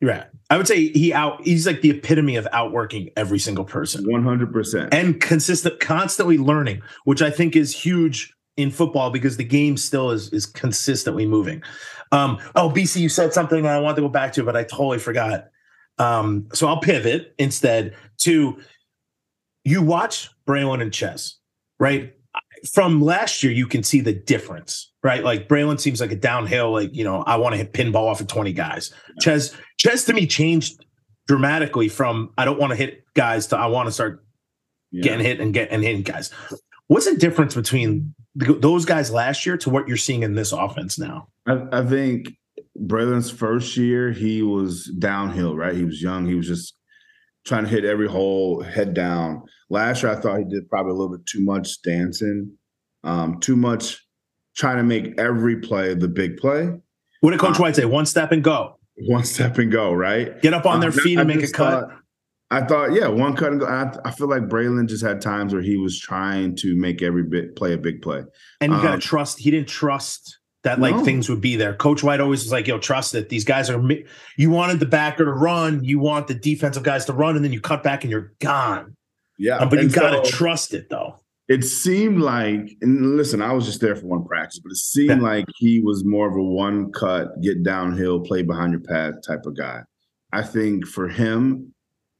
Yeah. 0.00 0.24
I 0.50 0.56
would 0.56 0.68
say 0.68 0.88
he 0.88 1.12
out 1.12 1.44
he's 1.44 1.66
like 1.66 1.80
the 1.80 1.90
epitome 1.90 2.36
of 2.36 2.46
outworking 2.52 3.10
every 3.16 3.38
single 3.38 3.64
person. 3.64 4.04
100%. 4.04 4.88
And 4.92 5.20
consistent 5.20 5.80
constantly 5.80 6.38
learning, 6.38 6.82
which 7.04 7.22
I 7.22 7.30
think 7.30 7.56
is 7.56 7.74
huge 7.74 8.35
in 8.56 8.70
football 8.70 9.10
because 9.10 9.36
the 9.36 9.44
game 9.44 9.76
still 9.76 10.10
is 10.10 10.32
is 10.32 10.46
consistently 10.46 11.26
moving. 11.26 11.62
Um, 12.12 12.38
oh, 12.54 12.70
BC, 12.70 13.00
you 13.00 13.08
said 13.08 13.32
something 13.32 13.66
I 13.66 13.78
wanted 13.80 13.96
to 13.96 14.02
go 14.02 14.08
back 14.08 14.32
to, 14.34 14.44
but 14.44 14.56
I 14.56 14.64
totally 14.64 14.98
forgot. 14.98 15.48
Um, 15.98 16.48
so 16.52 16.68
I'll 16.68 16.80
pivot 16.80 17.34
instead 17.38 17.94
to 18.18 18.58
you 19.64 19.82
watch 19.82 20.30
Braylon 20.46 20.80
and 20.80 20.94
Chez, 20.94 21.38
right? 21.78 22.14
From 22.72 23.02
last 23.02 23.42
year, 23.42 23.52
you 23.52 23.66
can 23.66 23.82
see 23.82 24.00
the 24.00 24.12
difference, 24.12 24.92
right? 25.02 25.24
Like 25.24 25.48
Braylon 25.48 25.80
seems 25.80 26.00
like 26.00 26.12
a 26.12 26.16
downhill, 26.16 26.72
like 26.72 26.94
you 26.94 27.04
know, 27.04 27.22
I 27.22 27.36
want 27.36 27.54
to 27.54 27.56
hit 27.56 27.72
pinball 27.72 28.06
off 28.08 28.20
of 28.20 28.28
20 28.28 28.52
guys. 28.52 28.92
Chess 29.20 29.54
Chez 29.78 30.04
to 30.04 30.12
me 30.12 30.26
changed 30.26 30.84
dramatically 31.26 31.88
from 31.88 32.32
I 32.38 32.44
don't 32.44 32.58
want 32.58 32.70
to 32.70 32.76
hit 32.76 33.04
guys 33.14 33.48
to 33.48 33.58
I 33.58 33.66
want 33.66 33.88
to 33.88 33.92
start 33.92 34.24
yeah. 34.92 35.02
getting 35.02 35.24
hit 35.24 35.40
and 35.40 35.52
get 35.52 35.70
and 35.70 35.82
hitting 35.82 36.02
guys. 36.02 36.30
What's 36.86 37.10
the 37.10 37.16
difference 37.16 37.54
between 37.54 38.14
those 38.36 38.84
guys 38.84 39.10
last 39.10 39.46
year 39.46 39.56
to 39.58 39.70
what 39.70 39.88
you're 39.88 39.96
seeing 39.96 40.22
in 40.22 40.34
this 40.34 40.52
offense 40.52 40.98
now? 40.98 41.28
I, 41.46 41.62
I 41.72 41.84
think 41.84 42.36
Braylon's 42.78 43.30
first 43.30 43.76
year, 43.76 44.12
he 44.12 44.42
was 44.42 44.86
downhill, 44.98 45.56
right? 45.56 45.74
He 45.74 45.84
was 45.84 46.02
young. 46.02 46.26
He 46.26 46.34
was 46.34 46.46
just 46.46 46.74
trying 47.46 47.64
to 47.64 47.70
hit 47.70 47.84
every 47.84 48.08
hole, 48.08 48.62
head 48.62 48.94
down. 48.94 49.42
Last 49.70 50.02
year, 50.02 50.12
I 50.12 50.16
thought 50.16 50.38
he 50.38 50.44
did 50.44 50.68
probably 50.68 50.92
a 50.92 50.94
little 50.94 51.16
bit 51.16 51.26
too 51.26 51.42
much 51.42 51.80
dancing, 51.82 52.52
um, 53.04 53.40
too 53.40 53.56
much 53.56 54.04
trying 54.56 54.76
to 54.78 54.82
make 54.82 55.18
every 55.18 55.60
play 55.60 55.94
the 55.94 56.08
big 56.08 56.36
play. 56.36 56.70
What 57.20 57.30
did 57.30 57.40
Coach 57.40 57.56
um, 57.56 57.62
White 57.62 57.76
say? 57.76 57.84
One 57.84 58.06
step 58.06 58.32
and 58.32 58.42
go. 58.42 58.78
One 58.98 59.24
step 59.24 59.58
and 59.58 59.70
go, 59.70 59.92
right? 59.92 60.40
Get 60.40 60.54
up 60.54 60.66
on 60.66 60.76
um, 60.76 60.80
their 60.80 60.92
feet 60.92 61.18
and 61.18 61.28
make 61.28 61.42
a 61.42 61.50
cut. 61.50 61.90
I 62.50 62.62
thought, 62.62 62.92
yeah, 62.92 63.08
one 63.08 63.34
cut 63.34 63.50
and 63.52 63.60
go. 63.60 63.66
I, 63.66 63.92
I, 64.04 64.10
feel 64.12 64.28
like 64.28 64.42
Braylon 64.42 64.88
just 64.88 65.04
had 65.04 65.20
times 65.20 65.52
where 65.52 65.62
he 65.62 65.76
was 65.76 65.98
trying 65.98 66.54
to 66.56 66.76
make 66.76 67.02
every 67.02 67.24
bit 67.24 67.56
play 67.56 67.72
a 67.72 67.76
big 67.78 68.02
play. 68.02 68.22
And 68.60 68.70
you 68.70 68.78
um, 68.78 68.84
got 68.84 68.92
to 68.94 69.00
trust. 69.00 69.40
He 69.40 69.50
didn't 69.50 69.68
trust 69.68 70.38
that 70.62 70.78
like 70.78 70.94
No. 70.94 71.04
things 71.04 71.28
would 71.28 71.40
be 71.40 71.56
there. 71.56 71.74
Coach 71.74 72.04
White 72.04 72.20
always 72.20 72.44
was 72.44 72.52
like, 72.52 72.68
"Yo, 72.68 72.78
trust 72.78 73.14
it. 73.16 73.28
These 73.28 73.44
guys 73.44 73.68
are. 73.68 73.82
mi- 73.82 74.04
You 74.36 74.50
wanted 74.50 74.78
the 74.78 74.86
backer 74.86 75.24
to 75.24 75.32
run, 75.32 75.82
you 75.82 75.98
want 75.98 76.28
the 76.28 76.34
defensive 76.34 76.84
guys 76.84 77.04
to 77.06 77.12
run, 77.12 77.34
and 77.34 77.44
then 77.44 77.52
you 77.52 77.60
cut 77.60 77.82
back 77.82 78.04
and 78.04 78.10
you're 78.12 78.32
gone. 78.40 78.94
Yeah, 79.38 79.56
Uh, 79.56 79.66
but 79.68 79.80
you 79.80 79.86
and 79.86 79.92
got 79.92 80.10
to 80.10 80.24
so- 80.30 80.36
trust 80.36 80.72
it 80.72 80.88
though. 80.88 81.16
it 81.48 81.62
seemed 81.64 82.20
like 82.20 82.76
and 82.80 83.16
listen 83.16 83.40
i 83.42 83.52
was 83.52 83.66
just 83.66 83.80
there 83.80 83.94
for 83.94 84.06
one 84.06 84.24
practice 84.24 84.58
but 84.58 84.72
it 84.72 84.76
seemed 84.78 85.20
Yeah. 85.20 85.28
like 85.28 85.44
he 85.58 85.78
was 85.80 86.04
more 86.04 86.28
of 86.28 86.34
a 86.36 86.42
one 86.42 86.90
cut 86.90 87.40
get 87.40 87.62
downhill 87.62 88.18
play 88.20 88.42
behind 88.42 88.72
your 88.72 88.80
pad 88.80 89.22
type 89.24 89.46
of 89.46 89.56
guy 89.56 89.82
i 90.32 90.42
think 90.42 90.84
for 90.86 91.06
him 91.08 91.72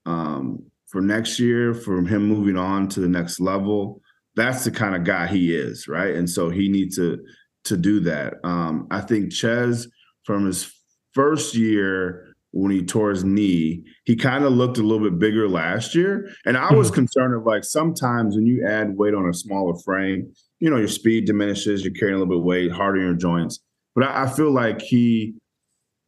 um 0.06 0.58
for 0.86 1.00
next 1.00 1.38
year 1.38 1.74
for 1.74 2.02
him 2.02 2.26
moving 2.26 2.56
on 2.56 2.88
to 2.88 3.00
the 3.00 3.08
next 3.08 3.40
level 3.40 4.00
that's 4.34 4.64
the 4.64 4.70
kind 4.70 4.94
of 4.94 5.04
guy 5.04 5.26
he 5.26 5.54
is 5.54 5.88
right 5.88 6.14
and 6.14 6.28
so 6.28 6.48
he 6.48 6.68
needs 6.68 6.96
to 6.96 7.18
to 7.64 7.76
do 7.76 8.00
that 8.00 8.34
um 8.44 8.86
i 8.90 9.00
think 9.00 9.32
Chez 9.32 9.86
from 10.24 10.46
his 10.46 10.72
first 11.12 11.54
year 11.54 12.36
when 12.56 12.72
he 12.72 12.82
tore 12.82 13.10
his 13.10 13.22
knee, 13.22 13.84
he 14.04 14.16
kind 14.16 14.42
of 14.42 14.52
looked 14.52 14.78
a 14.78 14.82
little 14.82 15.10
bit 15.10 15.18
bigger 15.18 15.46
last 15.46 15.94
year. 15.94 16.30
And 16.46 16.56
I 16.56 16.72
was 16.72 16.90
concerned 16.90 17.34
of 17.34 17.44
like 17.44 17.64
sometimes 17.64 18.34
when 18.34 18.46
you 18.46 18.66
add 18.66 18.96
weight 18.96 19.12
on 19.12 19.28
a 19.28 19.34
smaller 19.34 19.78
frame, 19.84 20.32
you 20.58 20.70
know, 20.70 20.78
your 20.78 20.88
speed 20.88 21.26
diminishes, 21.26 21.84
you're 21.84 21.92
carrying 21.92 22.16
a 22.16 22.18
little 22.18 22.34
bit 22.34 22.38
of 22.38 22.44
weight, 22.44 22.72
harder 22.72 23.00
in 23.00 23.06
your 23.08 23.14
joints. 23.14 23.60
But 23.94 24.04
I, 24.04 24.24
I 24.24 24.26
feel 24.28 24.50
like 24.50 24.80
he 24.80 25.34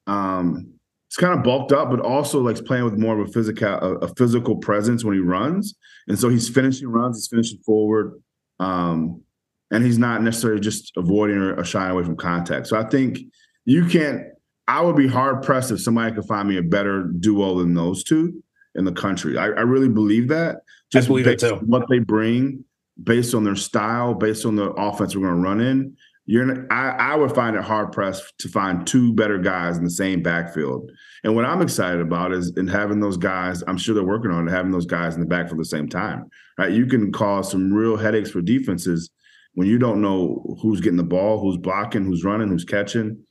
um 0.06 0.77
it's 1.08 1.16
kind 1.16 1.36
of 1.36 1.42
bulked 1.42 1.72
up, 1.72 1.90
but 1.90 2.00
also 2.00 2.40
like 2.40 2.62
playing 2.64 2.84
with 2.84 2.98
more 2.98 3.18
of 3.18 3.28
a 3.28 3.32
physical 3.32 3.66
a, 3.66 3.94
a 3.96 4.14
physical 4.14 4.56
presence 4.56 5.04
when 5.04 5.14
he 5.14 5.20
runs. 5.20 5.74
And 6.06 6.18
so 6.18 6.28
he's 6.28 6.48
finishing 6.48 6.88
runs, 6.88 7.16
he's 7.16 7.28
finishing 7.28 7.58
forward. 7.64 8.20
Um, 8.60 9.22
and 9.70 9.84
he's 9.84 9.98
not 9.98 10.22
necessarily 10.22 10.60
just 10.60 10.92
avoiding 10.96 11.36
or, 11.36 11.54
or 11.54 11.64
shying 11.64 11.90
away 11.90 12.04
from 12.04 12.16
contact. 12.16 12.66
So 12.66 12.78
I 12.78 12.84
think 12.84 13.18
you 13.64 13.86
can't 13.86 14.22
I 14.68 14.82
would 14.82 14.96
be 14.96 15.08
hard 15.08 15.42
pressed 15.42 15.70
if 15.70 15.80
somebody 15.80 16.14
could 16.14 16.26
find 16.26 16.46
me 16.46 16.58
a 16.58 16.62
better 16.62 17.04
duo 17.04 17.58
than 17.58 17.72
those 17.72 18.04
two 18.04 18.42
in 18.74 18.84
the 18.84 18.92
country. 18.92 19.38
I, 19.38 19.46
I 19.46 19.62
really 19.62 19.88
believe 19.88 20.28
that. 20.28 20.58
Just 20.92 21.08
believe 21.08 21.26
it 21.26 21.40
too. 21.40 21.56
what 21.64 21.88
they 21.88 21.98
bring, 22.00 22.64
based 23.02 23.34
on 23.34 23.44
their 23.44 23.56
style, 23.56 24.12
based 24.12 24.44
on 24.44 24.56
the 24.56 24.70
offense 24.72 25.16
we're 25.16 25.22
going 25.22 25.36
to 25.36 25.40
run 25.40 25.60
in. 25.60 25.96
You're, 26.30 26.70
I, 26.70 26.90
I 26.90 27.16
would 27.16 27.34
find 27.34 27.56
it 27.56 27.62
hard 27.62 27.90
pressed 27.90 28.38
to 28.40 28.50
find 28.50 28.86
two 28.86 29.14
better 29.14 29.38
guys 29.38 29.78
in 29.78 29.84
the 29.84 29.90
same 29.90 30.22
backfield. 30.22 30.90
And 31.24 31.34
what 31.34 31.46
I'm 31.46 31.62
excited 31.62 32.02
about 32.02 32.32
is 32.32 32.52
in 32.58 32.68
having 32.68 33.00
those 33.00 33.16
guys. 33.16 33.64
I'm 33.66 33.78
sure 33.78 33.94
they're 33.94 34.04
working 34.04 34.30
on 34.30 34.46
it, 34.46 34.50
having 34.50 34.70
those 34.70 34.84
guys 34.84 35.14
in 35.14 35.22
the 35.22 35.26
backfield 35.26 35.58
at 35.58 35.62
the 35.62 35.64
same 35.64 35.88
time. 35.88 36.28
Right? 36.58 36.70
You 36.70 36.84
can 36.84 37.12
cause 37.12 37.50
some 37.50 37.72
real 37.72 37.96
headaches 37.96 38.30
for 38.30 38.42
defenses 38.42 39.08
when 39.54 39.68
you 39.68 39.78
don't 39.78 40.02
know 40.02 40.58
who's 40.60 40.82
getting 40.82 40.98
the 40.98 41.02
ball, 41.02 41.40
who's 41.40 41.56
blocking, 41.56 42.04
who's 42.04 42.24
running, 42.24 42.48
who's 42.48 42.66
catching. 42.66 43.24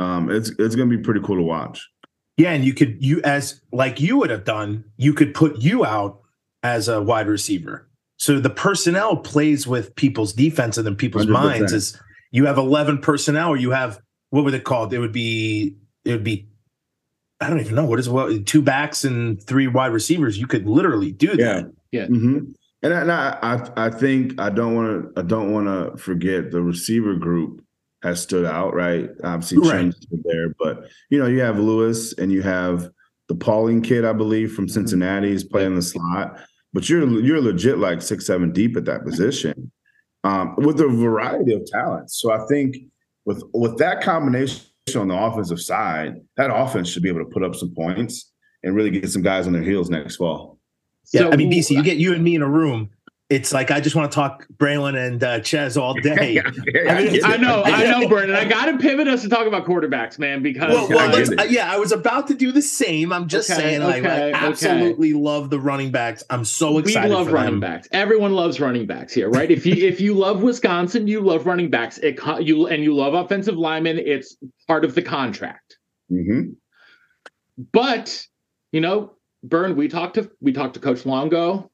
Um, 0.00 0.28
it's 0.28 0.50
it's 0.58 0.74
going 0.74 0.90
to 0.90 0.96
be 0.96 1.00
pretty 1.00 1.20
cool 1.20 1.36
to 1.36 1.42
watch. 1.42 1.88
Yeah, 2.36 2.50
and 2.50 2.64
you 2.64 2.74
could 2.74 2.96
you 2.98 3.20
as 3.22 3.60
like 3.70 4.00
you 4.00 4.16
would 4.16 4.30
have 4.30 4.44
done, 4.44 4.86
you 4.96 5.14
could 5.14 5.34
put 5.34 5.58
you 5.58 5.84
out 5.84 6.20
as 6.64 6.88
a 6.88 7.00
wide 7.00 7.28
receiver. 7.28 7.88
So 8.16 8.40
the 8.40 8.50
personnel 8.50 9.18
plays 9.18 9.68
with 9.68 9.94
people's 9.94 10.32
defense 10.32 10.76
and 10.76 10.84
then 10.86 10.96
people's 10.96 11.26
100%. 11.26 11.30
minds 11.30 11.72
is 11.72 11.96
you 12.30 12.46
have 12.46 12.58
11 12.58 12.98
personnel 12.98 13.50
or 13.50 13.56
you 13.56 13.70
have 13.70 14.00
what 14.30 14.44
would 14.44 14.54
it 14.54 14.64
called? 14.64 14.92
It 14.92 14.98
would 14.98 15.12
be 15.12 15.76
it 16.04 16.12
would 16.12 16.24
be 16.24 16.48
I 17.40 17.48
don't 17.48 17.60
even 17.60 17.74
know 17.74 17.84
what 17.84 17.98
is 17.98 18.08
what 18.08 18.46
two 18.46 18.62
backs 18.62 19.04
and 19.04 19.42
three 19.42 19.66
wide 19.66 19.92
receivers. 19.92 20.38
You 20.38 20.46
could 20.46 20.66
literally 20.66 21.12
do 21.12 21.36
that. 21.36 21.38
hmm 22.06 22.38
And, 22.82 22.94
I, 22.94 23.00
and 23.00 23.12
I, 23.12 23.38
I 23.42 23.86
I 23.86 23.90
think 23.90 24.40
I 24.40 24.50
don't 24.50 24.74
want 24.74 25.14
to 25.14 25.20
I 25.20 25.22
don't 25.24 25.52
want 25.52 25.66
to 25.66 25.96
forget 25.96 26.50
the 26.50 26.62
receiver 26.62 27.14
group 27.14 27.64
has 28.02 28.22
stood 28.22 28.46
out 28.46 28.74
right. 28.74 29.10
Obviously, 29.24 29.58
Right. 29.58 29.94
There, 30.24 30.54
but 30.58 30.88
you 31.10 31.18
know 31.18 31.26
you 31.26 31.40
have 31.40 31.58
Lewis 31.58 32.12
and 32.14 32.32
you 32.32 32.42
have 32.42 32.90
the 33.28 33.34
Pauling 33.36 33.80
kid, 33.80 34.04
I 34.04 34.12
believe, 34.12 34.52
from 34.52 34.68
Cincinnati 34.68 35.30
is 35.30 35.44
playing 35.44 35.76
the 35.76 35.82
slot. 35.82 36.38
But 36.72 36.88
you're 36.88 37.08
you're 37.20 37.40
legit 37.40 37.78
like 37.78 38.02
six 38.02 38.26
seven 38.26 38.52
deep 38.52 38.76
at 38.76 38.84
that 38.86 39.04
position, 39.04 39.70
um, 40.24 40.54
with 40.58 40.80
a 40.80 40.88
variety 40.88 41.52
of 41.54 41.64
talents. 41.66 42.20
So 42.20 42.32
I 42.32 42.46
think 42.46 42.76
with 43.24 43.42
with 43.52 43.78
that 43.78 44.02
combination 44.02 44.62
on 44.96 45.08
the 45.08 45.16
offensive 45.16 45.60
side, 45.60 46.16
that 46.36 46.54
offense 46.54 46.88
should 46.88 47.02
be 47.02 47.08
able 47.08 47.20
to 47.20 47.30
put 47.30 47.42
up 47.42 47.54
some 47.54 47.74
points 47.74 48.32
and 48.62 48.74
really 48.74 48.90
get 48.90 49.08
some 49.08 49.22
guys 49.22 49.46
on 49.46 49.52
their 49.52 49.62
heels 49.62 49.88
next 49.88 50.16
fall. 50.16 50.58
Yeah, 51.12 51.22
So- 51.22 51.32
I 51.32 51.36
mean, 51.36 51.50
BC, 51.50 51.74
you 51.76 51.82
get 51.82 51.96
you 51.98 52.12
and 52.14 52.22
me 52.22 52.34
in 52.34 52.42
a 52.42 52.48
room. 52.48 52.90
It's 53.30 53.52
like 53.52 53.70
I 53.70 53.78
just 53.80 53.94
want 53.94 54.10
to 54.10 54.14
talk 54.14 54.44
Braylon 54.56 54.96
and 54.96 55.22
uh, 55.22 55.40
Chez 55.40 55.76
all 55.76 55.94
day. 56.02 56.40
I 56.40 56.50
mean, 56.50 57.24
I 57.24 57.36
know, 57.36 57.62
I 57.64 57.84
know, 57.84 58.08
Brandon. 58.08 58.34
I 58.34 58.44
got 58.44 58.64
to 58.66 58.76
pivot 58.78 59.06
us 59.06 59.22
to 59.22 59.28
talk 59.28 59.46
about 59.46 59.64
quarterbacks, 59.64 60.18
man, 60.18 60.42
because 60.42 60.72
Well, 60.74 60.88
Yeah, 60.90 60.96
well 60.96 61.14
I 61.16 61.20
uh, 61.20 61.24
it. 61.24 61.40
uh, 61.40 61.42
yeah, 61.44 61.72
I 61.72 61.76
was 61.78 61.92
about 61.92 62.26
to 62.26 62.34
do 62.34 62.50
the 62.50 62.60
same. 62.60 63.12
I'm 63.12 63.28
just 63.28 63.48
Okay, 63.48 63.60
saying, 63.60 63.82
like, 63.82 64.04
I 64.04 64.32
absolutely 64.32 65.12
love 65.12 65.48
the 65.48 65.60
running 65.60 65.92
backs. 65.92 66.24
I'm 66.28 66.44
so 66.44 66.78
excited. 66.78 67.08
we 67.08 67.14
love 67.14 67.28
running 67.30 67.52
them. 67.52 67.60
backs. 67.60 67.86
Everyone 67.92 68.32
loves 68.32 68.58
running 68.58 68.86
backs 68.86 69.12
here, 69.14 69.30
right? 69.30 69.48
If 69.50 69.64
you 69.64 69.74
if 69.74 70.00
you 70.00 70.14
love 70.14 70.42
Wisconsin, 70.42 71.06
you 71.06 71.20
love 71.20 71.46
running 71.46 71.70
backs. 71.70 71.98
It 71.98 72.18
you 72.40 72.66
and 72.66 72.82
you 72.82 72.96
love 72.96 73.14
offensive 73.14 73.56
linemen. 73.56 73.98
It's 74.00 74.36
part 74.66 74.84
of 74.84 74.96
the 74.96 75.02
contract. 75.02 75.78
Mhm. 76.12 76.56
But 77.72 78.26
you 78.72 78.80
know, 78.80 79.12
Burn, 79.44 79.76
we 79.76 79.86
talked 79.86 80.14
to 80.14 80.30
we 80.40 80.52
talked 80.52 80.74
to 80.74 80.80
Coach 80.80 81.06
Longo. 81.06 81.69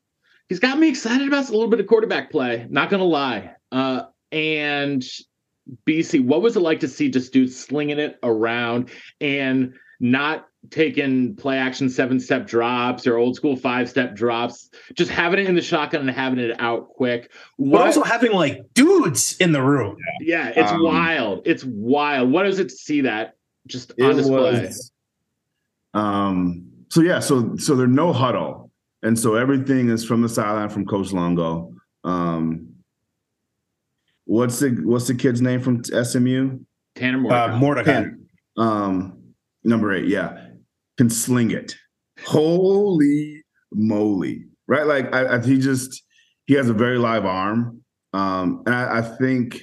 He's 0.48 0.60
got 0.60 0.78
me 0.78 0.88
excited 0.88 1.26
about 1.26 1.48
a 1.48 1.52
little 1.52 1.68
bit 1.68 1.80
of 1.80 1.86
quarterback 1.86 2.30
play. 2.30 2.66
Not 2.70 2.90
gonna 2.90 3.04
lie. 3.04 3.52
Uh, 3.72 4.02
and 4.32 5.04
BC, 5.86 6.24
what 6.24 6.42
was 6.42 6.56
it 6.56 6.60
like 6.60 6.80
to 6.80 6.88
see 6.88 7.08
just 7.10 7.32
dudes 7.32 7.56
slinging 7.58 7.98
it 7.98 8.18
around 8.22 8.90
and 9.20 9.74
not 9.98 10.46
taking 10.70 11.34
play 11.36 11.58
action 11.58 11.88
seven 11.88 12.18
step 12.20 12.46
drops 12.46 13.06
or 13.06 13.16
old 13.16 13.34
school 13.36 13.56
five 13.56 13.88
step 13.88 14.14
drops, 14.14 14.68
just 14.94 15.10
having 15.10 15.38
it 15.40 15.46
in 15.48 15.54
the 15.54 15.62
shotgun 15.62 16.00
and 16.02 16.10
having 16.10 16.38
it 16.38 16.54
out 16.60 16.88
quick. 16.90 17.32
But 17.58 17.82
also 17.86 18.02
having 18.04 18.32
like 18.32 18.62
dudes 18.74 19.36
in 19.38 19.52
the 19.52 19.62
room. 19.62 19.96
yeah, 20.20 20.52
it's 20.54 20.70
Um, 20.72 20.82
wild. 20.84 21.42
It's 21.46 21.64
wild. 21.64 22.30
What 22.30 22.46
is 22.46 22.58
it 22.60 22.68
to 22.68 22.74
see 22.76 23.00
that 23.02 23.34
just 23.66 23.92
on 24.00 24.16
display? 24.16 24.66
was, 24.66 24.92
um, 25.94 26.66
so 26.90 27.00
yeah, 27.00 27.20
so 27.20 27.56
so 27.56 27.74
there's 27.74 27.90
no 27.90 28.12
huddle, 28.12 28.65
and 29.02 29.18
so 29.18 29.34
everything 29.34 29.88
is 29.88 30.04
from 30.04 30.22
the 30.22 30.28
sideline 30.28 30.68
from 30.68 30.86
Coach 30.86 31.12
Longo. 31.12 31.72
Um, 32.04 32.68
what's 34.24 34.58
the 34.60 34.70
what's 34.84 35.06
the 35.06 35.14
kid's 35.14 35.42
name 35.42 35.60
from 35.60 35.82
SMU? 35.84 36.58
Tanner 36.94 37.18
Mordecai. 37.18 37.44
Uh, 37.44 37.58
Mordecai. 37.58 38.04
Um, 38.56 39.34
number 39.64 39.92
eight, 39.92 40.06
yeah, 40.06 40.48
can 40.96 41.10
sling 41.10 41.50
it. 41.50 41.74
Holy 42.24 43.44
moly! 43.72 44.44
Right, 44.66 44.86
like 44.86 45.14
I, 45.14 45.36
I, 45.36 45.44
he 45.44 45.58
just 45.58 46.02
he 46.46 46.54
has 46.54 46.68
a 46.68 46.74
very 46.74 46.98
live 46.98 47.26
arm, 47.26 47.82
um, 48.12 48.62
and 48.66 48.74
I, 48.74 48.98
I 48.98 49.02
think 49.02 49.60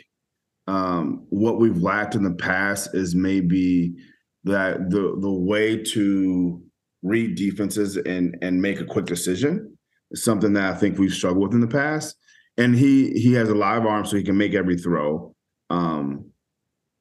um, 0.67 1.25
what 1.29 1.59
we've 1.59 1.77
lacked 1.77 2.15
in 2.15 2.23
the 2.23 2.35
past 2.35 2.93
is 2.93 3.15
maybe 3.15 3.95
that 4.43 4.89
the 4.89 5.17
the 5.19 5.31
way 5.31 5.81
to 5.83 6.61
read 7.03 7.35
defenses 7.35 7.97
and 7.97 8.35
and 8.41 8.61
make 8.61 8.79
a 8.79 8.85
quick 8.85 9.05
decision 9.05 9.77
is 10.11 10.23
something 10.23 10.53
that 10.53 10.73
I 10.73 10.77
think 10.77 10.97
we've 10.97 11.13
struggled 11.13 11.43
with 11.43 11.53
in 11.53 11.61
the 11.61 11.67
past. 11.67 12.15
And 12.57 12.75
he 12.75 13.11
he 13.11 13.33
has 13.33 13.49
a 13.49 13.55
live 13.55 13.85
arm, 13.85 14.05
so 14.05 14.15
he 14.15 14.23
can 14.23 14.37
make 14.37 14.53
every 14.53 14.77
throw. 14.77 15.35
Um, 15.69 16.31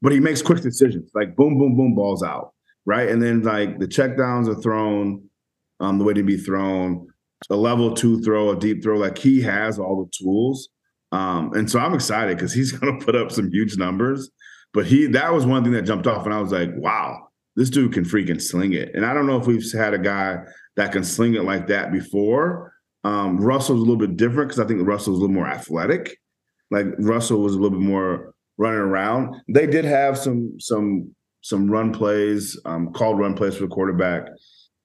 but 0.01 0.13
he 0.13 0.21
makes 0.21 0.43
quick 0.43 0.61
decisions, 0.61 1.11
like 1.15 1.37
boom, 1.37 1.59
boom, 1.59 1.77
boom, 1.77 1.95
balls 1.95 2.23
out, 2.23 2.53
right? 2.87 3.09
And 3.09 3.23
then 3.23 3.43
like 3.43 3.79
the 3.79 3.87
check 3.87 4.17
downs 4.17 4.49
are 4.49 4.55
thrown, 4.55 5.23
um, 5.81 5.99
the 5.99 6.05
way 6.05 6.15
to 6.15 6.23
be 6.23 6.37
thrown, 6.37 7.07
a 7.51 7.57
level 7.57 7.95
two 7.95 8.23
throw, 8.23 8.51
a 8.51 8.59
deep 8.59 8.83
throw. 8.83 8.97
Like 8.97 9.19
he 9.19 9.43
has 9.43 9.79
all 9.79 10.05
the 10.05 10.25
tools. 10.25 10.69
Um, 11.13 11.53
and 11.53 11.71
so 11.71 11.79
I'm 11.79 11.95
excited 11.95 12.37
because 12.37 12.53
he's 12.55 12.73
gonna 12.79 12.99
put 12.99 13.15
up 13.15 13.31
some 13.31 13.51
huge 13.51 13.77
numbers. 13.77 14.31
But 14.73 14.87
he 14.87 15.07
that 15.09 15.33
was 15.35 15.45
one 15.45 15.63
thing 15.63 15.75
that 15.75 15.83
jumped 15.83 16.07
off, 16.07 16.25
and 16.25 16.35
I 16.35 16.41
was 16.41 16.51
like, 16.51 16.71
wow, 16.77 17.29
this 17.57 17.71
dude 17.71 17.93
can 17.93 18.05
freaking 18.05 18.41
sling 18.41 18.73
it. 18.73 18.91
And 18.95 19.05
I 19.05 19.13
don't 19.13 19.27
know 19.27 19.39
if 19.39 19.47
we've 19.47 19.65
had 19.73 19.95
a 19.95 19.99
guy 19.99 20.39
that 20.77 20.93
can 20.93 21.05
sling 21.05 21.35
it 21.35 21.45
like 21.45 21.67
that 21.69 21.93
before. 21.93 22.73
Um, 23.05 23.39
Russell's 23.39 23.79
a 23.79 23.83
little 23.83 23.97
bit 23.97 24.17
different 24.17 24.49
because 24.49 24.61
I 24.61 24.67
think 24.67 24.87
Russell's 24.87 25.19
a 25.19 25.21
little 25.21 25.35
more 25.35 25.49
athletic. 25.49 26.19
Like 26.71 26.87
Russell 26.99 27.41
was 27.41 27.55
a 27.55 27.59
little 27.59 27.79
bit 27.79 27.87
more 27.87 28.35
running 28.57 28.81
around. 28.81 29.37
They 29.49 29.67
did 29.67 29.85
have 29.85 30.17
some 30.17 30.57
some 30.59 31.15
some 31.43 31.69
run 31.69 31.93
plays, 31.93 32.59
um, 32.65 32.93
called 32.93 33.19
run 33.19 33.35
plays 33.35 33.57
for 33.57 33.63
the 33.63 33.69
quarterback. 33.69 34.29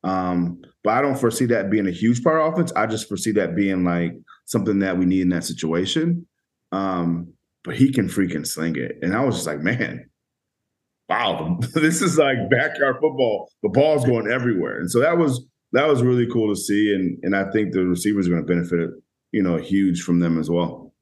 Um, 0.04 0.60
but 0.84 0.94
I 0.96 1.02
don't 1.02 1.20
foresee 1.20 1.46
that 1.46 1.70
being 1.70 1.88
a 1.88 1.92
huge 1.92 2.24
part 2.24 2.42
of 2.42 2.54
offense. 2.54 2.72
I 2.76 2.88
just 2.88 3.08
foresee 3.08 3.32
that 3.34 3.56
being 3.56 3.84
like 3.84 4.14
something 4.46 4.80
that 4.80 4.98
we 4.98 5.06
need 5.06 5.22
in 5.22 5.30
that 5.30 5.44
situation. 5.44 6.28
Um, 6.72 7.34
but 7.64 7.76
he 7.76 7.92
can 7.92 8.08
freaking 8.08 8.48
sling 8.48 8.76
it. 8.76 8.98
And 9.02 9.16
I 9.16 9.24
was 9.24 9.36
just 9.36 9.48
like, 9.48 9.60
man, 9.60 10.10
wow, 11.10 11.60
this 11.74 12.02
is 12.02 12.18
like 12.18 12.50
backyard 12.50 12.98
football. 13.02 13.50
The 13.64 13.70
ball's 13.70 14.06
going 14.06 14.32
everywhere. 14.32 14.80
And 14.80 14.90
so 14.90 15.00
that 15.00 15.18
was 15.18 15.46
that 15.74 15.88
was 15.88 16.02
really 16.02 16.28
cool 16.28 16.54
to 16.54 16.60
see. 16.60 16.94
And 16.94 17.18
and 17.24 17.36
I 17.36 17.50
think 17.52 17.74
the 17.74 17.86
receivers 17.86 18.28
are 18.28 18.32
going 18.32 18.46
to 18.46 18.48
benefit, 18.48 18.90
you 19.32 19.44
know, 19.44 19.58
huge 19.58 20.02
from 20.02 20.20
them 20.20 20.40
as 20.40 20.50
well. 20.50 20.94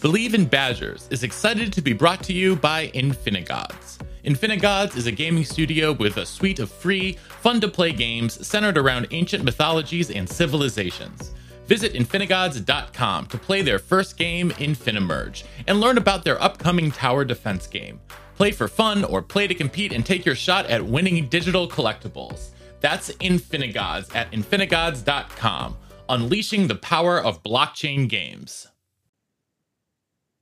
Bleav 0.00 0.32
in 0.32 0.46
Badgers 0.46 1.06
is 1.10 1.24
excited 1.24 1.74
to 1.74 1.82
be 1.82 1.92
brought 1.92 2.22
to 2.22 2.32
you 2.32 2.56
by 2.56 2.88
Infinigods. 2.94 3.98
Infinigods 4.24 4.96
is 4.96 5.06
a 5.06 5.12
gaming 5.12 5.44
studio 5.44 5.92
with 5.92 6.16
a 6.16 6.24
suite 6.24 6.58
of 6.58 6.70
free, 6.70 7.12
fun 7.42 7.60
to 7.60 7.68
play 7.68 7.92
games 7.92 8.46
centered 8.46 8.78
around 8.78 9.08
ancient 9.10 9.44
mythologies 9.44 10.10
and 10.10 10.26
civilizations. 10.26 11.32
Visit 11.70 11.94
Infinigods.com 11.94 13.26
to 13.26 13.38
play 13.38 13.62
their 13.62 13.78
first 13.78 14.16
game, 14.16 14.50
Infinimerge, 14.58 15.44
and 15.68 15.78
learn 15.78 15.98
about 15.98 16.24
their 16.24 16.42
upcoming 16.42 16.90
tower 16.90 17.24
defense 17.24 17.68
game. 17.68 18.00
Play 18.34 18.50
for 18.50 18.66
fun 18.66 19.04
or 19.04 19.22
play 19.22 19.46
to 19.46 19.54
compete 19.54 19.92
and 19.92 20.04
take 20.04 20.26
your 20.26 20.34
shot 20.34 20.66
at 20.66 20.84
winning 20.84 21.28
digital 21.28 21.68
collectibles. 21.68 22.48
That's 22.80 23.12
Infinigods 23.18 24.12
at 24.16 24.32
Infinigods.com, 24.32 25.76
unleashing 26.08 26.66
the 26.66 26.74
power 26.74 27.20
of 27.20 27.40
blockchain 27.44 28.08
games. 28.08 28.66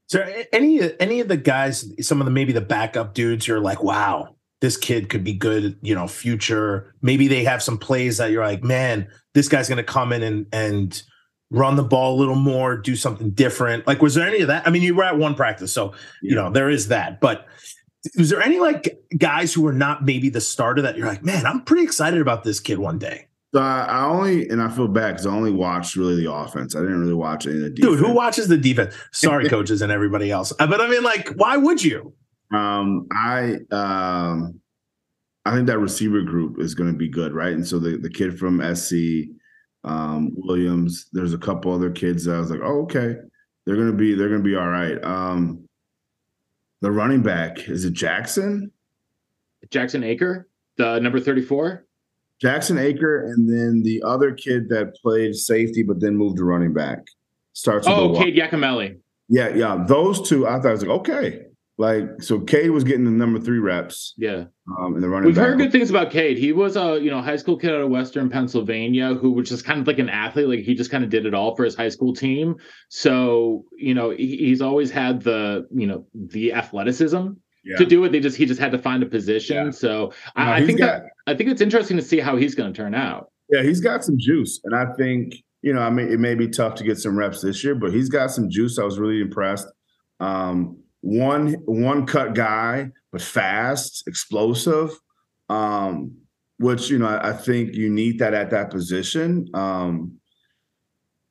So 0.06 0.26
any 0.50 0.80
any 0.98 1.20
of 1.20 1.28
the 1.28 1.36
guys, 1.36 1.92
some 2.00 2.22
of 2.22 2.24
the 2.24 2.30
maybe 2.30 2.54
the 2.54 2.62
backup 2.62 3.12
dudes, 3.12 3.46
you're 3.46 3.60
like, 3.60 3.82
wow, 3.82 4.34
this 4.62 4.78
kid 4.78 5.10
could 5.10 5.24
be 5.24 5.34
good, 5.34 5.78
you 5.82 5.94
know, 5.94 6.08
future. 6.08 6.94
Maybe 7.02 7.28
they 7.28 7.44
have 7.44 7.62
some 7.62 7.76
plays 7.76 8.16
that 8.16 8.30
you're 8.30 8.46
like, 8.46 8.64
man, 8.64 9.08
this 9.34 9.48
guy's 9.48 9.68
gonna 9.68 9.82
come 9.82 10.14
in 10.14 10.22
and 10.22 10.46
and 10.54 11.02
run 11.50 11.76
the 11.76 11.84
ball 11.84 12.14
a 12.14 12.18
little 12.18 12.34
more, 12.34 12.76
do 12.76 12.94
something 12.96 13.30
different. 13.30 13.86
Like, 13.86 14.02
was 14.02 14.14
there 14.14 14.26
any 14.26 14.40
of 14.40 14.48
that? 14.48 14.66
I 14.66 14.70
mean, 14.70 14.82
you 14.82 14.94
were 14.94 15.04
at 15.04 15.18
one 15.18 15.34
practice, 15.34 15.72
so 15.72 15.94
you 16.22 16.34
know 16.34 16.50
there 16.50 16.70
is 16.70 16.88
that. 16.88 17.20
But 17.20 17.46
was 18.16 18.30
there 18.30 18.42
any 18.42 18.58
like 18.58 18.98
guys 19.16 19.52
who 19.52 19.62
were 19.62 19.72
not 19.72 20.04
maybe 20.04 20.28
the 20.28 20.40
starter 20.40 20.82
that 20.82 20.96
you're 20.96 21.06
like, 21.06 21.24
man, 21.24 21.46
I'm 21.46 21.62
pretty 21.62 21.82
excited 21.82 22.20
about 22.20 22.44
this 22.44 22.60
kid 22.60 22.78
one 22.78 22.98
day? 22.98 23.26
So 23.54 23.62
I, 23.62 23.84
I 23.88 24.04
only 24.04 24.46
and 24.48 24.60
I 24.60 24.68
feel 24.68 24.88
bad 24.88 25.12
because 25.12 25.26
I 25.26 25.30
only 25.30 25.52
watched 25.52 25.96
really 25.96 26.22
the 26.22 26.30
offense. 26.30 26.76
I 26.76 26.80
didn't 26.80 27.00
really 27.00 27.14
watch 27.14 27.46
any 27.46 27.56
of 27.56 27.62
the 27.62 27.70
defense. 27.70 27.96
Dude, 27.96 28.06
who 28.06 28.12
watches 28.12 28.48
the 28.48 28.58
defense? 28.58 28.94
Sorry, 29.12 29.48
coaches 29.50 29.80
and 29.80 29.90
everybody 29.90 30.30
else. 30.30 30.52
Uh, 30.58 30.66
But 30.66 30.80
I 30.82 30.88
mean, 30.88 31.02
like, 31.02 31.30
why 31.36 31.56
would 31.56 31.82
you? 31.82 32.12
Um, 32.52 33.06
I 33.10 33.56
um, 33.70 34.60
I 35.46 35.54
think 35.54 35.66
that 35.66 35.78
receiver 35.78 36.20
group 36.22 36.60
is 36.60 36.74
going 36.74 36.92
to 36.92 36.96
be 36.98 37.08
good, 37.08 37.32
right? 37.32 37.54
And 37.54 37.66
so 37.66 37.78
the 37.78 37.96
the 37.96 38.10
kid 38.10 38.38
from 38.38 38.60
SC, 38.74 39.30
um, 39.84 40.32
Williams. 40.34 41.08
There's 41.12 41.34
a 41.34 41.38
couple 41.38 41.72
other 41.72 41.90
kids 41.90 42.24
that 42.24 42.36
I 42.36 42.40
was 42.40 42.50
like, 42.50 42.60
oh, 42.62 42.82
okay, 42.82 43.16
they're 43.64 43.76
gonna 43.76 43.92
be 43.92 44.14
they're 44.14 44.28
gonna 44.28 44.42
be 44.42 44.56
all 44.56 44.68
right. 44.68 45.02
Um, 45.04 45.68
the 46.80 46.90
running 46.90 47.22
back 47.22 47.68
is 47.68 47.84
it 47.84 47.92
Jackson? 47.92 48.70
Jackson 49.70 50.04
Acker, 50.04 50.48
the 50.76 50.98
number 51.00 51.18
34. 51.20 51.84
Jackson 52.40 52.78
Acker, 52.78 53.24
and 53.24 53.48
then 53.48 53.82
the 53.82 54.00
other 54.06 54.32
kid 54.32 54.68
that 54.68 54.94
played 55.02 55.34
safety 55.34 55.82
but 55.82 56.00
then 56.00 56.14
moved 56.16 56.36
to 56.36 56.44
running 56.44 56.72
back 56.72 57.00
starts. 57.52 57.86
With 57.88 57.96
Oh. 57.96 58.14
Cade 58.16 58.36
Yacamelli. 58.36 58.98
Yeah, 59.28 59.48
yeah. 59.48 59.84
Those 59.88 60.26
two, 60.26 60.46
I 60.46 60.54
thought 60.60 60.66
I 60.68 60.70
was 60.70 60.82
like, 60.82 61.00
okay. 61.00 61.46
Like, 61.80 62.20
so 62.20 62.40
Cade 62.40 62.72
was 62.72 62.82
getting 62.82 63.04
the 63.04 63.10
number 63.12 63.38
three 63.38 63.60
reps 63.60 64.12
Yeah. 64.18 64.46
um, 64.80 64.96
in 64.96 65.00
the 65.00 65.08
running 65.08 65.26
We've 65.26 65.36
back. 65.36 65.46
heard 65.46 65.58
good 65.58 65.70
things 65.70 65.90
about 65.90 66.10
Cade. 66.10 66.36
He 66.36 66.52
was 66.52 66.76
a 66.76 66.98
you 67.00 67.08
know 67.08 67.22
high 67.22 67.36
school 67.36 67.56
kid 67.56 67.70
out 67.72 67.80
of 67.82 67.88
Western 67.88 68.28
Pennsylvania 68.28 69.14
who 69.14 69.30
was 69.30 69.48
just 69.48 69.64
kind 69.64 69.80
of 69.80 69.86
like 69.86 70.00
an 70.00 70.08
athlete. 70.08 70.48
Like 70.48 70.58
he 70.60 70.74
just 70.74 70.90
kind 70.90 71.04
of 71.04 71.10
did 71.10 71.24
it 71.24 71.34
all 71.34 71.54
for 71.54 71.64
his 71.64 71.76
high 71.76 71.88
school 71.88 72.12
team. 72.14 72.56
So 72.88 73.64
you 73.76 73.94
know 73.94 74.10
he, 74.10 74.36
he's 74.38 74.60
always 74.60 74.90
had 74.90 75.22
the 75.22 75.66
you 75.72 75.86
know 75.86 76.04
the 76.14 76.52
athleticism 76.52 77.28
Yeah. 77.64 77.76
to 77.76 77.84
do 77.86 78.02
it. 78.04 78.10
They 78.12 78.20
just 78.20 78.36
he 78.36 78.44
just 78.44 78.60
had 78.60 78.72
to 78.72 78.78
find 78.78 79.02
a 79.02 79.06
position. 79.06 79.66
Yeah. 79.66 79.70
So 79.70 80.12
No, 80.36 80.42
I, 80.42 80.56
I 80.56 80.66
think 80.66 80.78
got- 80.80 81.02
that 81.02 81.02
I 81.28 81.34
think 81.36 81.50
it's 81.50 81.60
interesting 81.60 81.96
to 81.96 82.02
see 82.02 82.18
how 82.18 82.36
he's 82.36 82.54
going 82.56 82.72
to 82.72 82.76
turn 82.76 82.94
out. 82.94 83.30
Yeah, 83.50 83.62
he's 83.62 83.80
got 83.80 84.02
some 84.04 84.16
juice, 84.18 84.60
and 84.64 84.74
I 84.74 84.86
think 84.98 85.34
you 85.62 85.72
know, 85.72 85.80
I 85.80 85.90
mean, 85.90 86.08
it 86.12 86.18
may 86.20 86.34
be 86.34 86.48
tough 86.48 86.74
to 86.76 86.84
get 86.84 86.98
some 86.98 87.16
reps 87.18 87.40
this 87.40 87.62
year, 87.64 87.74
but 87.74 87.92
he's 87.92 88.08
got 88.08 88.30
some 88.30 88.48
juice. 88.50 88.78
I 88.78 88.84
was 88.84 88.98
really 88.98 89.20
impressed. 89.20 89.66
Um, 90.20 90.78
one 91.00 91.54
one 91.64 92.06
cut 92.06 92.34
guy, 92.34 92.90
but 93.12 93.22
fast, 93.22 94.06
explosive. 94.06 94.90
Um, 95.48 96.16
which 96.58 96.90
you 96.90 96.98
know, 96.98 97.06
I, 97.06 97.30
I 97.30 97.32
think 97.32 97.74
you 97.74 97.88
need 97.88 98.18
that 98.18 98.34
at 98.34 98.50
that 98.50 98.70
position. 98.70 99.48
Um, 99.54 100.18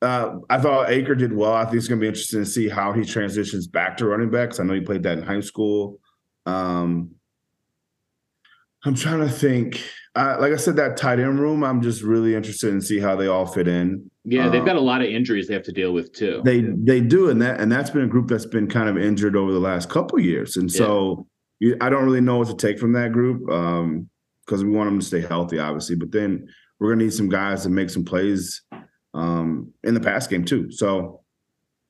uh, 0.02 0.36
I 0.50 0.60
thought 0.60 0.92
Acker 0.92 1.16
did 1.16 1.34
well. 1.34 1.54
I 1.54 1.66
think 1.66 1.76
it's 1.78 1.88
going 1.88 2.00
to 2.00 2.04
be 2.04 2.08
interesting 2.08 2.40
to 2.44 2.50
see 2.50 2.70
how 2.70 2.94
he 2.94 3.04
transitions 3.04 3.68
back 3.68 3.98
to 3.98 4.06
running 4.06 4.30
back. 4.30 4.50
'cause 4.50 4.60
I 4.60 4.64
know 4.64 4.74
he 4.74 4.82
played 4.82 5.04
that 5.04 5.18
in 5.18 5.24
high 5.24 5.42
school. 5.42 6.00
Um, 6.46 7.12
I'm 8.86 8.96
trying 8.96 9.20
to 9.20 9.30
think. 9.30 9.82
Like 10.16 10.52
I 10.54 10.56
said, 10.56 10.78
that 10.78 10.98
tight 10.98 11.20
end 11.20 11.40
room, 11.40 11.64
I'm 11.64 11.82
just 11.82 12.02
really 12.02 12.34
interested 12.34 12.74
in 12.74 12.82
see 12.82 13.00
how 13.00 13.16
they 13.16 13.28
all 13.28 13.46
fit 13.46 13.68
in. 13.68 14.10
Yeah, 14.30 14.50
they've 14.50 14.60
Um, 14.60 14.66
got 14.66 14.76
a 14.76 14.82
lot 14.82 15.02
of 15.02 15.08
injuries 15.08 15.48
they 15.48 15.54
have 15.54 15.64
to 15.64 15.72
deal 15.72 15.94
with 15.94 16.12
too. 16.12 16.42
They 16.44 16.62
they 16.62 17.00
do, 17.00 17.30
and 17.30 17.42
that 17.42 17.62
and 17.62 17.72
that's 17.72 17.90
been 17.90 18.04
a 18.04 18.08
group 18.08 18.28
that's 18.28 18.46
been 18.46 18.68
kind 18.68 18.90
of 18.90 18.98
injured 18.98 19.38
over 19.38 19.54
the 19.54 19.60
last 19.60 19.90
couple 19.90 20.20
years, 20.20 20.58
and 20.58 20.70
so 20.70 21.26
you, 21.60 21.78
I 21.80 21.90
don't 21.90 22.04
really 22.04 22.20
know 22.20 22.38
what 22.38 22.50
to 22.50 22.56
take 22.56 22.78
from 22.78 22.92
that 22.92 23.14
group 23.14 23.40
because 23.40 24.64
we 24.66 24.70
want 24.70 24.90
them 24.90 25.00
to 25.00 25.06
stay 25.06 25.22
healthy, 25.22 25.60
obviously. 25.60 25.96
But 25.96 26.12
then 26.12 26.46
we're 26.78 26.92
gonna 26.92 27.06
need 27.06 27.14
some 27.14 27.30
guys 27.30 27.64
to 27.64 27.70
make 27.70 27.90
some 27.90 28.04
plays 28.04 28.64
um, 29.14 29.72
in 29.86 29.94
the 29.94 30.02
pass 30.02 30.28
game 30.28 30.44
too. 30.44 30.72
So 30.72 31.22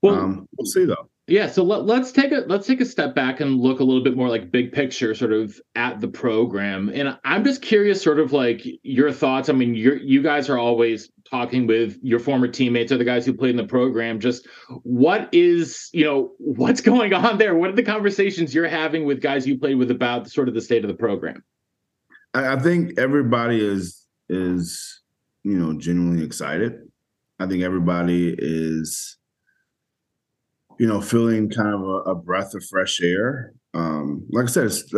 well, 0.04 0.16
um, 0.16 0.48
we'll 0.56 0.68
see 0.68 0.86
though. 0.86 1.07
Yeah, 1.30 1.48
so 1.48 1.62
let, 1.62 1.86
let's 1.86 2.14
take 2.14 2.32
a 2.32 2.46
let's 2.48 2.66
take 2.66 2.80
a 2.80 2.86
step 2.86 3.14
back 3.14 3.42
and 3.42 3.60
look 3.60 3.82
a 3.82 3.84
little 3.84 4.02
bit 4.02 4.16
more 4.16 4.30
like 4.30 4.50
big 4.50 4.72
picture, 4.72 5.14
sort 5.14 5.34
of 5.34 5.60
at 5.76 6.00
the 6.00 6.08
program. 6.08 6.90
And 6.94 7.20
I'm 7.26 7.44
just 7.44 7.62
curious, 7.62 8.02
sort 8.02 8.22
of 8.22 8.32
like 8.32 8.62
your 8.84 9.12
thoughts. 9.12 9.50
I 9.50 9.54
mean, 9.54 9.76
you 9.76 10.00
you 10.02 10.24
guys 10.24 10.50
are 10.50 10.58
always 10.58 11.10
talking 11.30 11.68
with 11.68 11.98
your 12.02 12.20
former 12.20 12.48
teammates 12.48 12.94
or 12.94 12.98
the 12.98 13.04
guys 13.04 13.26
who 13.26 13.34
played 13.34 13.52
in 13.52 13.58
the 13.58 13.66
program. 13.66 14.22
Just 14.22 14.48
what 14.84 15.28
is 15.34 15.90
you 15.92 16.06
know 16.06 16.32
what's 16.38 16.80
going 16.80 17.14
on 17.14 17.38
there? 17.38 17.56
What 17.56 17.72
are 17.72 17.76
the 17.76 17.84
conversations 17.84 18.56
you're 18.56 18.70
having 18.70 19.04
with 19.04 19.22
guys 19.22 19.46
you 19.46 19.60
played 19.60 19.76
with 19.76 19.92
about 19.92 20.30
sort 20.30 20.48
of 20.48 20.54
the 20.54 20.62
state 20.62 20.86
of 20.86 20.88
the 20.88 20.96
program? 20.96 21.44
I, 22.34 22.54
I 22.54 22.60
think 22.60 22.98
everybody 22.98 23.60
is 23.60 24.02
is 24.30 25.02
you 25.44 25.60
know 25.60 25.78
genuinely 25.78 26.24
excited. 26.24 26.72
I 27.38 27.48
think 27.48 27.64
everybody 27.64 28.34
is 28.38 29.17
you 30.80 30.88
know 30.88 31.02
feeling 31.02 31.50
kind 31.50 31.74
of 31.74 31.82
a, 31.82 32.12
a 32.12 32.16
breath 32.16 32.54
of 32.54 32.66
fresh 32.66 33.02
air. 33.02 33.54
Um, 33.74 34.26
like 34.32 34.46
I 34.46 34.48
said, 34.48 34.66
it's 34.66 34.94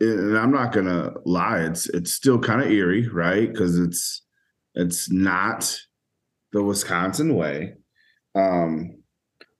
and 0.00 0.38
I'm 0.38 0.50
not 0.50 0.72
gonna 0.72 1.12
lie, 1.24 1.60
it's 1.60 1.88
it's 1.90 2.12
still 2.12 2.38
kind 2.38 2.62
of 2.62 2.70
eerie, 2.70 3.08
right? 3.08 3.50
Because 3.50 3.78
it's 3.78 4.22
it's 4.74 5.10
not 5.10 5.78
the 6.52 6.62
Wisconsin 6.62 7.34
way. 7.34 7.74
Um, 8.34 9.02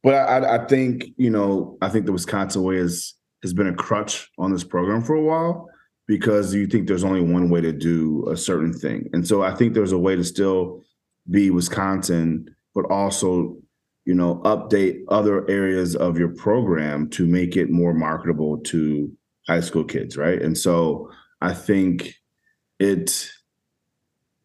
but 0.02 0.14
I, 0.14 0.56
I 0.56 0.66
think 0.66 1.06
you 1.16 1.30
know 1.30 1.76
I 1.82 1.88
think 1.88 2.06
the 2.06 2.12
Wisconsin 2.12 2.62
way 2.62 2.76
is 2.76 3.14
has 3.42 3.52
been 3.52 3.68
a 3.68 3.74
crutch 3.74 4.28
on 4.38 4.52
this 4.52 4.64
program 4.64 5.02
for 5.02 5.14
a 5.14 5.22
while 5.22 5.68
because 6.06 6.52
you 6.52 6.66
think 6.66 6.88
there's 6.88 7.04
only 7.04 7.20
one 7.20 7.50
way 7.50 7.60
to 7.60 7.72
do 7.72 8.28
a 8.28 8.36
certain 8.36 8.72
thing. 8.72 9.08
And 9.12 9.26
so 9.26 9.42
I 9.42 9.54
think 9.54 9.74
there's 9.74 9.92
a 9.92 9.98
way 9.98 10.16
to 10.16 10.24
still 10.24 10.82
be 11.30 11.50
Wisconsin, 11.50 12.46
but 12.74 12.84
also, 12.90 13.56
you 14.04 14.14
know, 14.14 14.36
update 14.44 15.02
other 15.08 15.48
areas 15.50 15.94
of 15.94 16.18
your 16.18 16.30
program 16.30 17.08
to 17.10 17.26
make 17.26 17.56
it 17.56 17.70
more 17.70 17.94
marketable 17.94 18.58
to 18.58 19.12
high 19.46 19.60
school 19.60 19.84
kids, 19.84 20.16
right? 20.16 20.40
And 20.40 20.56
so 20.56 21.10
I 21.40 21.52
think 21.54 22.14
it 22.78 23.30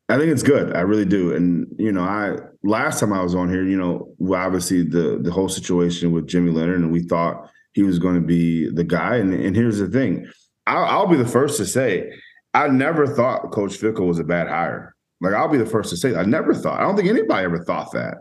I 0.08 0.18
think 0.18 0.32
it's 0.32 0.44
good. 0.44 0.76
I 0.76 0.82
really 0.82 1.06
do. 1.06 1.34
And 1.34 1.68
you 1.80 1.92
know, 1.92 2.04
I 2.04 2.38
last 2.64 3.00
time 3.00 3.14
I 3.14 3.24
was 3.24 3.34
on 3.34 3.50
here, 3.50 3.64
you 3.64 3.78
know, 3.78 4.14
obviously 4.36 4.84
the 4.84 5.20
the 5.22 5.32
whole 5.32 5.50
situation 5.50 6.12
with 6.12 6.28
Jimmy 6.28 6.52
Leonhard, 6.52 6.80
and 6.80 6.92
we 6.92 7.04
thought 7.04 7.50
he 7.74 7.84
was 7.84 8.00
going 8.00 8.16
to 8.16 8.22
be 8.22 8.70
the 8.70 8.84
guy. 8.84 9.16
And 9.16 9.34
and 9.34 9.56
here's 9.56 9.80
the 9.80 9.88
thing, 9.88 10.28
I'll, 10.68 10.86
I'll 10.86 11.08
be 11.08 11.18
the 11.18 11.28
first 11.28 11.58
to 11.58 11.66
say, 11.66 12.12
I 12.54 12.68
never 12.68 13.08
thought 13.08 13.52
Coach 13.52 13.80
Fickell 13.80 14.08
was 14.08 14.20
a 14.20 14.24
bad 14.24 14.48
hire. 14.48 14.96
Like 15.22 15.34
I'll 15.34 15.50
be 15.50 15.58
the 15.58 15.66
first 15.66 15.90
to 15.90 15.98
say, 15.98 16.12
that. 16.12 16.20
I 16.20 16.26
never 16.26 16.54
thought. 16.54 16.80
I 16.80 16.84
don't 16.84 16.96
think 16.96 17.10
anybody 17.10 17.46
ever 17.46 17.64
thought 17.64 17.92
that. 17.94 18.18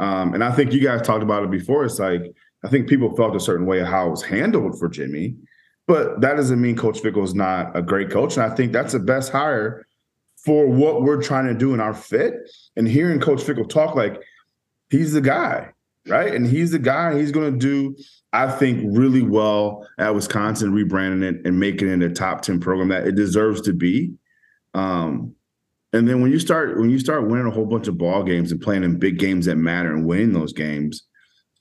Um, 0.00 0.34
and 0.34 0.42
I 0.42 0.52
think 0.52 0.72
you 0.72 0.80
guys 0.80 1.02
talked 1.02 1.22
about 1.22 1.44
it 1.44 1.50
before. 1.50 1.84
It's 1.84 1.98
like 1.98 2.22
I 2.64 2.68
think 2.68 2.88
people 2.88 3.14
felt 3.14 3.36
a 3.36 3.40
certain 3.40 3.66
way 3.66 3.80
of 3.80 3.86
how 3.86 4.08
it 4.08 4.10
was 4.10 4.22
handled 4.22 4.78
for 4.78 4.88
Jimmy, 4.88 5.36
but 5.86 6.20
that 6.20 6.36
doesn't 6.36 6.60
mean 6.60 6.76
Coach 6.76 7.00
Fickell 7.00 7.24
is 7.24 7.34
not 7.34 7.76
a 7.76 7.82
great 7.82 8.10
coach. 8.10 8.36
And 8.36 8.44
I 8.44 8.54
think 8.54 8.72
that's 8.72 8.92
the 8.92 8.98
best 8.98 9.30
hire 9.30 9.86
for 10.44 10.66
what 10.66 11.02
we're 11.02 11.22
trying 11.22 11.46
to 11.46 11.54
do 11.54 11.74
in 11.74 11.80
our 11.80 11.94
fit. 11.94 12.34
And 12.76 12.88
hearing 12.88 13.20
Coach 13.20 13.42
Fickell 13.42 13.68
talk 13.68 13.94
like 13.94 14.20
he's 14.90 15.12
the 15.12 15.20
guy, 15.20 15.70
right? 16.06 16.34
And 16.34 16.46
he's 16.46 16.70
the 16.70 16.78
guy, 16.78 17.18
he's 17.18 17.32
going 17.32 17.52
to 17.52 17.58
do, 17.58 17.96
I 18.32 18.50
think, 18.50 18.82
really 18.96 19.22
well 19.22 19.86
at 19.98 20.14
Wisconsin, 20.14 20.72
rebranding 20.72 21.22
it 21.22 21.46
and 21.46 21.58
making 21.58 21.88
it 21.88 22.02
a 22.02 22.10
top 22.10 22.42
10 22.42 22.60
program 22.60 22.88
that 22.88 23.06
it 23.06 23.14
deserves 23.14 23.60
to 23.62 23.72
be. 23.72 24.14
Um, 24.74 25.34
and 25.94 26.08
then 26.08 26.20
when 26.20 26.30
you 26.30 26.38
start 26.38 26.78
when 26.78 26.90
you 26.90 26.98
start 26.98 27.28
winning 27.28 27.46
a 27.46 27.50
whole 27.50 27.66
bunch 27.66 27.88
of 27.88 27.96
ball 27.96 28.22
games 28.22 28.52
and 28.52 28.60
playing 28.60 28.82
in 28.82 28.98
big 28.98 29.18
games 29.18 29.46
that 29.46 29.56
matter 29.56 29.94
and 29.94 30.06
winning 30.06 30.32
those 30.32 30.52
games, 30.52 31.04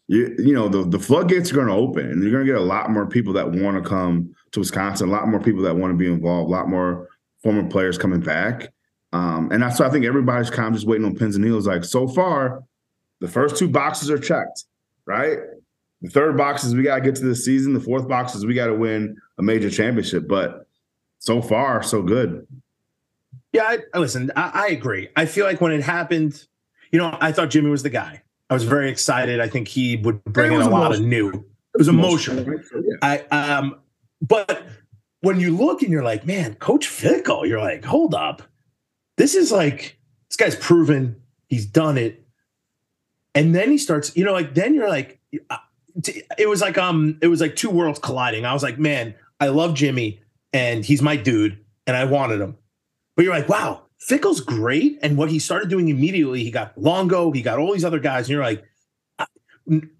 you 0.07 0.35
you 0.39 0.53
know 0.53 0.67
the 0.67 0.83
the 0.83 0.99
floodgates 0.99 1.51
are 1.51 1.55
going 1.55 1.67
to 1.67 1.73
open 1.73 2.09
and 2.09 2.21
you're 2.21 2.31
going 2.31 2.45
to 2.45 2.51
get 2.51 2.59
a 2.59 2.65
lot 2.65 2.89
more 2.89 3.05
people 3.05 3.33
that 3.33 3.51
want 3.51 3.81
to 3.81 3.87
come 3.87 4.33
to 4.51 4.59
Wisconsin, 4.59 5.09
a 5.09 5.11
lot 5.11 5.27
more 5.27 5.39
people 5.39 5.61
that 5.61 5.75
want 5.75 5.93
to 5.93 5.97
be 5.97 6.11
involved, 6.11 6.49
a 6.49 6.51
lot 6.51 6.67
more 6.67 7.07
former 7.41 7.67
players 7.69 7.97
coming 7.97 8.21
back. 8.21 8.73
Um, 9.11 9.49
and 9.51 9.61
that's 9.61 9.79
why 9.79 9.85
I 9.85 9.89
think 9.89 10.05
everybody's 10.05 10.49
kind 10.49 10.69
of 10.69 10.73
just 10.73 10.87
waiting 10.87 11.05
on 11.05 11.15
pins 11.15 11.35
and 11.35 11.45
needles. 11.45 11.67
Like 11.67 11.83
so 11.83 12.07
far, 12.07 12.63
the 13.19 13.27
first 13.27 13.57
two 13.57 13.67
boxes 13.69 14.09
are 14.09 14.17
checked, 14.17 14.65
right? 15.05 15.37
the 16.03 16.09
third 16.09 16.35
box 16.35 16.65
is 16.65 16.75
we 16.75 16.83
got 16.83 16.95
to 16.95 17.01
get 17.01 17.15
to 17.15 17.23
the 17.23 17.35
season. 17.35 17.73
The 17.73 17.79
fourth 17.79 18.09
box 18.09 18.35
is 18.35 18.45
we 18.45 18.53
got 18.53 18.67
to 18.67 18.75
win 18.75 19.15
a 19.39 19.41
major 19.41 19.69
championship. 19.69 20.27
But 20.27 20.67
so 21.19 21.41
far, 21.41 21.81
so 21.81 22.01
good. 22.01 22.45
Yeah, 23.53 23.77
I, 23.93 23.97
listen. 23.97 24.31
I, 24.35 24.51
I 24.53 24.67
agree. 24.69 25.09
I 25.15 25.25
feel 25.25 25.45
like 25.45 25.61
when 25.61 25.71
it 25.71 25.81
happened, 25.81 26.45
you 26.91 26.99
know, 26.99 27.15
I 27.21 27.31
thought 27.31 27.49
Jimmy 27.49 27.69
was 27.69 27.83
the 27.83 27.89
guy. 27.89 28.23
I 28.49 28.53
was 28.53 28.63
very 28.63 28.89
excited. 28.89 29.39
I 29.39 29.47
think 29.47 29.67
he 29.67 29.97
would 29.97 30.23
bring 30.25 30.51
in 30.51 30.61
a 30.61 30.69
lot 30.69 30.93
of 30.93 31.01
new. 31.01 31.29
It 31.29 31.77
was 31.77 31.87
emotional. 31.87 32.43
right? 32.43 32.65
So, 32.65 32.83
yeah. 32.85 32.97
I 33.01 33.19
um, 33.53 33.79
but 34.21 34.63
when 35.21 35.39
you 35.39 35.55
look 35.55 35.81
and 35.81 35.91
you're 35.91 36.03
like, 36.03 36.25
man, 36.25 36.55
Coach 36.55 36.87
Fickell, 36.87 37.47
you're 37.47 37.61
like, 37.61 37.85
hold 37.85 38.13
up, 38.13 38.41
this 39.17 39.35
is 39.35 39.51
like 39.51 39.97
this 40.29 40.37
guy's 40.37 40.55
proven 40.55 41.21
he's 41.47 41.65
done 41.65 41.97
it, 41.97 42.25
and 43.35 43.55
then 43.55 43.69
he 43.69 43.77
starts, 43.77 44.15
you 44.15 44.23
know, 44.25 44.33
like 44.33 44.53
then 44.53 44.73
you're 44.73 44.89
like, 44.89 45.19
uh, 45.49 45.57
it 46.37 46.49
was 46.49 46.61
like 46.61 46.77
um, 46.77 47.17
it 47.21 47.27
was 47.27 47.41
like 47.41 47.55
two 47.55 47.69
worlds 47.69 47.99
colliding. 47.99 48.45
I 48.45 48.53
was 48.53 48.63
like, 48.63 48.79
man, 48.79 49.15
I 49.39 49.47
love 49.47 49.73
Jimmy 49.75 50.21
and 50.51 50.85
he's 50.85 51.01
my 51.01 51.15
dude, 51.15 51.57
and 51.87 51.97
I 51.97 52.05
wanted 52.05 52.39
him, 52.39 52.57
but 53.15 53.25
you're 53.25 53.33
like, 53.33 53.49
wow, 53.49 53.83
Fickell's 53.99 54.41
great, 54.41 54.99
and 55.01 55.17
what 55.17 55.29
he 55.29 55.39
started 55.39 55.69
doing 55.69 55.89
immediately, 55.89 56.43
he 56.43 56.51
got 56.51 56.77
Longo, 56.77 57.31
he 57.31 57.41
got 57.41 57.59
all 57.59 57.73
these 57.73 57.85
other 57.85 57.99
guys, 57.99 58.25
and 58.25 58.29
you're 58.29 58.43
like 58.43 58.63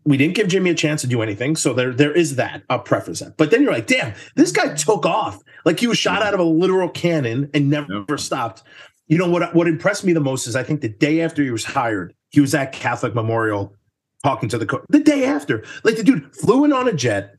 we 0.05 0.17
didn't 0.17 0.35
give 0.35 0.47
Jimmy 0.49 0.71
a 0.71 0.75
chance 0.75 1.01
to 1.01 1.07
do 1.07 1.21
anything. 1.21 1.55
So 1.55 1.73
there, 1.73 1.93
there 1.93 2.11
is 2.11 2.35
that. 2.35 2.63
I'll 2.69 2.79
preface 2.79 3.19
that. 3.19 3.37
But 3.37 3.51
then 3.51 3.61
you're 3.61 3.71
like, 3.71 3.87
damn, 3.87 4.13
this 4.35 4.51
guy 4.51 4.73
took 4.73 5.05
off. 5.05 5.39
Like 5.65 5.79
he 5.79 5.87
was 5.87 5.97
shot 5.97 6.19
mm-hmm. 6.19 6.27
out 6.27 6.33
of 6.33 6.39
a 6.39 6.43
literal 6.43 6.89
cannon 6.89 7.49
and 7.53 7.69
never 7.69 8.03
Yeah. 8.09 8.15
stopped. 8.17 8.63
You 9.07 9.17
know 9.17 9.29
what? 9.29 9.53
What 9.53 9.67
impressed 9.67 10.03
me 10.03 10.13
the 10.13 10.19
most 10.19 10.47
is 10.47 10.55
I 10.55 10.63
think 10.63 10.81
the 10.81 10.89
day 10.89 11.21
after 11.21 11.43
he 11.43 11.51
was 11.51 11.65
hired, 11.65 12.13
he 12.29 12.41
was 12.41 12.53
at 12.55 12.71
Catholic 12.71 13.13
Memorial 13.13 13.75
talking 14.23 14.49
to 14.49 14.57
the 14.57 14.65
coach. 14.65 14.83
The 14.89 14.99
day 14.99 15.25
after, 15.25 15.63
like 15.83 15.97
the 15.97 16.03
dude 16.03 16.35
flew 16.35 16.63
in 16.65 16.73
on 16.73 16.87
a 16.87 16.93
jet, 16.93 17.35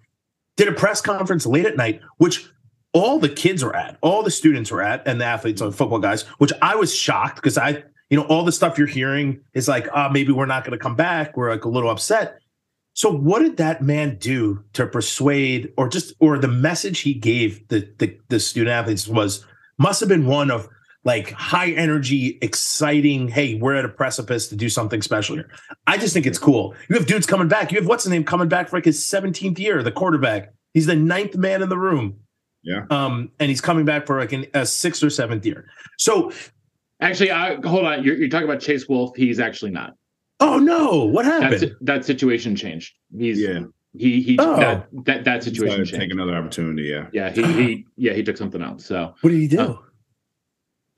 did 0.57 0.69
a 0.69 0.73
press 0.73 1.01
conference 1.01 1.47
late 1.47 1.67
at 1.67 1.77
night, 1.77 2.01
which 2.19 2.49
all 2.95 3.19
the 3.19 3.29
kids 3.29 3.63
were 3.63 3.77
at, 3.77 3.99
all 4.01 4.23
the 4.23 4.31
students 4.31 4.71
were 4.71 4.81
at, 4.81 5.07
and 5.07 5.21
the 5.21 5.25
athletes, 5.25 5.61
or 5.61 5.71
football 5.71 5.99
guys, 5.99 6.23
which 6.39 6.53
I 6.63 6.77
was 6.77 6.95
shocked 6.95 7.37
because 7.37 7.59
I, 7.59 7.83
you 8.09 8.17
know, 8.17 8.25
all 8.27 8.45
the 8.45 8.53
stuff 8.53 8.79
you're 8.79 8.87
hearing 8.87 9.41
is 9.53 9.69
like, 9.69 9.89
ah, 9.93 10.09
maybe 10.09 10.33
we're 10.33 10.47
not 10.47 10.65
going 10.65 10.79
to 10.79 10.83
come 10.83 10.97
back. 10.97 11.37
We're 11.37 11.51
like 11.51 11.65
a 11.65 11.69
little 11.69 11.91
upset. 11.91 12.39
So 12.95 13.11
what 13.11 13.41
did 13.41 13.57
that 13.57 13.83
man 13.83 14.17
do 14.19 14.65
to 14.75 14.87
persuade, 14.87 15.73
or 15.77 15.89
just, 15.89 16.15
or 16.21 16.39
the 16.39 16.49
message 16.49 17.01
he 17.01 17.13
gave 17.13 17.67
the 17.69 17.89
the, 17.99 18.17
the 18.29 18.39
student 18.39 18.73
athletes 18.73 19.09
was 19.09 19.45
must 19.77 19.99
have 19.99 20.09
been 20.09 20.27
one 20.27 20.53
of 20.53 20.69
like 21.03 21.33
high 21.33 21.71
energy, 21.73 22.39
exciting. 22.41 23.27
Hey, 23.27 23.57
we're 23.57 23.75
at 23.75 23.85
a 23.85 23.89
precipice 23.89 24.49
to 24.49 24.57
do 24.57 24.69
something 24.69 25.03
special 25.03 25.35
here. 25.35 25.51
I 25.89 25.99
just 25.99 26.15
think 26.15 26.27
it's 26.27 26.39
cool. 26.39 26.75
You 26.89 26.97
have 26.97 27.07
dudes 27.07 27.27
coming 27.27 27.49
back. 27.49 27.73
You 27.73 27.79
have 27.79 27.89
what's 27.89 28.05
his 28.05 28.13
name 28.13 28.25
coming 28.25 28.49
back 28.49 28.69
for 28.69 28.77
like 28.77 28.85
his 28.85 29.01
17th 29.01 29.59
year, 29.59 29.83
the 29.83 29.93
quarterback. 29.93 30.55
He's 30.73 30.87
the 30.87 30.97
ninth 30.97 31.37
man 31.37 31.63
in 31.63 31.69
the 31.69 31.79
room. 31.79 32.21
Yeah. 32.65 32.87
Um, 32.91 33.31
and 33.39 33.49
he's 33.51 33.61
coming 33.61 33.85
back 33.85 34.07
for 34.07 34.19
like 34.19 34.33
an, 34.33 34.47
a 34.55 34.65
sixth 34.67 35.03
or 35.05 35.11
seventh 35.11 35.45
year. 35.47 35.67
So, 35.99 36.33
Actually, 37.01 37.33
I, 37.33 37.57
hold 37.57 37.85
on. 37.85 38.03
You're, 38.05 38.17
you're 38.17 38.29
talking 38.29 38.49
about 38.49 38.61
Chase 38.61 38.89
Wolf. 38.89 39.15
He's 39.17 39.39
actually 39.39 39.73
not. 39.73 39.95
oh 40.41 40.59
no, 40.59 41.05
what 41.05 41.25
happened? 41.25 41.61
That's 41.61 41.75
that 41.83 42.05
situation 42.05 42.57
changed. 42.57 42.95
He's 43.17 43.39
Yeah. 43.41 43.65
he 43.93 44.23
he 44.23 44.37
Oh. 44.41 44.57
that 44.57 44.89
that 45.05 45.25
that 45.25 45.41
Decided 45.41 45.45
situation 45.45 45.85
to 45.85 45.99
take 45.99 46.11
another 46.13 46.35
opportunity. 46.35 46.85
Yeah. 46.85 47.09
Yeah, 47.13 47.31
he 47.31 47.43
he 47.53 47.87
yeah 47.97 48.13
he 48.15 48.23
took 48.23 48.37
something 48.37 48.63
else. 48.63 48.87
So 48.87 49.15
what 49.21 49.31
did 49.31 49.41
he 49.41 49.49
do? 49.49 49.61
Oh. 49.61 49.85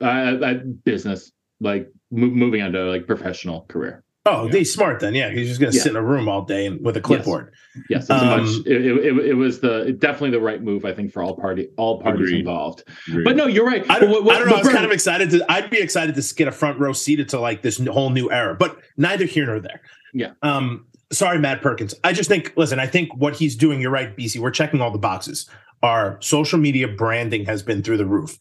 uh, 0.01 0.05
uh, 0.05 0.53
business 0.85 1.31
like 1.59 1.91
mo- 2.11 2.27
moving 2.27 2.61
on 2.61 2.71
to 2.73 2.83
like 2.85 3.07
professional 3.07 3.65
career. 3.67 4.03
Oh, 4.27 4.47
he's 4.49 4.73
smart 4.73 4.99
then. 4.99 5.15
Yeah, 5.15 5.29
he's 5.31 5.47
just 5.47 5.59
gonna 5.59 5.71
Yeah. 5.73 5.81
sit 5.81 5.91
in 5.91 5.95
a 5.95 6.01
room 6.03 6.27
all 6.29 6.43
day 6.43 6.65
and 6.65 6.83
with 6.83 6.97
a 6.97 7.01
clipboard. 7.01 7.53
Yes, 7.89 8.09
a 8.09 8.15
Um, 8.15 8.27
much. 8.43 8.65
It, 8.65 8.85
it, 8.85 9.17
it 9.29 9.33
was 9.35 9.59
the 9.59 9.95
definitely 9.97 10.31
the 10.31 10.39
right 10.41 10.61
move. 10.61 10.83
I 10.85 10.93
think 10.93 11.11
for 11.11 11.23
all 11.23 11.35
party 11.35 11.69
all 11.77 12.01
parties 12.01 12.27
Agreed. 12.27 12.39
involved. 12.39 12.83
Agreed. 13.07 13.23
But 13.23 13.35
no, 13.35 13.47
you're 13.47 13.65
right. 13.65 13.85
I 13.89 13.99
don't, 13.99 14.09
What- 14.11 14.23
what- 14.25 14.35
I 14.35 14.39
don't 14.39 14.49
know. 14.49 14.55
I 14.55 14.59
was 14.59 14.69
kind 14.69 14.85
of 14.85 14.91
excited 14.91 15.29
to. 15.31 15.45
I'd 15.51 15.69
be 15.69 15.79
excited 15.79 16.15
to 16.15 16.35
get 16.35 16.47
a 16.47 16.51
front 16.51 16.79
row 16.79 16.93
seat 16.93 17.27
to 17.29 17.39
like 17.39 17.61
this 17.61 17.77
whole 17.87 18.09
new 18.09 18.29
era, 18.31 18.55
but 18.55 18.77
neither 18.97 19.25
here 19.25 19.45
nor 19.45 19.59
there. 19.59 19.81
Yeah. 20.13 20.31
Um. 20.43 20.85
Sorry, 21.11 21.39
Matt 21.39 21.61
Perkins. 21.61 21.95
I 22.03 22.11
just 22.13 22.27
think. 22.29 22.51
Listen, 22.57 22.79
I 22.79 22.87
think 22.87 23.15
what 23.15 23.35
he's 23.35 23.55
doing. 23.55 23.79
You're 23.79 23.91
right, 23.91 24.15
BC. 24.17 24.39
We're 24.39 24.51
checking 24.51 24.81
all 24.81 24.91
the 24.91 24.97
boxes. 24.97 25.49
Our 25.83 26.17
social 26.21 26.59
media 26.59 26.87
branding 26.87 27.45
has 27.45 27.61
been 27.63 27.81
through 27.83 27.97
the 27.97 28.05
roof. 28.05 28.37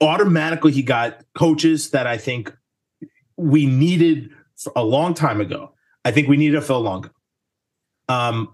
Automatically, 0.00 0.72
he 0.72 0.82
got 0.82 1.22
coaches 1.34 1.90
that 1.90 2.06
I 2.06 2.16
think 2.18 2.52
we 3.36 3.64
needed 3.66 4.30
a 4.74 4.84
long 4.84 5.14
time 5.14 5.40
ago. 5.40 5.72
I 6.04 6.10
think 6.10 6.28
we 6.28 6.36
needed 6.36 6.56
a 6.56 6.62
Phil 6.62 6.80
Longo. 6.80 7.10
Um, 8.08 8.52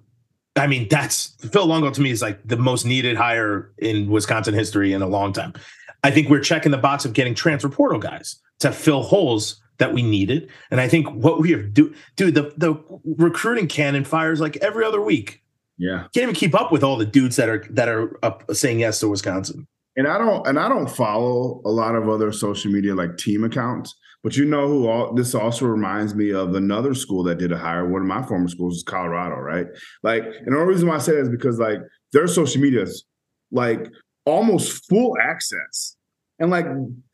I 0.57 0.67
mean, 0.67 0.89
that's 0.89 1.35
Phil 1.51 1.67
Longo 1.67 1.91
to 1.91 2.01
me 2.01 2.11
is 2.11 2.23
like 2.23 2.41
the 2.47 2.57
most 2.57 2.85
needed 2.85 3.17
hire 3.17 3.73
in 3.79 4.11
Wisconsin 4.11 4.55
history 4.55 4.93
in 4.93 5.03
a 5.03 5.07
long 5.07 5.33
time. 5.33 5.55
I 6.03 6.11
think 6.11 6.29
we're 6.29 6.41
checking 6.41 6.73
the 6.73 6.79
box 6.79 7.05
of 7.05 7.13
getting 7.13 7.35
transfer 7.35 7.69
portal 7.69 7.99
guys 7.99 8.41
to 8.61 8.73
fill 8.73 9.03
holes 9.03 9.61
that 9.79 9.93
we 9.93 10.03
needed. 10.03 10.49
And 10.71 10.81
I 10.81 10.89
think 10.89 11.09
what 11.11 11.41
we 11.41 11.51
have 11.53 11.73
do, 11.73 11.95
dude, 12.17 12.35
the 12.35 12.53
the 12.57 12.75
recruiting 13.17 13.67
cannon 13.67 14.05
fires 14.05 14.41
like 14.41 14.57
every 14.59 14.85
other 14.85 15.01
week. 15.01 15.43
yeah. 15.79 16.05
Can't 16.15 16.25
even 16.25 16.35
keep 16.35 16.55
up 16.55 16.71
with 16.71 16.83
all 16.83 16.97
the 16.97 17.07
dudes 17.07 17.37
that 17.37 17.49
are 17.49 17.65
that 17.71 17.89
are 17.89 18.19
up 18.25 18.45
saying 18.55 18.81
yes 18.81 19.01
to 19.01 19.09
Wisconsin. 19.09 19.67
And 19.97 20.07
I 20.07 20.19
don't 20.19 20.47
and 20.47 20.59
I 20.59 20.69
don't 20.69 20.89
follow 20.89 21.61
a 21.65 21.71
lot 21.71 21.95
of 21.95 22.09
other 22.09 22.33
social 22.33 22.71
media 22.71 22.95
like 22.95 23.17
team 23.17 23.45
accounts. 23.45 23.95
But 24.23 24.37
you 24.37 24.45
know 24.45 24.69
who 24.69 24.87
all 24.87 25.15
this 25.15 25.35
also 25.35 25.67
reminds 25.67 26.15
me 26.15 26.31
of 26.31 26.55
another 26.55 26.95
school 26.95 27.23
that 27.25 27.39
did 27.39 27.53
a 27.53 27.59
hire. 27.59 27.89
One 27.89 28.03
of 28.03 28.09
my 28.09 28.23
former 28.23 28.49
schools 28.49 28.77
is 28.77 28.83
Colorado, 28.83 29.37
right? 29.37 29.67
Like, 30.03 30.25
and 30.25 30.55
the 30.55 30.59
only 30.59 30.75
reason 30.75 30.89
why 30.89 30.97
I 30.97 30.99
say 30.99 31.13
that 31.13 31.23
is 31.23 31.29
because 31.31 31.59
like 31.59 31.79
their 32.13 32.27
social 32.27 32.61
media 32.61 32.83
is 32.83 33.05
like 33.51 33.89
almost 34.27 34.87
full 34.89 35.17
access. 35.21 35.97
And 36.39 36.51
like 36.51 36.67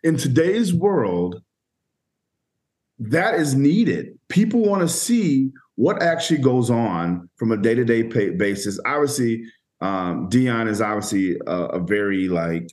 in 0.03 0.17
today's 0.17 0.75
world, 0.75 1.43
that 2.99 3.35
is 3.35 3.55
needed. 3.55 4.19
People 4.29 4.65
want 4.65 4.83
to 4.83 4.89
see 4.89 5.51
what 5.77 6.03
actually 6.03 6.39
goes 6.39 6.71
on 6.71 7.29
from 7.37 7.53
a 7.53 7.57
day-to-day 7.57 8.03
basis. 8.33 8.81
Obviously, 8.87 9.45
um, 9.81 10.29
Deion 10.29 10.69
is 10.69 10.81
obviously 10.81 11.37
a, 11.47 11.57
a 11.65 11.79
very 11.81 12.29
like 12.29 12.71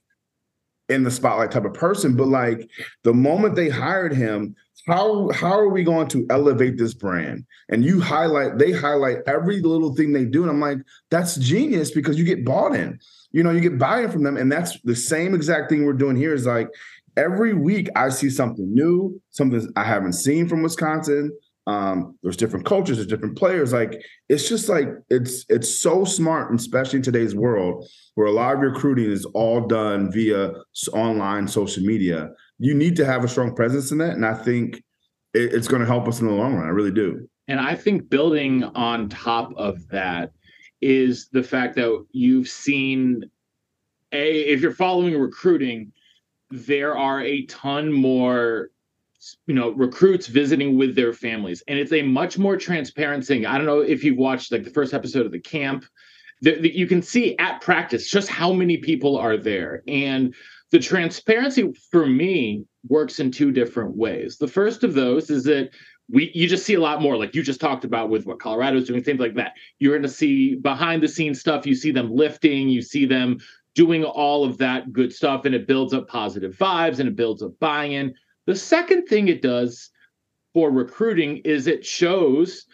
in 0.90 1.04
the 1.04 1.12
spotlight 1.12 1.52
type 1.52 1.66
of 1.66 1.74
person, 1.74 2.16
but 2.16 2.28
like 2.28 2.70
the 3.04 3.14
moment 3.14 3.56
they 3.56 3.70
hired 3.70 4.14
him, 4.14 4.56
how 4.88 5.30
how 5.32 5.54
are 5.54 5.70
we 5.70 5.84
going 5.84 6.08
to 6.10 6.26
elevate 6.30 6.78
this 6.78 6.94
brand? 6.94 7.46
And 7.70 7.86
you 7.86 8.02
highlight, 8.02 8.58
they 8.58 8.72
highlight 8.72 9.18
every 9.28 9.62
little 9.62 9.96
thing 9.96 10.12
they 10.12 10.26
do, 10.26 10.42
and 10.42 10.52
I'm 10.52 10.60
like, 10.60 10.80
that's 11.10 11.38
genius 11.38 11.92
because 11.92 12.18
you 12.18 12.26
get 12.26 12.46
bought 12.46 12.76
in. 12.76 13.00
You 13.32 13.44
know, 13.44 13.52
you 13.52 13.62
get 13.62 13.80
buy-in 13.80 14.12
from 14.12 14.24
them, 14.24 14.38
and 14.38 14.52
that's 14.52 14.80
the 14.84 14.96
same 14.96 15.34
exact 15.34 15.70
thing 15.70 15.86
we're 15.86 15.94
doing 15.94 16.16
here. 16.16 16.34
Is 16.34 16.46
like 16.46 16.70
every 17.16 17.54
week 17.54 17.90
I 17.96 18.10
see 18.10 18.30
something 18.30 18.74
new, 18.74 19.20
something 19.30 19.68
I 19.76 19.84
haven't 19.84 20.14
seen 20.14 20.48
from 20.48 20.64
Wisconsin. 20.64 21.32
Um, 21.66 22.18
there's 22.22 22.36
different 22.36 22.66
cultures, 22.66 22.98
there's 22.98 23.08
different 23.08 23.38
players. 23.38 23.72
Like 23.72 24.02
it's 24.28 24.50
just 24.50 24.68
like 24.68 24.90
it's 25.10 25.46
it's 25.50 25.70
so 25.74 26.04
smart, 26.04 26.54
especially 26.54 26.98
in 26.98 27.04
today's 27.04 27.36
world 27.36 27.88
where 28.16 28.28
a 28.28 28.32
lot 28.32 28.56
of 28.56 28.60
recruiting 28.60 29.10
is 29.10 29.26
all 29.26 29.62
done 29.62 30.12
via 30.12 30.52
online 30.92 31.48
social 31.48 31.84
media. 31.84 32.30
You 32.60 32.74
need 32.74 32.96
to 32.98 33.06
have 33.06 33.24
a 33.24 33.28
strong 33.28 33.56
presence 33.56 33.92
in 33.92 33.98
that, 34.00 34.12
and 34.12 34.26
I 34.26 34.34
think 34.34 34.84
it, 35.34 35.54
it's 35.54 35.68
going 35.68 35.82
to 35.82 35.88
help 35.88 36.08
us 36.08 36.20
in 36.20 36.28
the 36.28 36.34
long 36.34 36.56
run. 36.56 36.66
I 36.66 36.72
really 36.72 36.92
do. 36.92 37.28
And 37.48 37.60
I 37.60 37.76
think 37.76 38.10
building 38.10 38.64
on 38.64 39.10
top 39.10 39.54
of 39.56 39.88
that 39.90 40.32
is 40.82 41.30
the 41.30 41.44
fact 41.44 41.76
that 41.76 42.06
you've 42.12 42.48
seen 42.50 43.30
a 44.12 44.42
if 44.42 44.62
you're 44.62 44.74
following 44.74 45.18
recruiting, 45.18 45.92
there 46.52 46.98
are 46.98 47.22
a 47.22 47.46
ton 47.46 47.92
more 47.92 48.70
you 49.48 49.56
know 49.56 49.72
recruits 49.72 50.28
visiting 50.28 50.78
with 50.78 50.96
their 50.96 51.14
families. 51.14 51.64
And 51.68 51.80
it's 51.80 51.94
a 51.94 52.02
much 52.02 52.38
more 52.38 52.58
transparent 52.58 53.26
thing. 53.26 53.46
I 53.46 53.58
don't 53.58 53.68
know 53.68 53.82
if 53.82 54.04
you've 54.04 54.18
watched 54.18 54.52
like 54.52 54.64
the 54.64 54.70
first 54.70 54.94
episode 54.94 55.26
of 55.26 55.32
the 55.32 55.40
camp. 55.40 55.86
That 56.42 56.76
you 56.76 56.88
can 56.88 57.02
see 57.02 57.38
at 57.38 57.62
practice 57.62 58.10
just 58.10 58.28
how 58.28 58.52
many 58.52 58.76
people 58.76 59.18
are 59.18 59.38
there. 59.38 59.82
And 59.88 60.36
the 60.72 60.80
transparency 60.80 61.72
for 61.90 62.06
me 62.06 62.66
works 62.90 63.22
in 63.22 63.32
two 63.32 63.52
different 63.52 63.96
ways. 63.96 64.38
The 64.38 64.48
first 64.48 64.84
of 64.84 64.94
those 64.94 65.30
is 65.30 65.46
that 65.46 65.70
we 66.10 66.32
you 66.34 66.48
just 66.48 66.66
see 66.66 66.74
a 66.74 66.82
lot 66.82 67.02
more 67.02 67.16
like 67.16 67.34
you 67.34 67.44
just 67.44 67.62
talked 67.62 67.86
about 67.86 68.10
with 68.10 68.26
what 68.26 68.42
colorado's 68.42 68.88
doing 68.88 69.04
things 69.04 69.20
like 69.20 69.36
that. 69.36 69.54
You're 69.80 69.94
going 69.94 70.04
to 70.04 70.10
see 70.10 70.56
behind 70.56 71.02
the 71.02 71.08
scenes 71.08 71.40
stuff. 71.40 71.66
You 71.66 71.76
see 71.76 71.92
them 71.92 72.14
lifting. 72.14 72.68
You 72.68 72.82
see 72.82 73.06
them 73.06 73.40
doing 73.76 74.04
all 74.04 74.44
of 74.44 74.58
that 74.58 74.92
good 74.94 75.14
stuff 75.14 75.46
and 75.46 75.56
it 75.56 75.68
builds 75.68 75.94
up 75.94 76.08
positive 76.08 76.56
vibes 76.56 77.00
and 77.00 77.08
it 77.08 77.16
builds 77.16 77.42
up 77.42 77.58
buy-in 77.60 78.14
the 78.46 78.56
second 78.56 79.06
thing 79.06 79.28
it 79.28 79.42
does 79.42 79.90
for 80.54 80.72
recruiting 80.72 81.38
is 81.38 81.68
it 81.68 81.86
shows 81.86 82.66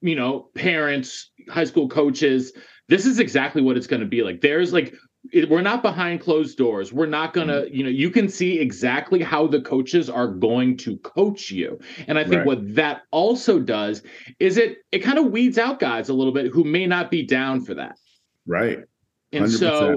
you 0.00 0.14
know 0.16 0.48
parents 0.54 1.30
high 1.48 1.64
school 1.64 1.88
coaches 1.88 2.52
this 2.88 3.04
is 3.04 3.18
exactly 3.18 3.60
what 3.62 3.76
it's 3.76 3.86
going 3.86 4.00
to 4.00 4.06
be 4.06 4.22
like 4.22 4.40
there's 4.40 4.72
like 4.72 4.94
it, 5.32 5.50
we're 5.50 5.60
not 5.62 5.82
behind 5.82 6.20
closed 6.20 6.56
doors. 6.56 6.92
We're 6.92 7.04
not 7.06 7.34
gonna, 7.34 7.62
Mm-hmm. 7.62 7.74
you 7.74 7.82
know, 7.84 7.90
you 7.90 8.08
can 8.08 8.28
see 8.28 8.60
exactly 8.60 9.20
how 9.20 9.46
the 9.48 9.60
coaches 9.60 10.08
are 10.08 10.28
going 10.28 10.76
to 10.78 10.96
coach 10.98 11.50
you. 11.50 11.78
And 12.06 12.16
I 12.18 12.22
think 12.22 12.36
Right. 12.36 12.46
what 12.46 12.74
that 12.76 13.02
also 13.10 13.58
does 13.58 14.02
is 14.38 14.56
it 14.56 14.78
it 14.92 15.00
kind 15.00 15.18
of 15.18 15.26
weeds 15.26 15.58
out 15.58 15.80
guys 15.80 16.08
a 16.08 16.14
little 16.14 16.32
bit 16.32 16.52
who 16.52 16.64
may 16.64 16.86
not 16.86 17.10
be 17.10 17.24
down 17.26 17.60
for 17.62 17.74
that. 17.74 17.98
Right. 18.46 18.78
And 19.32 19.50
so 19.50 19.96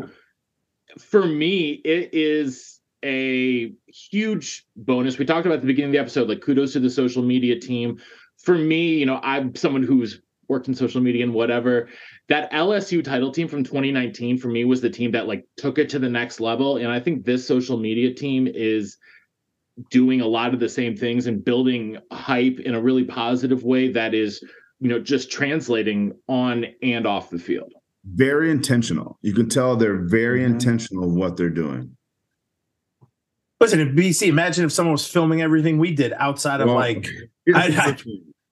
for 0.97 1.25
me, 1.25 1.79
it 1.85 2.09
is 2.13 2.80
a 3.03 3.73
huge 3.87 4.65
bonus. 4.75 5.17
We 5.17 5.25
talked 5.25 5.45
about 5.45 5.55
at 5.55 5.61
the 5.61 5.67
beginning 5.67 5.89
of 5.89 5.93
the 5.93 5.99
episode, 5.99 6.29
like 6.29 6.41
kudos 6.41 6.73
to 6.73 6.79
the 6.79 6.89
social 6.89 7.23
media 7.23 7.59
team. 7.59 7.99
For 8.37 8.57
me, 8.57 8.95
you 8.95 9.05
know, 9.05 9.19
I'm 9.23 9.55
someone 9.55 9.83
who's 9.83 10.21
worked 10.47 10.67
in 10.67 10.73
social 10.75 11.01
media 11.01 11.23
and 11.23 11.33
whatever. 11.33 11.89
That 12.27 12.51
LSU 12.51 13.03
title 13.03 13.31
team 13.31 13.47
from 13.47 13.63
2019 13.63 14.37
for 14.37 14.49
me 14.49 14.65
was 14.65 14.81
the 14.81 14.89
team 14.89 15.11
that 15.11 15.27
like 15.27 15.45
took 15.57 15.77
it 15.77 15.89
to 15.89 15.99
the 15.99 16.09
next 16.09 16.39
level. 16.39 16.77
And 16.77 16.87
I 16.87 16.99
think 16.99 17.25
this 17.25 17.45
social 17.47 17.77
media 17.77 18.13
team 18.13 18.47
is 18.47 18.97
doing 19.89 20.21
a 20.21 20.27
lot 20.27 20.53
of 20.53 20.59
the 20.59 20.69
same 20.69 20.95
things 20.95 21.27
and 21.27 21.43
building 21.43 21.97
hype 22.11 22.59
in 22.59 22.75
a 22.75 22.81
really 22.81 23.05
positive 23.05 23.63
way 23.63 23.91
that 23.91 24.13
is, 24.13 24.43
you 24.79 24.89
know, 24.89 24.99
just 24.99 25.31
translating 25.31 26.13
on 26.27 26.65
and 26.83 27.07
off 27.07 27.29
the 27.29 27.39
field. 27.39 27.71
Very 28.05 28.51
intentional. 28.51 29.17
You 29.21 29.33
can 29.33 29.47
tell 29.47 29.75
they're 29.75 30.03
very 30.05 30.41
Mhm. 30.41 30.53
intentional 30.53 31.05
of 31.05 31.13
what 31.13 31.37
they're 31.37 31.49
doing. 31.49 31.95
Listen, 33.61 33.79
in 33.79 33.95
BC, 33.95 34.27
imagine 34.27 34.65
if 34.65 34.71
someone 34.73 34.91
was 34.91 35.07
filming 35.07 35.41
everything 35.41 35.77
we 35.77 35.93
did 35.95 36.13
outside 36.17 36.59
of 36.61 36.67
Well, 36.67 36.75
like, 36.75 37.07
I- 37.55 37.95
I- 37.95 37.97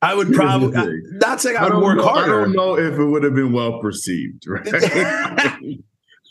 I 0.01 0.15
would 0.15 0.31
probably 0.33 0.71
not 1.11 1.41
saying 1.41 1.57
I 1.57 1.65
I 1.65 1.73
would 1.75 1.83
work 1.83 1.97
know, 1.97 2.05
I 2.07 2.11
harder. 2.21 2.45
don't 2.45 2.53
know 2.53 2.77
if 2.77 2.97
it 2.97 3.03
would 3.03 3.23
have 3.23 3.35
been 3.35 3.51
well 3.51 3.81
perceived, 3.81 4.45
right? 4.47 4.65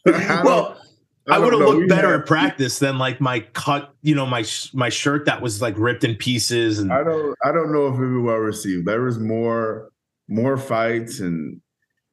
I 0.07 0.43
well, 0.43 0.81
I, 1.29 1.39
would 1.39 1.53
have 1.53 1.61
looked 1.61 1.81
We 1.81 1.87
better 1.87 2.15
at 2.15 2.25
practice 2.27 2.79
than 2.79 2.97
like 2.97 3.21
my 3.21 3.41
cut, 3.53 3.93
you 4.01 4.15
know, 4.15 4.25
my 4.25 4.45
my 4.73 4.89
shirt 4.89 5.27
that 5.27 5.43
was 5.43 5.61
like 5.61 5.75
ripped 5.77 6.03
in 6.03 6.15
pieces 6.15 6.79
and 6.79 6.91
I 6.91 7.05
don't 7.05 7.35
I 7.45 7.53
don't 7.53 7.71
know 7.73 7.89
if 7.89 7.97
it'd 7.97 8.11
was 8.11 8.23
well 8.25 8.37
received. 8.37 8.87
There 8.87 9.03
was 9.03 9.19
more 9.19 9.91
more 10.29 10.57
fights 10.57 11.21
and 11.21 11.61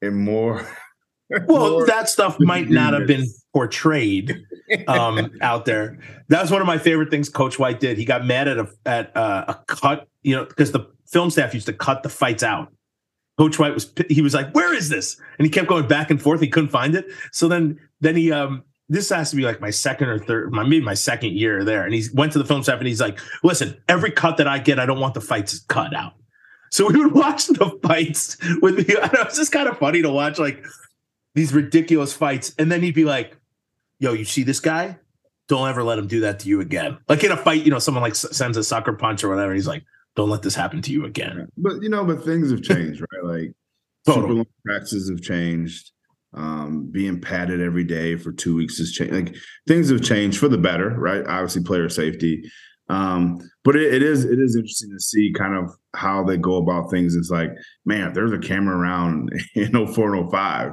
and 0.02 0.18
more 0.18 0.68
well, 1.48 1.70
more- 1.72 1.86
that 1.86 2.10
stuff 2.10 2.38
might 2.40 2.70
not 2.70 2.94
have 2.94 3.08
been. 3.08 3.24
Portrayed 3.56 4.46
um, 4.90 5.32
out 5.42 5.64
there. 5.64 5.98
That 6.28 6.42
was 6.42 6.52
one 6.52 6.60
of 6.60 6.68
my 6.68 6.78
favorite 6.78 7.10
things 7.10 7.30
Coach 7.30 7.58
White 7.58 7.80
did. 7.80 7.98
He 7.98 8.04
got 8.04 8.26
mad 8.26 8.50
at 8.50 8.58
a 8.58 8.68
at 8.86 9.16
uh, 9.16 9.46
a 9.48 9.56
cut, 9.68 10.10
you 10.24 10.36
know, 10.36 10.44
because 10.44 10.74
the 10.74 10.86
film 11.08 11.30
staff 11.30 11.54
used 11.54 11.68
to 11.68 11.74
cut 11.74 12.04
the 12.04 12.10
fights 12.10 12.44
out. 12.44 12.74
Coach 13.38 13.58
White 13.58 13.74
was 13.74 13.92
he 14.10 14.22
was 14.22 14.34
like, 14.34 14.54
"Where 14.54 14.74
is 14.74 14.90
this?" 14.90 15.18
And 15.40 15.46
he 15.46 15.50
kept 15.50 15.70
going 15.70 15.88
back 15.88 16.12
and 16.12 16.22
forth. 16.22 16.42
He 16.42 16.50
couldn't 16.50 16.70
find 16.70 16.96
it. 16.96 17.06
So 17.32 17.48
then 17.48 17.80
then 18.02 18.18
he 18.18 18.34
um 18.34 18.64
this 18.90 19.10
has 19.10 19.30
to 19.30 19.38
be 19.38 19.44
like 19.44 19.62
my 19.62 19.70
second 19.70 20.10
or 20.10 20.20
third, 20.20 20.52
my 20.52 20.64
maybe 20.64 20.82
my 20.82 20.94
second 20.94 21.32
year 21.32 21.64
there. 21.64 21.86
And 21.86 21.94
he 21.94 22.04
went 22.14 22.34
to 22.34 22.40
the 22.40 22.46
film 22.46 22.62
staff 22.62 22.80
and 22.80 22.88
he's 22.88 23.02
like, 23.02 23.20
"Listen, 23.42 23.82
every 23.88 24.12
cut 24.12 24.36
that 24.38 24.50
I 24.50 24.60
get, 24.60 24.80
I 24.80 24.86
don't 24.86 25.00
want 25.00 25.14
the 25.14 25.22
fights 25.22 25.60
cut 25.70 25.96
out." 25.96 26.14
So 26.72 26.88
we 26.92 27.00
would 27.00 27.14
watch 27.14 27.48
the 27.48 27.80
fights 27.82 28.36
with 28.62 28.78
me. 28.78 28.96
And 29.02 29.14
it 29.14 29.26
was 29.26 29.38
just 29.38 29.54
kind 29.54 29.70
of 29.70 29.78
funny 29.78 30.02
to 30.02 30.10
watch 30.10 30.40
like 30.40 30.66
these 31.36 31.54
ridiculous 31.54 32.12
fights, 32.12 32.54
and 32.60 32.70
then 32.70 32.82
he'd 32.82 32.96
be 32.96 33.06
like, 33.06 33.38
"Yo, 34.00 34.14
you 34.14 34.26
see 34.26 34.44
this 34.44 34.60
guy? 34.60 34.98
Don't 35.48 35.70
ever 35.70 35.84
let 35.84 36.00
him 36.00 36.08
do 36.08 36.22
that 36.22 36.40
to 36.40 36.50
you 36.50 36.62
again." 36.62 36.98
Like 37.08 37.24
in 37.24 37.32
a 37.32 37.38
fight, 37.38 37.64
you 37.64 37.72
know, 37.72 37.80
someone 37.80 38.02
like 38.04 38.16
sends 38.16 38.58
a 38.58 38.64
sucker 38.64 38.94
punch 38.94 39.24
or 39.24 39.30
whatever. 39.30 39.54
He's 39.54 39.68
like, 39.68 39.84
"Don't 40.16 40.30
let 40.30 40.42
this 40.42 40.56
happen 40.56 40.82
to 40.84 40.92
you 40.92 41.06
again." 41.06 41.48
But 41.58 41.82
you 41.82 41.90
know, 41.90 42.04
but 42.06 42.24
things 42.24 42.52
have 42.52 42.62
changed, 42.62 43.02
right? 43.02 43.24
Like 43.24 43.54
Totally. 44.06 44.24
super 44.24 44.34
long 44.36 44.46
practices 44.66 45.10
have 45.10 45.22
changed. 45.22 45.92
Um, 46.34 46.90
being 46.92 47.22
padded 47.22 47.62
every 47.62 47.86
day 47.86 48.18
for 48.18 48.34
two 48.34 48.58
weeks 48.58 48.78
has 48.80 48.92
changed. 48.92 49.14
Like 49.14 49.36
things 49.68 49.90
have 49.90 50.02
changed 50.02 50.38
for 50.38 50.50
the 50.50 50.58
better, 50.58 50.90
right? 50.90 51.26
Obviously, 51.26 51.64
player 51.64 51.88
safety. 51.88 52.44
Um, 52.90 53.40
but 53.64 53.76
it, 53.76 53.94
it 53.96 54.04
is 54.04 54.26
it 54.26 54.40
is 54.40 54.56
interesting 54.56 54.92
to 54.92 55.00
see 55.00 55.34
kind 55.34 55.56
of 55.56 55.72
how 55.96 56.24
they 56.24 56.38
go 56.38 56.58
about 56.58 56.92
things. 56.92 57.16
It's 57.16 57.30
like, 57.30 57.52
man, 57.86 58.10
if 58.10 58.14
there's 58.14 58.34
a 58.34 58.40
camera 58.40 58.78
around 58.78 59.30
in 59.56 59.72
04 59.88 60.16
and 60.16 60.32
05, 60.32 60.72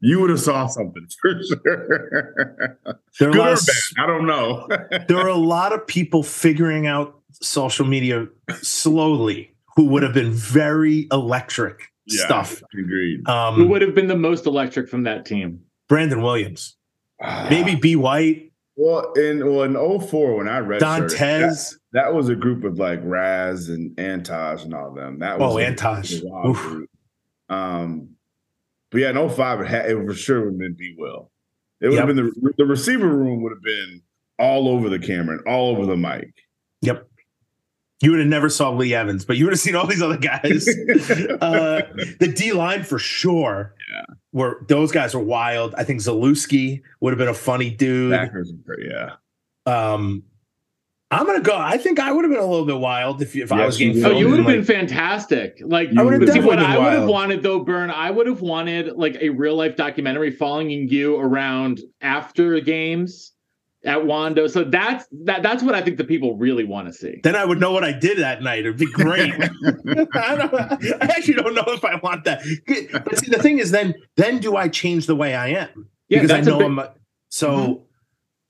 you 0.00 0.20
would 0.20 0.30
have 0.30 0.40
saw 0.40 0.66
something 0.66 1.06
for 1.20 1.40
sure. 1.48 2.78
There 3.18 3.30
Good 3.30 3.38
lot 3.38 3.48
or 3.48 3.52
of, 3.54 3.66
bad, 3.66 4.04
I 4.04 4.06
don't 4.06 4.26
know. 4.26 4.68
there 5.08 5.18
are 5.18 5.28
a 5.28 5.34
lot 5.36 5.72
of 5.72 5.86
people 5.86 6.22
figuring 6.22 6.86
out 6.86 7.18
social 7.40 7.86
media 7.86 8.28
slowly 8.62 9.52
who 9.76 9.84
would 9.86 10.02
have 10.02 10.14
been 10.14 10.32
very 10.32 11.06
electric 11.12 11.92
Yeah, 12.06 12.24
stuff. 12.24 12.62
Agreed. 12.72 13.20
Who 13.26 13.32
Um, 13.32 13.68
would 13.68 13.82
have 13.82 13.94
been 13.94 14.06
the 14.06 14.16
most 14.16 14.46
electric 14.46 14.88
from 14.88 15.02
that 15.04 15.24
team? 15.26 15.60
Brandon 15.88 16.22
Williams, 16.22 16.76
maybe 17.48 17.74
B. 17.76 17.94
White, 17.96 18.52
Well, 18.76 19.12
in 19.12 19.44
well 19.46 19.62
in 19.62 20.00
04 20.00 20.36
when 20.36 20.48
I 20.48 20.58
read 20.58 20.80
Dantes. 20.80 21.76
that 21.92 22.12
was 22.12 22.28
a 22.28 22.34
group 22.34 22.64
of 22.64 22.78
like 22.78 23.00
Raz 23.04 23.68
and 23.68 23.94
Anttaj 23.96 24.64
and 24.64 24.74
all 24.74 24.92
them. 24.92 25.20
That 25.20 25.38
was 25.38 25.54
Oh, 25.54 25.58
a- 25.58 25.64
Anttaj. 25.72 26.22
a 26.22 26.26
wild 26.26 26.46
Oof. 26.48 26.62
group. 26.62 26.90
Um, 27.48 28.08
but 28.90 29.00
yeah, 29.00 29.10
in 29.10 29.28
05, 29.28 29.60
it, 29.60 29.66
had, 29.66 29.90
it 29.90 29.94
for 30.04 30.14
sure 30.14 30.40
would 30.40 30.52
have 30.52 30.58
been 30.58 30.76
B 30.78 30.94
Will. 30.96 31.30
It 31.80 31.88
would 31.88 31.98
have 31.98 32.06
been 32.06 32.16
the 32.16 32.52
the 32.56 32.64
receiver 32.64 33.08
room 33.08 33.42
would 33.42 33.52
have 33.52 33.62
been 33.62 34.02
all 34.38 34.68
over 34.68 34.88
the 34.88 34.98
camera 34.98 35.36
and 35.36 35.46
all 35.46 35.70
over 35.76 35.86
the 35.86 35.96
mic. 35.96 36.32
Yep. 36.82 37.08
You 38.02 38.10
would 38.10 38.20
have 38.20 38.28
never 38.28 38.50
saw 38.50 38.70
Lee 38.70 38.94
Evans, 38.94 39.24
but 39.24 39.36
you 39.36 39.44
would 39.44 39.52
have 39.52 39.60
seen 39.60 39.74
all 39.74 39.86
these 39.86 40.02
other 40.02 40.18
guys. 40.18 40.68
uh, 41.40 41.82
the 42.20 42.32
D 42.34 42.52
line 42.52 42.84
for 42.84 42.98
sure. 42.98 43.74
Yeah. 43.92 44.14
Were 44.32 44.64
those 44.68 44.92
guys 44.92 45.14
were 45.14 45.22
wild. 45.22 45.74
I 45.76 45.84
think 45.84 46.00
Zalewski 46.00 46.82
would 47.00 47.12
have 47.12 47.18
been 47.18 47.28
a 47.28 47.34
funny 47.34 47.70
dude. 47.70 48.30
Great, 48.64 48.90
yeah. 48.90 49.14
Um, 49.64 50.22
I'm 51.10 51.24
gonna 51.24 51.40
go. 51.40 51.56
I 51.56 51.78
think 51.78 52.00
I 52.00 52.10
would 52.10 52.24
have 52.24 52.32
been 52.32 52.42
a 52.42 52.46
little 52.46 52.66
bit 52.66 52.78
wild 52.80 53.22
if, 53.22 53.36
if 53.36 53.52
I 53.52 53.64
was 53.64 53.78
getting 53.78 53.96
you 53.96 54.04
Oh, 54.04 54.08
would. 54.08 54.18
you 54.18 54.28
would 54.28 54.38
have 54.38 54.46
been 54.46 54.58
like, 54.58 54.66
fantastic. 54.66 55.58
Like, 55.64 55.90
I 55.96 56.02
would've 56.02 56.20
but 56.20 56.32
see, 56.32 56.40
what 56.40 56.56
been 56.58 56.66
I 56.66 56.78
would 56.78 56.92
have 56.94 57.08
wanted 57.08 57.42
though, 57.44 57.60
Burn, 57.60 57.90
I 57.90 58.10
would 58.10 58.26
have 58.26 58.40
wanted 58.40 58.96
like 58.96 59.16
a 59.20 59.28
real 59.28 59.54
life 59.54 59.76
documentary 59.76 60.32
following 60.32 60.70
you 60.88 61.16
around 61.16 61.80
after 62.00 62.58
games 62.58 63.32
at 63.84 63.98
Wando. 63.98 64.50
So 64.50 64.64
that's 64.64 65.06
that. 65.24 65.44
That's 65.44 65.62
what 65.62 65.76
I 65.76 65.80
think 65.80 65.96
the 65.98 66.04
people 66.04 66.36
really 66.36 66.64
want 66.64 66.88
to 66.88 66.92
see. 66.92 67.20
then 67.22 67.36
I 67.36 67.44
would 67.44 67.60
know 67.60 67.70
what 67.70 67.84
I 67.84 67.92
did 67.92 68.18
that 68.18 68.42
night. 68.42 68.60
It'd 68.60 68.76
be 68.76 68.86
great. 68.90 69.32
I, 70.14 70.34
don't, 70.34 70.54
I 70.54 71.06
actually 71.06 71.34
don't 71.34 71.54
know 71.54 71.64
if 71.68 71.84
I 71.84 71.94
want 72.02 72.24
that. 72.24 72.42
But 73.04 73.18
see, 73.18 73.30
the 73.30 73.38
thing 73.40 73.60
is, 73.60 73.70
then 73.70 73.94
then 74.16 74.38
do 74.40 74.56
I 74.56 74.66
change 74.66 75.06
the 75.06 75.14
way 75.14 75.36
I 75.36 75.50
am? 75.50 75.88
Yeah, 76.08 76.20
because 76.22 76.32
I 76.32 76.40
know 76.40 76.58
big- 76.58 76.66
I'm. 76.66 76.78
A, 76.80 76.94
so 77.28 77.48
Mhm. 77.50 77.82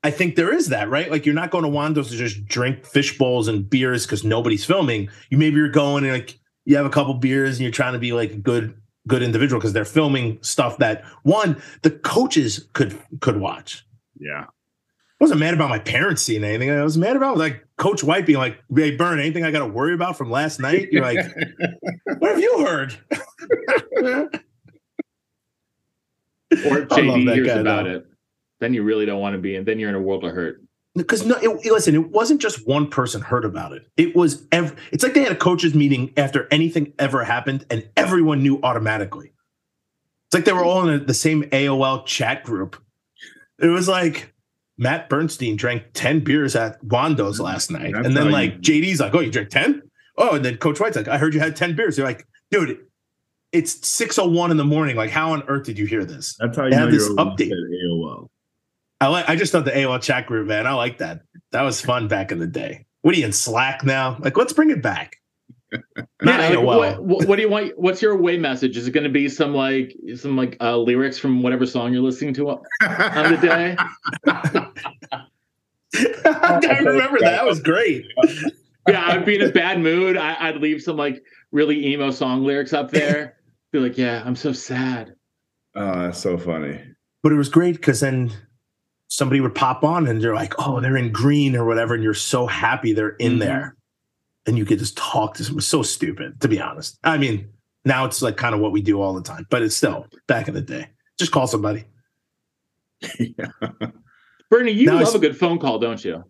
I 0.06 0.10
think 0.12 0.36
there 0.36 0.54
is 0.54 0.68
that, 0.68 0.88
right? 0.88 1.10
Like 1.10 1.26
you're 1.26 1.34
not 1.34 1.50
going 1.50 1.64
to 1.64 1.68
Wando's 1.68 2.10
to 2.10 2.16
just 2.16 2.46
drink 2.46 2.86
fish 2.86 3.18
bowls 3.18 3.48
and 3.48 3.68
beers 3.68 4.06
because 4.06 4.22
nobody's 4.22 4.64
filming. 4.64 5.08
You 5.30 5.36
maybe 5.36 5.56
you're 5.56 5.68
going 5.68 6.04
and 6.04 6.12
like 6.12 6.38
you 6.64 6.76
have 6.76 6.86
a 6.86 6.90
couple 6.90 7.12
beers 7.14 7.56
and 7.56 7.62
you're 7.62 7.72
trying 7.72 7.94
to 7.94 7.98
be 7.98 8.12
like 8.12 8.30
a 8.30 8.36
good 8.36 8.80
good 9.08 9.20
individual 9.20 9.58
because 9.58 9.72
they're 9.72 9.84
filming 9.84 10.38
stuff 10.42 10.78
that 10.78 11.04
one 11.24 11.60
the 11.82 11.90
coaches 11.90 12.68
could 12.72 12.96
could 13.20 13.40
watch. 13.40 13.84
Yeah. 14.16 14.44
I 14.44 15.24
wasn't 15.24 15.40
mad 15.40 15.54
about 15.54 15.70
my 15.70 15.80
parents 15.80 16.22
seeing 16.22 16.44
anything. 16.44 16.70
I 16.70 16.84
was 16.84 16.96
mad 16.96 17.16
about 17.16 17.36
like 17.36 17.66
Coach 17.76 18.04
White 18.04 18.26
being 18.26 18.38
like, 18.38 18.62
"Hey, 18.72 18.94
Burn, 18.94 19.18
anything 19.18 19.42
I 19.42 19.50
got 19.50 19.58
to 19.60 19.66
worry 19.66 19.94
about 19.94 20.16
from 20.16 20.30
last 20.30 20.60
night?" 20.60 20.92
You're 20.92 21.02
like, 21.02 21.18
"What 22.18 22.30
have 22.30 22.40
you 22.40 22.64
heard?" 22.64 22.96
Or 24.00 24.30
I 26.52 26.84
JD 26.84 27.34
hears 27.34 27.46
guy, 27.48 27.54
about 27.54 27.86
though. 27.86 27.90
it. 27.90 28.06
Then 28.60 28.74
you 28.74 28.82
really 28.82 29.06
don't 29.06 29.20
want 29.20 29.34
to 29.34 29.38
be 29.40 29.54
in. 29.56 29.64
Then 29.64 29.78
you're 29.78 29.88
in 29.90 29.94
a 29.94 30.00
world 30.00 30.24
of 30.24 30.32
hurt. 30.32 30.62
because 30.94 31.26
no, 31.26 31.36
it, 31.36 31.70
listen, 31.70 31.94
it 31.94 32.10
wasn't 32.10 32.40
just 32.40 32.66
one 32.66 32.88
person 32.88 33.20
heard 33.20 33.44
about 33.44 33.72
it. 33.72 33.82
It 33.96 34.16
was 34.16 34.46
ev- 34.52 34.74
It's 34.92 35.02
like 35.04 35.14
they 35.14 35.22
had 35.22 35.32
a 35.32 35.36
coaches 35.36 35.74
meeting 35.74 36.12
after 36.16 36.48
anything 36.50 36.92
ever 36.98 37.24
happened, 37.24 37.66
and 37.70 37.88
everyone 37.96 38.42
knew 38.42 38.60
automatically. 38.62 39.32
It's 40.28 40.34
like 40.34 40.44
they 40.44 40.52
were 40.52 40.64
all 40.64 40.88
in 40.88 40.94
a, 40.94 40.98
the 41.04 41.14
same 41.14 41.42
AOL 41.44 42.04
chat 42.06 42.44
group. 42.44 42.82
It 43.58 43.68
was 43.68 43.88
like 43.88 44.32
Matt 44.78 45.08
Bernstein 45.08 45.56
drank 45.56 45.84
ten 45.92 46.20
beers 46.20 46.56
at 46.56 46.82
Wando's 46.82 47.38
last 47.40 47.70
night, 47.70 47.92
That's 47.94 48.06
and 48.06 48.16
then 48.16 48.30
like 48.30 48.54
you- 48.66 48.82
JD's 48.82 49.00
like, 49.00 49.14
"Oh, 49.14 49.20
you 49.20 49.30
drank 49.30 49.50
10? 49.50 49.82
Oh, 50.18 50.36
and 50.36 50.44
then 50.44 50.56
Coach 50.56 50.80
White's 50.80 50.96
like, 50.96 51.08
"I 51.08 51.18
heard 51.18 51.34
you 51.34 51.40
had 51.40 51.56
ten 51.56 51.76
beers." 51.76 51.96
You're 51.98 52.06
like, 52.06 52.26
"Dude." 52.50 52.78
It's 53.52 53.86
601 53.88 54.50
in 54.50 54.56
the 54.58 54.64
morning. 54.64 54.96
Like, 54.96 55.08
how 55.10 55.32
on 55.32 55.42
earth 55.44 55.64
did 55.64 55.78
you 55.78 55.86
hear 55.86 56.04
this? 56.04 56.36
That's 56.40 56.56
how 56.58 56.64
you 56.64 56.70
They 56.70 56.76
know 56.76 56.82
have 56.82 56.90
this 56.90 57.06
you're 57.06 57.16
update. 57.16 57.50
At 59.00 59.04
AOL. 59.04 59.08
I 59.08 59.10
like. 59.10 59.28
I 59.28 59.36
just 59.36 59.52
thought 59.52 59.64
the 59.64 59.70
AOL 59.72 60.02
chat 60.02 60.26
group, 60.26 60.46
man. 60.46 60.66
I 60.66 60.72
like 60.72 60.98
that. 60.98 61.22
That 61.52 61.62
was 61.62 61.80
fun 61.80 62.08
back 62.08 62.32
in 62.32 62.38
the 62.38 62.46
day. 62.46 62.86
What 63.02 63.14
are 63.14 63.18
you 63.18 63.24
in 63.26 63.32
Slack 63.32 63.84
now? 63.84 64.16
Like, 64.20 64.36
let's 64.36 64.52
bring 64.52 64.70
it 64.70 64.82
back. 64.82 65.16
Not 65.72 65.82
Yeah, 66.22 66.36
like, 66.38 66.58
AOL. 66.58 66.64
what, 66.64 67.02
what, 67.04 67.28
what 67.28 67.36
do 67.36 67.42
you 67.42 67.48
want? 67.48 67.72
What's 67.78 68.02
your 68.02 68.12
away 68.12 68.38
message? 68.38 68.76
Is 68.76 68.86
it 68.86 68.92
going 68.92 69.04
to 69.04 69.10
be 69.10 69.28
some 69.28 69.54
like 69.54 69.96
some 70.16 70.36
like 70.36 70.56
uh, 70.60 70.76
lyrics 70.76 71.18
from 71.18 71.42
whatever 71.42 71.66
song 71.66 71.92
you're 71.92 72.02
listening 72.02 72.34
to 72.34 72.50
on 72.50 72.62
the 72.80 73.38
day? 73.40 73.76
I 76.24 76.58
remember 76.80 77.18
that. 77.20 77.30
That 77.36 77.46
was 77.46 77.60
great. 77.60 78.06
yeah, 78.88 79.06
I'd 79.06 79.24
be 79.24 79.36
in 79.36 79.42
a 79.42 79.52
bad 79.52 79.80
mood. 79.80 80.16
I, 80.16 80.48
I'd 80.48 80.56
leave 80.56 80.82
some 80.82 80.96
like 80.96 81.22
really 81.52 81.86
emo 81.92 82.10
song 82.10 82.44
lyrics 82.44 82.72
up 82.72 82.90
there. 82.90 83.36
Be 83.72 83.78
like, 83.80 83.98
yeah, 83.98 84.22
I'm 84.24 84.36
so 84.36 84.52
sad. 84.52 85.14
Oh, 85.74 86.02
that's 86.02 86.18
so 86.18 86.38
funny. 86.38 86.80
But 87.22 87.32
it 87.32 87.36
was 87.36 87.48
great 87.48 87.76
because 87.76 88.00
then 88.00 88.32
somebody 89.08 89.40
would 89.40 89.54
pop 89.54 89.84
on 89.84 90.06
and 90.06 90.20
they're 90.20 90.34
like, 90.34 90.54
oh, 90.58 90.80
they're 90.80 90.96
in 90.96 91.12
green 91.12 91.54
or 91.56 91.64
whatever, 91.64 91.94
and 91.94 92.02
you're 92.02 92.14
so 92.14 92.46
happy 92.46 92.92
they're 92.92 93.10
in 93.16 93.34
Mhm. 93.36 93.38
there, 93.40 93.76
and 94.46 94.58
you 94.58 94.64
could 94.64 94.78
just 94.78 94.96
talk 94.96 95.34
to 95.34 95.42
them. 95.44 95.60
So 95.60 95.82
stupid, 95.82 96.40
to 96.40 96.48
be 96.48 96.60
honest. 96.60 96.98
I 97.04 97.16
mean, 97.18 97.48
now 97.84 98.04
it's 98.04 98.20
like 98.22 98.36
kind 98.36 98.54
of 98.54 98.60
what 98.60 98.72
we 98.72 98.82
do 98.82 99.00
all 99.00 99.14
the 99.14 99.22
time, 99.22 99.46
but 99.50 99.62
it's 99.62 99.76
still 99.76 100.06
back 100.26 100.48
in 100.48 100.54
the 100.54 100.60
day. 100.60 100.88
Just 101.18 101.32
call 101.32 101.46
somebody. 101.46 101.84
yeah. 103.18 103.46
Bernie, 104.50 104.72
you 104.72 104.86
Now 104.86 105.00
love 105.02 105.14
a 105.14 105.18
good 105.18 105.36
phone 105.36 105.58
call, 105.58 105.78
don't 105.78 106.04
you? 106.04 106.24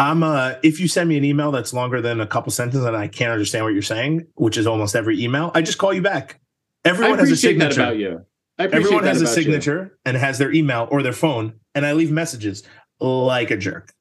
I'm 0.00 0.22
uh 0.22 0.54
if 0.62 0.78
you 0.78 0.86
send 0.88 1.08
me 1.08 1.16
an 1.16 1.24
email 1.24 1.50
that's 1.50 1.72
longer 1.72 2.00
than 2.00 2.20
a 2.20 2.26
couple 2.26 2.52
sentences 2.52 2.84
and 2.84 2.96
I 2.96 3.08
can't 3.08 3.32
understand 3.32 3.64
what 3.64 3.72
you're 3.72 3.82
saying, 3.82 4.26
which 4.36 4.56
is 4.56 4.66
almost 4.66 4.94
every 4.94 5.20
email, 5.22 5.50
I 5.54 5.62
just 5.62 5.78
call 5.78 5.92
you 5.92 6.02
back. 6.02 6.40
Everyone 6.84 7.18
has 7.18 7.30
a 7.30 7.36
signature. 7.36 7.80
about 7.80 7.96
you. 7.98 8.24
Everyone 8.58 9.04
has 9.04 9.20
a 9.20 9.24
about 9.24 9.36
you. 9.36 9.42
signature 9.42 9.98
and 10.04 10.16
has 10.16 10.38
their 10.38 10.52
email 10.52 10.86
or 10.90 11.02
their 11.02 11.12
phone, 11.12 11.54
and 11.78 11.86
I 11.86 11.92
leave 11.92 12.10
messages 12.10 12.64
like 13.00 13.52
a 13.52 13.56
jerk. 13.56 13.94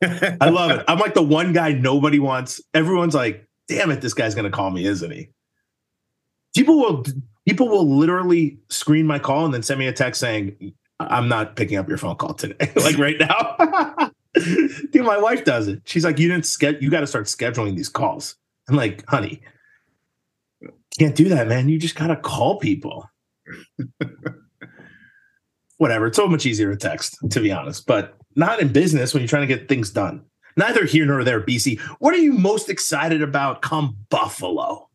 I 0.00 0.48
love 0.48 0.70
it. 0.70 0.84
I'm 0.86 0.98
like 0.98 1.14
the 1.14 1.22
one 1.22 1.52
guy 1.52 1.72
nobody 1.72 2.20
wants. 2.20 2.60
Everyone's 2.72 3.14
like, 3.14 3.46
"Damn 3.66 3.90
it, 3.90 4.00
this 4.00 4.14
guy's 4.14 4.36
gonna 4.36 4.50
call 4.50 4.70
me, 4.70 4.86
isn't 4.86 5.10
he?" 5.10 5.30
People 6.56 6.78
will 6.78 7.04
people 7.46 7.68
will 7.68 7.96
literally 7.96 8.58
screen 8.70 9.06
my 9.06 9.18
call 9.18 9.44
and 9.44 9.52
then 9.52 9.64
send 9.64 9.80
me 9.80 9.88
a 9.88 9.92
text 9.92 10.20
saying, 10.20 10.72
"I'm 11.00 11.28
not 11.28 11.56
picking 11.56 11.76
up 11.76 11.88
your 11.88 11.98
phone 11.98 12.14
call 12.14 12.34
today." 12.34 12.72
like 12.76 12.96
right 12.96 13.18
now, 13.18 14.10
dude, 14.92 15.04
my 15.04 15.18
wife 15.18 15.44
does 15.44 15.66
it. 15.66 15.82
She's 15.84 16.04
like, 16.04 16.20
"You 16.20 16.28
didn't 16.28 16.46
schedule. 16.46 16.80
You 16.80 16.90
got 16.90 17.00
to 17.00 17.08
start 17.08 17.26
scheduling 17.26 17.76
these 17.76 17.88
calls." 17.88 18.36
I'm 18.68 18.76
like, 18.76 19.04
"Honey, 19.08 19.42
can't 20.96 21.16
do 21.16 21.28
that, 21.30 21.48
man. 21.48 21.68
You 21.68 21.78
just 21.80 21.96
gotta 21.96 22.16
call 22.16 22.58
people." 22.60 23.10
Whatever. 25.78 26.06
It's 26.08 26.16
so 26.16 26.26
much 26.28 26.44
easier 26.46 26.70
to 26.70 26.76
text, 26.76 27.16
to 27.30 27.40
be 27.40 27.50
honest, 27.52 27.86
but 27.86 28.14
not 28.36 28.60
in 28.60 28.68
business 28.72 29.14
when 29.14 29.22
you're 29.22 29.28
trying 29.28 29.46
to 29.48 29.52
get 29.54 29.68
things 29.68 29.90
done. 29.90 30.22
Neither 30.56 30.84
here 30.84 31.06
nor 31.06 31.22
there, 31.24 31.40
BC. 31.40 31.80
What 32.00 32.14
are 32.14 32.18
you 32.18 32.32
most 32.32 32.68
excited 32.68 33.22
about 33.22 33.62
come 33.62 33.96
Buffalo? 34.10 34.88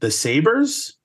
The 0.00 0.10
Sabres? 0.10 0.96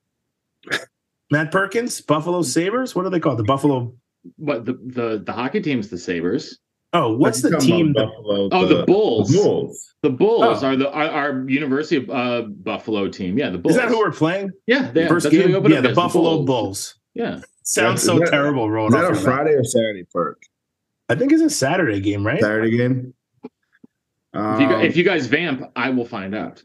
Matt 1.31 1.51
Perkins? 1.51 2.01
Buffalo 2.01 2.41
Sabres? 2.41 2.95
What 2.95 3.05
are 3.05 3.09
they 3.09 3.19
called? 3.19 3.37
The 3.39 3.43
Buffalo. 3.43 3.93
What 4.35 4.65
the 4.65 4.73
the 4.73 5.23
the 5.25 5.31
hockey 5.31 5.61
team's 5.61 5.87
the 5.89 5.97
Sabers. 5.97 6.59
Oh, 6.91 7.15
what's 7.15 7.41
the 7.41 7.57
team? 7.59 7.91
about 7.91 8.07
that- 8.07 8.07
Buffalo, 8.17 8.49
Oh, 8.51 8.65
the 8.65 8.83
Bulls. 8.85 9.29
The 9.31 9.37
Bulls. 9.37 9.93
The 10.01 10.09
Bulls 10.09 10.63
Oh. 10.63 10.67
are 10.67 10.75
the 10.75 10.91
our, 10.91 11.09
our 11.09 11.49
University 11.49 11.97
of 11.97 12.09
uh, 12.09 12.41
Buffalo 12.49 13.07
team. 13.07 13.37
Yeah, 13.37 13.51
the 13.51 13.57
Bulls. 13.59 13.75
Is 13.75 13.81
that 13.81 13.87
who 13.89 13.99
we're 13.99 14.11
playing? 14.11 14.51
Yeah, 14.67 14.91
they, 14.91 15.07
First 15.07 15.25
that's 15.25 15.35
who 15.35 15.41
they 15.43 15.47
game? 15.47 15.55
opened 15.55 15.71
Yeah, 15.73 15.77
up 15.79 15.83
the 15.83 15.89
as, 15.91 15.95
Buffalo 15.95 16.43
Bulls. 16.43 16.95
Yeah, 17.13 17.39
Sounds 17.69 18.01
so 18.03 18.17
that- 18.19 18.29
terrible 18.31 18.69
rolling 18.69 18.93
Is 18.95 18.99
that 19.01 19.05
off 19.05 19.11
a 19.11 19.13
your 19.13 19.13
mouth. 19.15 19.23
Friday 19.23 19.51
or 19.55 19.63
Saturday 19.63 20.03
perk? 20.11 20.41
I 21.07 21.15
think 21.15 21.31
it's 21.31 21.41
a 21.41 21.49
Saturday 21.49 21.99
game, 21.99 22.25
right? 22.25 22.41
Saturday 22.41 22.75
game. 22.77 23.13
if, 23.43 23.51
you, 24.33 24.39
Um, 24.39 24.81
if 24.81 24.97
you 24.97 25.03
guys 25.03 25.27
vamp, 25.27 25.63
I 25.75 25.89
will 25.91 26.05
find 26.05 26.33
out. 26.35 26.63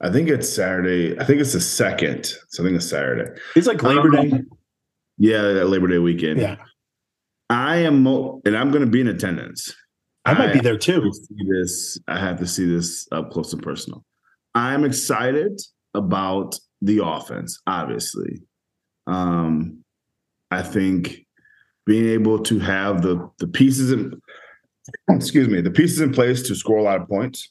I 0.00 0.10
think 0.12 0.28
it's 0.28 0.48
Saturday. 0.48 1.18
I 1.18 1.24
think 1.24 1.40
it's 1.40 1.52
the 1.52 1.60
second. 1.60 2.26
So 2.48 2.62
I 2.62 2.66
think 2.66 2.76
it's 2.76 2.88
Saturday. 2.88 3.30
It's 3.56 3.66
like 3.66 3.82
Labor 3.82 4.16
Um, 4.18 4.28
Day. 4.30 4.42
Yeah, 5.18 5.40
Labor 5.40 5.88
Day 5.88 5.98
weekend. 5.98 6.40
Yeah, 6.40 6.56
I 7.50 7.76
am, 7.78 8.02
mo- 8.02 8.40
and 8.44 8.56
I'm 8.56 8.70
going 8.70 8.84
to 8.84 8.90
be 8.90 9.00
in 9.00 9.08
attendance. 9.08 9.74
I 10.24 10.34
might 10.34 10.52
be 10.52 10.60
there 10.60 10.78
too. 10.78 11.00
to 11.02 11.12
see 11.12 11.48
this. 11.50 11.98
I 12.08 12.18
have 12.18 12.38
to 12.38 12.46
see 12.46 12.66
this 12.66 13.06
up 13.12 13.30
close 13.30 13.52
and 13.52 13.62
personal. 13.62 14.04
I'm 14.54 14.84
excited 14.84 15.60
about 15.94 16.58
the 16.82 17.04
offense. 17.04 17.60
Obviously, 17.66 18.42
um, 19.06 19.83
I 20.54 20.62
think 20.62 21.26
being 21.86 22.08
able 22.10 22.38
to 22.44 22.58
have 22.58 23.02
the 23.02 23.30
the 23.38 23.48
pieces 23.48 23.92
in 23.92 24.20
excuse 25.10 25.48
me 25.48 25.60
the 25.60 25.70
pieces 25.70 26.00
in 26.00 26.12
place 26.12 26.42
to 26.42 26.54
score 26.54 26.78
a 26.78 26.82
lot 26.82 27.00
of 27.00 27.08
points. 27.08 27.50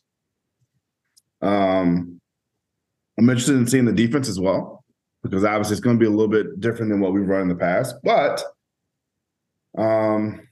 Um, 1.41 2.21
I'm 3.19 3.29
interested 3.29 3.55
in 3.55 3.67
seeing 3.67 3.85
the 3.85 3.91
defense 3.91 4.29
as 4.29 4.39
well 4.39 4.83
because 5.21 5.43
obviously 5.43 5.73
it's 5.73 5.81
going 5.81 5.97
to 5.97 5.99
be 5.99 6.07
a 6.07 6.09
little 6.09 6.27
bit 6.27 6.59
different 6.59 6.89
than 6.89 6.99
what 6.99 7.13
we've 7.13 7.27
run 7.27 7.41
in 7.41 7.47
the 7.49 7.55
past, 7.55 7.95
but 8.03 8.43
um 9.77 10.47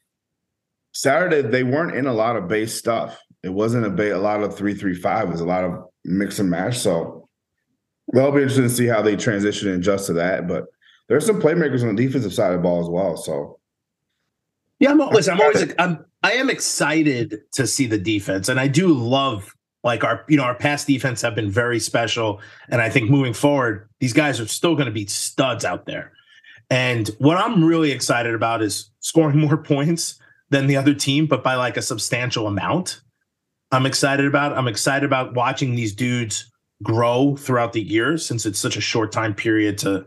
Saturday 0.94 1.42
they 1.42 1.64
weren't 1.64 1.96
in 1.96 2.08
a 2.08 2.14
lot 2.14 2.36
of 2.36 2.48
base 2.48 2.76
stuff. 2.76 3.20
It 3.44 3.50
wasn't 3.50 3.86
a, 3.86 3.90
ba- 3.90 4.16
a 4.16 4.20
lot 4.20 4.44
of 4.44 4.56
three 4.56 4.74
three 4.74 4.96
five. 4.96 5.30
It 5.30 5.32
was 5.32 5.42
a 5.42 5.46
lot 5.46 5.64
of 5.64 5.86
mix 6.04 6.40
and 6.40 6.50
match. 6.50 6.78
So 6.80 7.30
that'll 8.12 8.32
be 8.32 8.42
interesting 8.42 8.66
to 8.66 8.70
see 8.70 8.88
how 8.88 9.02
they 9.02 9.16
transition 9.16 9.70
and 9.70 9.80
adjust 9.80 10.08
to 10.08 10.14
that. 10.14 10.48
But 10.48 10.66
there's 11.12 11.26
some 11.26 11.42
playmakers 11.42 11.82
on 11.82 11.94
the 11.94 12.06
defensive 12.06 12.34
side 12.34 12.54
of 12.54 12.60
the 12.60 12.64
ball 12.64 12.80
as 12.80 12.88
well. 12.88 13.18
So 13.18 13.60
Yeah, 14.80 14.92
I'm 14.92 14.98
listen. 14.98 15.34
I'm 15.34 15.42
always 15.42 15.74
I'm 15.78 16.06
I 16.24 16.34
am 16.34 16.50
excited 16.50 17.42
to 17.52 17.68
see 17.68 17.86
the 17.86 17.98
defense, 17.98 18.48
and 18.48 18.58
I 18.58 18.70
do 18.70 18.88
love 18.88 19.54
like 19.84 20.06
our 20.06 20.24
you 20.30 20.38
know 20.38 20.44
our 20.44 20.56
past 20.56 20.88
defense 20.88 21.22
have 21.22 21.36
been 21.36 21.52
very 21.52 21.82
special, 21.82 22.40
and 22.70 22.82
I 22.82 22.90
think 22.90 23.10
moving 23.10 23.34
forward, 23.34 23.90
these 24.00 24.14
guys 24.14 24.40
are 24.40 24.48
still 24.48 24.74
going 24.74 24.86
to 24.86 24.92
be 24.94 25.06
studs 25.06 25.66
out 25.66 25.86
there. 25.86 26.14
And 26.70 27.10
what 27.18 27.36
I'm 27.36 27.62
really 27.62 27.92
excited 27.92 28.34
about 28.34 28.62
is 28.62 28.90
scoring 29.02 29.38
more 29.46 29.58
points 29.58 30.18
than 30.50 30.68
the 30.68 30.78
other 30.78 30.94
team, 30.94 31.28
but 31.28 31.44
by 31.44 31.56
like 31.56 31.76
a 31.76 31.82
substantial 31.82 32.48
amount. 32.48 33.02
I'm 33.74 33.86
excited 33.86 34.26
about. 34.26 34.58
I'm 34.58 34.70
excited 34.70 35.06
about 35.06 35.34
watching 35.34 35.76
these 35.76 35.94
dudes 35.94 36.50
grow 36.82 37.36
throughout 37.36 37.74
the 37.74 37.82
year 37.82 38.18
since 38.18 38.46
it's 38.46 38.60
such 38.60 38.78
a 38.78 38.82
short 38.82 39.12
time 39.12 39.34
period 39.34 39.78
to 39.80 40.06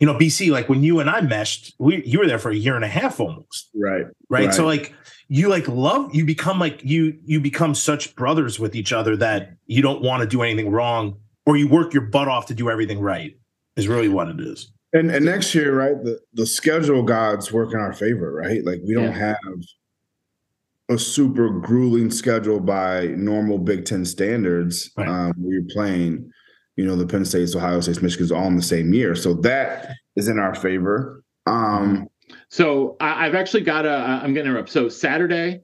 you 0.00 0.06
know, 0.06 0.14
BC, 0.14 0.50
like 0.50 0.68
when 0.68 0.82
you 0.82 0.98
and 0.98 1.08
I 1.08 1.20
meshed, 1.20 1.74
we 1.78 2.02
you 2.04 2.18
were 2.18 2.26
there 2.26 2.38
for 2.38 2.50
a 2.50 2.56
year 2.56 2.74
and 2.74 2.84
a 2.84 2.88
half 2.88 3.20
almost 3.20 3.70
right, 3.74 4.06
right? 4.28 4.52
So 4.52 4.64
like 4.64 4.94
you 5.28 5.48
like 5.48 5.68
love 5.68 6.12
you 6.14 6.24
become 6.24 6.58
like 6.58 6.80
you 6.82 7.16
you 7.24 7.38
become 7.38 7.74
such 7.74 8.16
brothers 8.16 8.58
with 8.58 8.74
each 8.74 8.92
other 8.92 9.16
that 9.18 9.50
you 9.66 9.82
don't 9.82 10.02
want 10.02 10.22
to 10.22 10.26
do 10.26 10.42
anything 10.42 10.70
wrong 10.72 11.20
or 11.46 11.56
you 11.56 11.68
work 11.68 11.92
your 11.92 12.02
butt 12.02 12.26
off 12.28 12.46
to 12.46 12.54
do 12.54 12.68
everything 12.70 12.98
right 12.98 13.36
is 13.76 13.86
really 13.86 14.08
what 14.08 14.28
it 14.28 14.40
is. 14.40 14.72
And 14.92 15.10
and 15.10 15.24
next 15.24 15.54
year, 15.54 15.72
right, 15.76 16.02
the, 16.02 16.18
the 16.32 16.46
schedule 16.46 17.02
gods 17.02 17.52
work 17.52 17.72
in 17.74 17.78
our 17.78 17.92
favor, 17.92 18.32
right? 18.32 18.64
Like 18.64 18.80
we 18.86 18.94
don't 18.94 19.04
Yeah. 19.04 19.36
have 19.36 19.62
a 20.88 20.98
super 20.98 21.50
grueling 21.50 22.10
schedule 22.10 22.58
by 22.58 23.08
normal 23.16 23.58
Big 23.58 23.84
Ten 23.84 24.04
standards. 24.04 24.90
Right. 24.96 25.06
Um, 25.08 25.34
where 25.38 25.54
you're 25.54 25.68
playing, 25.70 26.28
you 26.76 26.84
know, 26.86 26.96
the 26.96 27.06
Penn 27.06 27.24
States, 27.24 27.54
Ohio 27.54 27.80
States, 27.80 28.00
Michigan's 28.02 28.32
all 28.32 28.46
in 28.46 28.56
the 28.56 28.62
same 28.62 28.92
year. 28.94 29.14
So 29.14 29.34
that 29.34 29.90
is 30.16 30.28
in 30.28 30.38
our 30.38 30.54
favor. 30.54 31.22
Um, 31.46 32.08
So 32.48 32.96
I, 33.00 33.26
I've 33.26 33.34
actually 33.34 33.62
got 33.62 33.84
a. 33.86 33.90
I'm 33.90 34.32
going 34.34 34.44
to 34.46 34.50
interrupt. 34.52 34.70
So 34.70 34.88
Saturday, 34.88 35.60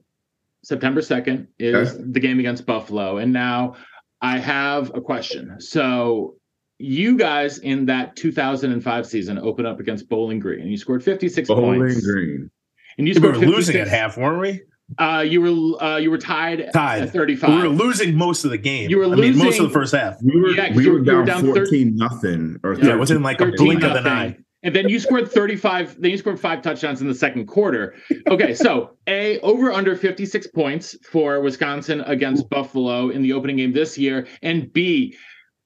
September 0.63 1.01
second 1.01 1.47
is 1.59 1.93
Okay. 1.93 2.03
the 2.11 2.19
game 2.19 2.39
against 2.39 2.65
Buffalo, 2.65 3.17
and 3.17 3.31
now 3.31 3.75
I 4.21 4.37
have 4.37 4.91
a 4.95 5.01
question. 5.01 5.59
So 5.59 6.35
you 6.79 7.17
guys 7.17 7.59
in 7.59 7.85
that 7.87 8.15
2005 8.15 9.05
season 9.07 9.37
opened 9.39 9.67
up 9.67 9.79
against 9.79 10.09
Bowling 10.09 10.39
Green, 10.39 10.61
and 10.61 10.69
you 10.69 10.77
scored 10.77 11.03
56 11.03 11.47
Bowling 11.47 11.79
points. 11.79 12.01
Bowling 12.05 12.13
Green. 12.15 12.51
And 12.97 13.07
you 13.07 13.13
We 13.15 13.19
were 13.27 13.33
scored 13.35 13.47
losing 13.47 13.73
56 13.75 13.79
at 13.79 13.87
half, 13.87 14.17
weren't 14.17 14.41
we? 14.41 14.61
Uh, 14.97 15.23
you 15.27 15.41
were 15.41 15.83
uh, 15.83 15.97
you 15.97 16.09
were 16.09 16.17
tied, 16.17 16.69
Tied. 16.73 17.03
at 17.03 17.09
35. 17.11 17.49
We 17.49 17.55
were 17.67 17.73
losing 17.75 18.15
most 18.15 18.45
of 18.45 18.51
the 18.51 18.57
game. 18.57 18.89
You 18.89 18.99
were 18.99 19.05
I 19.05 19.15
mean, 19.15 19.37
most 19.37 19.59
of 19.59 19.67
the 19.67 19.73
first 19.73 19.93
half. 19.93 20.15
We 20.23 20.39
were, 20.39 20.49
Yeah, 20.51 20.67
'cause 20.69 20.77
we 20.77 20.87
were 20.87 20.93
were- 20.93 20.99
you 20.99 21.03
were 21.17 21.25
down, 21.25 21.43
down 21.43 21.53
thir- 21.53 21.65
14 21.65 21.95
nothing 21.95 22.57
or 22.63 22.73
Yeah, 22.75 22.93
it 22.93 22.99
was 22.99 23.11
in 23.11 23.21
like 23.21 23.41
a 23.41 23.45
13 23.45 23.65
blink 23.65 23.83
of 23.83 23.91
an 23.91 24.03
nothing. 24.05 24.11
eye. 24.11 24.37
And 24.63 24.75
then 24.75 24.89
you 24.89 24.99
scored 24.99 25.29
35. 25.29 25.97
Then 26.01 26.11
you 26.11 26.17
scored 26.17 26.39
five 26.39 26.61
touchdowns 26.61 27.01
in 27.01 27.07
the 27.07 27.13
second 27.13 27.45
quarter. 27.47 27.95
Okay, 28.27 28.53
so 28.55 28.91
A, 29.07 29.39
over 29.41 29.71
under 29.71 29.95
56 29.95 30.47
points 30.47 30.95
for 31.11 31.41
Wisconsin 31.41 32.01
against 32.01 32.49
Buffalo 32.49 33.09
in 33.09 33.21
the 33.21 33.33
opening 33.33 33.57
game 33.57 33.73
this 33.73 33.97
year. 33.97 34.25
And 34.41 34.71
B, 34.73 35.15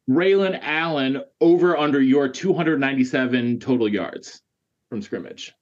Braylon 0.09 0.59
Allen 0.61 1.21
over 1.39 1.77
under 1.77 2.01
your 2.01 2.27
297 2.27 3.59
total 3.59 3.87
yards 3.87 4.41
from 4.89 5.01
scrimmage. 5.01 5.53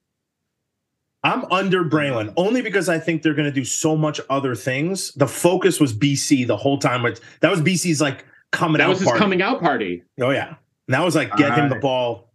I'm 1.24 1.44
under 1.52 1.84
Braylon 1.84 2.34
only 2.38 2.62
because 2.62 2.88
I 2.88 2.98
think 2.98 3.24
they're 3.24 3.34
going 3.34 3.48
to 3.48 3.52
do 3.52 3.66
so 3.66 3.98
much 3.98 4.22
other 4.30 4.56
things. 4.56 5.12
The 5.14 5.28
focus 5.28 5.80
was 5.80 5.94
BC 5.94 6.48
the 6.48 6.56
whole 6.56 6.78
time. 6.78 7.02
But 7.02 7.20
that 7.42 7.52
was 7.52 7.62
BC's 7.62 8.00
like 8.00 8.26
coming 8.52 8.78
That 8.80 8.86
out 8.86 8.90
was 8.90 9.00
his 9.00 9.08
party. 9.08 9.20
coming 9.20 9.42
out 9.42 9.60
party. 9.62 10.04
Oh 10.22 10.30
yeah, 10.30 10.48
and 10.48 10.94
that 10.94 11.04
was 11.04 11.16
like 11.16 11.36
get 11.36 11.58
him 11.58 11.70
the 11.70 11.76
ball. 11.76 12.32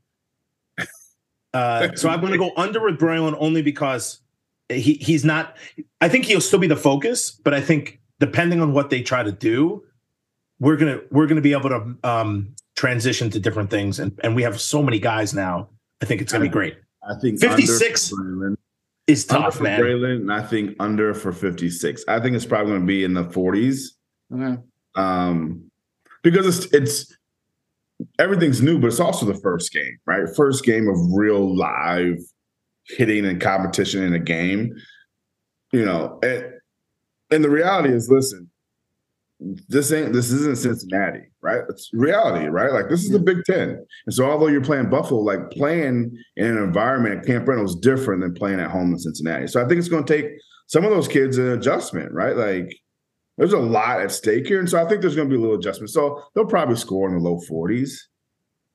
Uh, 1.52 1.94
so 1.94 2.08
I'm 2.08 2.20
going 2.20 2.32
to 2.32 2.38
go 2.38 2.50
under 2.56 2.82
with 2.84 2.98
Braylon 2.98 3.36
only 3.38 3.62
because 3.62 4.20
he 4.68 4.94
he's 4.94 5.24
not. 5.24 5.56
I 6.00 6.08
think 6.08 6.24
he'll 6.24 6.40
still 6.40 6.58
be 6.58 6.66
the 6.66 6.76
focus, 6.76 7.30
but 7.30 7.54
I 7.54 7.60
think 7.60 8.00
depending 8.20 8.60
on 8.60 8.72
what 8.72 8.90
they 8.90 9.02
try 9.02 9.22
to 9.22 9.32
do, 9.32 9.82
we're 10.58 10.76
gonna 10.76 11.00
we're 11.10 11.26
gonna 11.26 11.40
be 11.40 11.52
able 11.52 11.70
to 11.70 11.94
um, 12.02 12.54
transition 12.76 13.30
to 13.30 13.40
different 13.40 13.70
things, 13.70 13.98
and 13.98 14.18
and 14.22 14.34
we 14.34 14.42
have 14.42 14.60
so 14.60 14.82
many 14.82 14.98
guys 14.98 15.32
now. 15.32 15.68
I 16.02 16.06
think 16.06 16.20
it's 16.20 16.32
going 16.32 16.42
to 16.42 16.48
be 16.48 16.52
great. 16.52 16.76
I 17.08 17.14
think 17.20 17.40
56 17.40 18.12
under 19.08 19.20
for 19.20 19.28
Braylon. 19.28 19.30
It's 19.30 19.30
Under 19.30 19.42
tough, 19.44 19.56
for 19.56 19.62
man. 19.64 19.80
Braylon, 19.80 20.16
and 20.22 20.32
I 20.32 20.42
think 20.42 20.76
under 20.80 21.14
for 21.14 21.32
56. 21.32 22.04
I 22.08 22.20
think 22.20 22.36
it's 22.36 22.46
probably 22.46 22.70
going 22.72 22.80
to 22.80 22.86
be 22.86 23.04
in 23.04 23.14
the 23.14 23.24
40s. 23.24 23.86
Okay. 24.34 24.60
um, 24.94 25.70
because 26.22 26.46
it's 26.58 26.72
it's 26.72 27.16
everything's 28.18 28.62
new, 28.62 28.78
but 28.78 28.88
it's 28.88 29.00
also 29.00 29.26
the 29.26 29.34
first 29.40 29.72
game, 29.72 29.98
right? 30.06 30.24
First 30.34 30.64
game 30.64 30.88
of 30.88 30.96
real 31.12 31.56
live 31.56 32.18
hitting 32.88 33.24
and 33.26 33.40
competition 33.40 34.02
in 34.02 34.14
a 34.14 34.18
game. 34.18 34.72
You 35.72 35.84
know, 35.84 36.18
and 36.22 36.46
and 37.30 37.44
the 37.44 37.50
reality 37.50 37.90
is, 37.92 38.08
listen, 38.10 38.50
this 39.68 39.92
ain't 39.92 40.12
this 40.12 40.30
isn't 40.30 40.56
Cincinnati, 40.58 41.22
right? 41.42 41.62
It's 41.68 41.90
reality, 41.92 42.46
right? 42.46 42.72
Like 42.72 42.88
this 42.88 43.02
is 43.04 43.10
the 43.10 43.18
Big 43.18 43.44
Ten, 43.44 43.84
and 44.06 44.14
so 44.14 44.24
although 44.30 44.46
you're 44.48 44.62
playing 44.64 44.90
Buffalo, 44.90 45.20
like 45.20 45.50
playing 45.50 46.16
in 46.36 46.46
an 46.46 46.58
environment 46.58 47.18
at 47.18 47.26
Camp 47.26 47.46
Randall 47.46 47.66
is 47.66 47.74
different 47.76 48.22
than 48.22 48.34
playing 48.34 48.60
at 48.60 48.70
home 48.70 48.92
in 48.92 48.98
Cincinnati. 48.98 49.46
So 49.46 49.62
I 49.62 49.68
think 49.68 49.78
it's 49.78 49.88
going 49.88 50.04
to 50.04 50.12
take 50.16 50.32
some 50.66 50.84
of 50.84 50.90
those 50.90 51.08
kids 51.08 51.36
an 51.38 51.48
adjustment, 51.48 52.12
right? 52.12 52.36
Like 52.36 52.74
there's 53.36 53.52
a 53.52 53.58
lot 53.58 54.00
at 54.00 54.12
stake 54.12 54.46
here, 54.46 54.60
and 54.60 54.68
so 54.70 54.82
I 54.82 54.88
think 54.88 55.00
there's 55.02 55.16
going 55.16 55.28
to 55.28 55.32
be 55.34 55.38
a 55.38 55.40
little 55.42 55.56
adjustment. 55.58 55.90
So 55.90 56.22
they'll 56.34 56.46
probably 56.46 56.76
score 56.76 57.08
in 57.08 57.14
the 57.14 57.20
low 57.20 57.38
40s. 57.50 57.92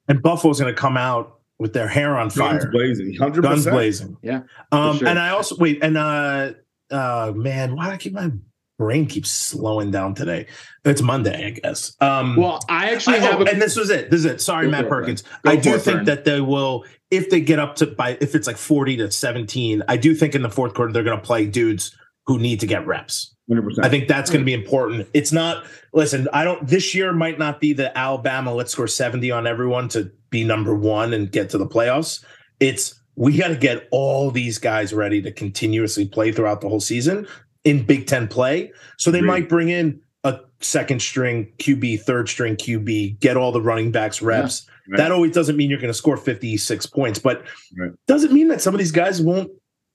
And 0.08 0.22
Buffalo's 0.22 0.60
going 0.60 0.74
to 0.74 0.80
come 0.80 0.98
out 0.98 1.40
with 1.60 1.74
their 1.74 1.88
hair 1.88 2.18
on 2.18 2.30
fire, 2.30 2.60
Guns 2.60 2.66
blazing, 2.72 3.14
hundred 3.16 3.44
guns 3.44 3.66
blazing. 3.66 4.18
Yeah, 4.22 4.42
Um, 4.72 4.98
sure. 4.98 5.08
and 5.08 5.20
I 5.20 5.30
also 5.30 5.56
wait, 5.58 5.84
and 5.84 5.98
uh, 5.98 6.54
uh, 6.90 7.34
man, 7.36 7.76
why 7.76 7.86
do 7.86 7.92
I 7.92 7.98
keep 7.98 8.14
my 8.14 8.32
brain 8.80 9.06
keeps 9.06 9.30
slowing 9.30 9.92
down 9.92 10.16
today? 10.16 10.48
It's 10.84 11.04
Monday, 11.04 11.46
I 11.46 11.50
guess. 11.52 11.96
Um, 12.02 12.38
Well, 12.38 12.60
I 12.68 12.92
actually 12.92 13.18
I, 13.18 13.20
have 13.20 13.42
oh, 13.42 13.44
a 13.44 13.50
and 13.50 13.62
this 13.62 13.76
was 13.76 13.92
it. 13.92 14.10
This 14.10 14.22
is 14.22 14.26
it. 14.26 14.42
Sorry, 14.42 14.68
Matt 14.68 14.90
Perkins. 14.90 15.24
I 15.46 15.58
do 15.58 15.78
think 15.78 16.06
that 16.06 16.26
they 16.26 16.42
will, 16.42 16.86
if 17.12 17.30
they 17.30 17.42
get 17.42 17.60
up 17.60 17.76
to 17.76 17.86
by, 17.86 18.18
if 18.22 18.34
it's 18.34 18.48
like 18.48 18.58
forty 18.58 18.98
to 18.98 19.12
seventeen, 19.12 19.84
I 19.88 19.98
do 19.98 20.16
think 20.16 20.34
in 20.34 20.42
the 20.42 20.50
fourth 20.50 20.74
quarter 20.74 20.92
they're 20.92 21.04
going 21.04 21.20
to 21.20 21.26
play 21.26 21.46
dudes 21.46 21.96
who 22.26 22.40
need 22.40 22.62
to 22.62 22.68
get 22.68 22.88
reps. 22.88 23.36
Hundred 23.48 23.64
percent. 23.64 23.86
I 23.86 23.90
think 23.90 24.08
that's 24.08 24.32
going 24.32 24.42
to 24.42 24.46
be 24.46 24.54
important. 24.54 25.08
It's 25.14 25.32
not. 25.32 25.66
Listen, 25.94 26.28
I 26.34 26.44
don't. 26.44 26.66
This 26.66 26.96
year 26.96 27.12
might 27.12 27.38
not 27.38 27.60
be 27.60 27.74
the 27.74 27.96
Alabama. 27.96 28.54
Let's 28.54 28.72
score 28.72 28.88
seventy 28.88 29.30
on 29.30 29.46
everyone 29.46 29.90
to 29.90 30.12
be 30.30 30.44
number 30.44 30.74
one 30.74 31.14
and 31.14 31.32
get 31.32 31.50
to 31.50 31.58
the 31.58 31.68
playoffs. 31.68 32.24
It's 32.60 33.00
we 33.16 33.38
got 33.38 33.50
to 33.50 33.58
get 33.58 33.88
all 33.92 34.32
these 34.32 34.58
guys 34.60 34.94
ready 34.94 35.22
to 35.24 35.32
continuously 35.32 36.08
play 36.08 36.32
throughout 36.32 36.62
the 36.62 36.70
whole 36.70 36.80
season 36.80 37.28
in 37.70 37.84
Big 37.84 38.08
Ten 38.08 38.28
play. 38.28 38.72
So 38.98 39.12
they 39.12 39.20
Agreed. 39.20 39.28
might 39.28 39.50
bring 39.50 39.70
in 39.70 40.00
a 40.24 40.40
second 40.60 41.02
string 41.02 41.52
QB, 41.60 42.02
third 42.02 42.28
string 42.28 42.56
QB, 42.56 43.20
get 43.20 43.38
all 43.38 43.52
the 43.52 43.62
running 43.62 43.92
backs 43.92 44.22
reps. 44.22 44.68
right. 44.90 44.98
That 44.98 45.12
always 45.12 45.32
doesn't 45.34 45.56
mean 45.56 45.70
you're 45.70 45.80
going 45.80 45.90
to 45.94 45.98
score 45.98 46.18
56 46.18 46.86
points, 46.88 47.20
but 47.20 47.44
Right. 47.78 47.92
doesn't 48.08 48.34
mean 48.34 48.48
that 48.50 48.60
some 48.62 48.74
of 48.74 48.80
these 48.80 48.92
guys 48.92 49.22
won't 49.22 49.52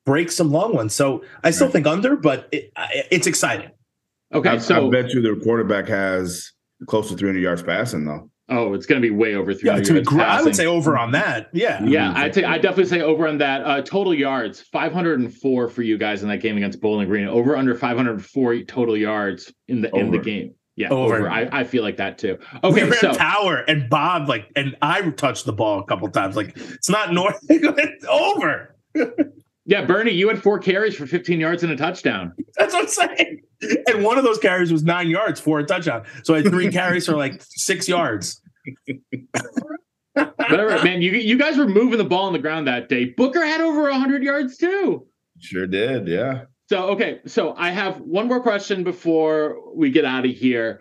break 0.06 0.30
some 0.30 0.50
long 0.50 0.74
ones. 0.74 0.94
So 0.94 1.24
I 1.42 1.50
still 1.50 1.66
Right. 1.66 1.72
think 1.72 1.86
under, 1.86 2.16
but 2.16 2.48
it, 2.52 2.70
it's 3.10 3.26
exciting. 3.26 3.70
okay. 4.32 4.50
I, 4.50 4.58
so 4.58 4.86
I 4.86 4.90
bet 4.90 5.10
you 5.12 5.20
their 5.20 5.36
quarterback 5.36 5.88
has 5.88 6.52
close 6.86 7.08
to 7.08 7.16
300 7.16 7.40
yards 7.40 7.62
passing 7.62 8.04
though. 8.04 8.30
Oh, 8.48 8.74
it's 8.74 8.86
going 8.86 9.00
to 9.00 9.06
be 9.08 9.14
way 9.14 9.34
over 9.34 9.54
three 9.54 9.68
Yeah, 9.68 9.74
hundred 9.74 9.88
yards 9.94 10.08
gr- 10.08 10.20
I 10.20 10.42
would 10.42 10.54
say 10.56 10.66
over 10.66 10.96
on 10.98 11.12
that. 11.12 11.48
Yeah. 11.52 11.82
Yeah, 11.84 12.12
Mhm. 12.12 12.16
I'd 12.16 12.34
say 12.34 12.44
I 12.44 12.58
definitely 12.58 12.84
say 12.86 13.00
over 13.00 13.26
on 13.26 13.38
that. 13.38 13.62
Uh, 13.64 13.82
total 13.82 14.14
yards, 14.14 14.60
504 14.60 15.68
for 15.68 15.82
you 15.82 15.96
guys 15.98 16.22
in 16.22 16.28
that 16.28 16.38
game 16.38 16.56
against 16.56 16.80
Bowling 16.80 17.08
Green. 17.08 17.26
Over 17.26 17.56
under 17.56 17.74
504 17.74 18.58
total 18.62 18.96
yards 18.96 19.52
in 19.68 19.80
the 19.80 19.90
in 19.96 20.10
the 20.10 20.18
game. 20.18 20.54
Yeah, 20.76 20.88
Over. 20.88 21.18
over. 21.18 21.30
I, 21.30 21.48
I 21.52 21.64
feel 21.64 21.84
like 21.84 21.98
that 21.98 22.18
too. 22.18 22.36
we 22.64 22.68
Okay, 22.70 22.82
ran 22.82 22.94
so 22.94 23.12
tower 23.12 23.58
and 23.68 23.88
Bob 23.88 24.28
like 24.28 24.50
and 24.56 24.76
I 24.82 25.08
touched 25.12 25.46
the 25.46 25.52
ball 25.52 25.78
a 25.78 25.84
couple 25.86 26.08
times. 26.10 26.34
Like 26.36 26.56
it's 26.56 26.88
not 26.90 27.12
north. 27.12 27.38
it's 27.48 28.04
over. 28.06 28.74
yeah, 29.66 29.84
Bernie, 29.84 30.12
you 30.12 30.28
had 30.28 30.42
four 30.42 30.58
carries 30.58 30.94
for 30.94 31.06
15 31.06 31.40
yards 31.40 31.62
and 31.62 31.72
a 31.72 31.76
touchdown. 31.76 32.32
That's 32.56 32.74
what 32.74 32.82
I'm 32.82 32.88
saying. 32.88 33.40
And 33.86 34.04
one 34.04 34.18
of 34.18 34.24
those 34.24 34.38
carries 34.38 34.70
was 34.70 34.82
nine 34.82 35.08
yards 35.08 35.40
for 35.40 35.58
a 35.58 35.64
touchdown. 35.64 36.04
So 36.22 36.34
I 36.34 36.42
had 36.42 36.50
three 36.50 36.70
carries 36.72 37.06
for 37.06 37.16
like 37.16 37.40
six 37.40 37.88
yards. 37.88 38.42
Whatever, 40.14 40.82
man. 40.84 41.02
You 41.02 41.12
you 41.12 41.38
guys 41.38 41.56
were 41.56 41.68
moving 41.68 41.98
the 41.98 42.04
ball 42.04 42.26
on 42.26 42.32
the 42.32 42.38
ground 42.38 42.66
that 42.68 42.88
day. 42.88 43.06
Booker 43.06 43.44
had 43.44 43.60
over 43.60 43.82
100 43.82 44.22
yards 44.22 44.58
too. 44.58 45.06
Sure 45.38 45.66
did, 45.66 46.06
yeah. 46.08 46.44
So 46.68 46.88
okay, 46.90 47.20
so 47.26 47.54
I 47.56 47.70
have 47.70 48.00
one 48.00 48.28
more 48.28 48.40
question 48.40 48.84
before 48.84 49.74
we 49.74 49.90
get 49.90 50.04
out 50.04 50.24
of 50.24 50.30
here. 50.30 50.80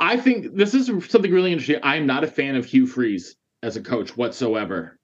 I 0.00 0.16
think 0.16 0.54
this 0.54 0.74
is 0.74 0.86
something 1.08 1.32
really 1.32 1.52
interesting. 1.52 1.80
I'm 1.82 2.06
not 2.06 2.24
a 2.24 2.26
fan 2.26 2.56
of 2.56 2.64
Hugh 2.64 2.86
Freeze 2.86 3.36
as 3.62 3.76
a 3.76 3.80
coach 3.80 4.16
whatsoever. 4.16 4.98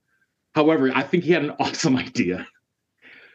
However, 0.55 0.91
I 0.95 1.03
think 1.03 1.25
he 1.25 1.33
had 1.33 1.45
an 1.45 1.51
awesome 1.61 1.97
idea. 1.97 2.47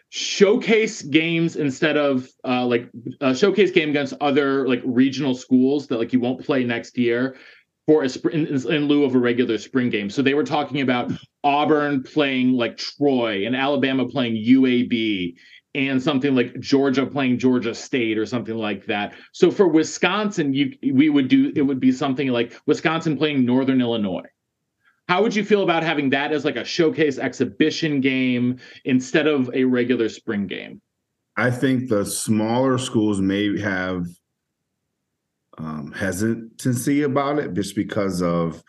Showcase 0.10 1.02
games 1.02 1.56
instead 1.56 1.98
of 1.98 2.28
uh, 2.48 2.66
like 2.66 2.90
a 3.22 3.36
showcase 3.36 3.72
game 3.72 3.90
against 3.90 4.14
other 4.22 4.68
like 4.68 4.82
regional 4.86 5.36
schools 5.36 5.88
that 5.88 5.98
like 5.98 6.14
you 6.14 6.20
won't 6.20 6.46
play 6.46 6.64
next 6.64 6.98
year 6.98 7.36
for 7.86 8.04
a 8.04 8.08
spr- 8.08 8.32
in, 8.32 8.48
in 8.48 8.88
lieu 8.88 9.04
of 9.04 9.16
a 9.16 9.20
regular 9.20 9.58
spring 9.58 9.90
game. 9.90 10.10
So 10.10 10.22
they 10.22 10.34
were 10.34 10.44
talking 10.44 10.82
about 10.82 11.12
Auburn 11.44 12.04
playing 12.04 12.54
like 12.54 12.78
Troy 12.78 13.46
and 13.46 13.56
Alabama 13.56 14.08
playing 14.08 14.36
UAB 14.36 15.36
and 15.76 16.02
something 16.02 16.34
like 16.34 16.60
Georgia 16.60 17.06
playing 17.06 17.38
Georgia 17.38 17.76
State 17.76 18.18
or 18.18 18.26
something 18.26 18.56
like 18.56 18.86
that. 18.86 19.14
So 19.34 19.52
for 19.52 19.68
Wisconsin, 19.68 20.54
you 20.54 20.74
we 20.82 21.10
would 21.10 21.28
do 21.28 21.52
it 21.56 21.62
would 21.62 21.80
be 21.80 21.92
something 21.92 22.30
like 22.30 22.54
Wisconsin 22.66 23.18
playing 23.18 23.46
Northern 23.46 23.82
Illinois. 23.82 24.24
How 25.08 25.22
would 25.22 25.36
you 25.36 25.44
feel 25.46 25.62
about 25.64 25.84
having 25.84 26.10
that 26.12 26.32
as 26.32 26.46
like 26.46 26.56
a 26.56 26.66
showcase 26.66 27.20
exhibition 27.20 28.02
game 28.02 28.58
instead 28.86 29.28
of 29.28 29.50
a 29.54 29.64
regular 29.64 30.10
spring 30.10 30.48
game? 30.48 30.82
I 31.38 31.52
think 31.52 31.90
the 31.90 32.06
smaller 32.06 32.78
schools 32.78 33.22
may 33.22 33.60
have 33.60 34.06
um, 35.58 35.92
hesitancy 35.92 37.04
about 37.04 37.40
it 37.40 37.54
just 37.54 37.76
because 37.76 38.22
of 38.22 38.64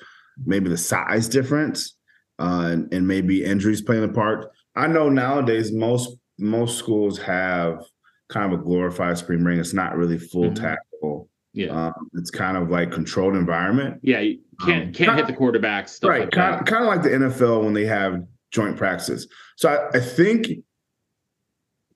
maybe 0.45 0.68
the 0.68 0.76
size 0.76 1.28
difference 1.28 1.97
uh, 2.39 2.68
and, 2.72 2.93
and 2.93 3.07
maybe 3.09 3.45
injuries 3.45 3.80
playing 3.80 4.05
a 4.05 4.09
part. 4.09 4.51
I 4.74 4.89
know 4.89 5.09
nowadays 5.09 5.72
most 5.72 6.16
most 6.39 6.76
schools 6.78 7.18
have 7.20 7.82
kind 8.28 8.53
of 8.53 8.61
a 8.61 8.62
glorified 8.62 9.16
spring 9.16 9.43
ring. 9.43 9.59
It's 9.59 9.72
not 9.72 9.97
really 9.97 10.18
full 10.18 10.51
Mhm. 10.51 10.57
tackle. 10.57 11.30
Yeah, 11.57 11.87
Um, 11.87 12.11
it's 12.15 12.31
kind 12.31 12.57
of 12.57 12.69
like 12.71 12.93
controlled 12.93 13.35
environment. 13.35 13.99
yeah, 14.03 14.21
you 14.21 14.39
can't 14.65 14.89
um, 14.89 14.93
can't 14.93 15.17
hit 15.17 15.27
the 15.27 15.33
quarterbacks. 15.33 15.89
Stuff 15.89 16.11
right 16.11 16.21
like 16.21 16.31
kind, 16.31 16.59
that. 16.61 16.67
kind 16.67 16.83
of 16.85 16.89
like 16.89 17.03
the 17.03 17.09
nfl 17.11 17.65
when 17.65 17.73
they 17.73 17.87
have 17.87 18.23
joint 18.53 18.77
practices 18.77 19.27
so 19.57 19.69
i, 19.71 19.97
I 19.97 20.01
think 20.01 20.49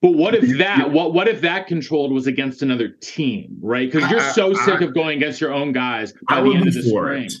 But 0.01 0.11
what 0.15 0.33
if 0.35 0.57
that 0.57 0.91
what 0.91 1.13
what 1.13 1.27
if 1.27 1.41
that 1.41 1.67
controlled 1.67 2.11
was 2.11 2.25
against 2.27 2.61
another 2.63 2.89
team, 2.89 3.57
right? 3.61 3.89
Because 3.91 4.09
you're 4.09 4.19
so 4.33 4.51
I- 4.55 4.65
sick 4.65 4.81
of 4.81 4.93
going 4.95 5.17
against 5.17 5.39
your 5.39 5.53
own 5.53 5.71
guys 5.73 6.11
by 6.27 6.39
i 6.39 6.41
the 6.41 6.49
end 6.55 6.67
of 6.67 6.73
the 6.73 6.81
spring. 6.83 7.25
it 7.25 7.33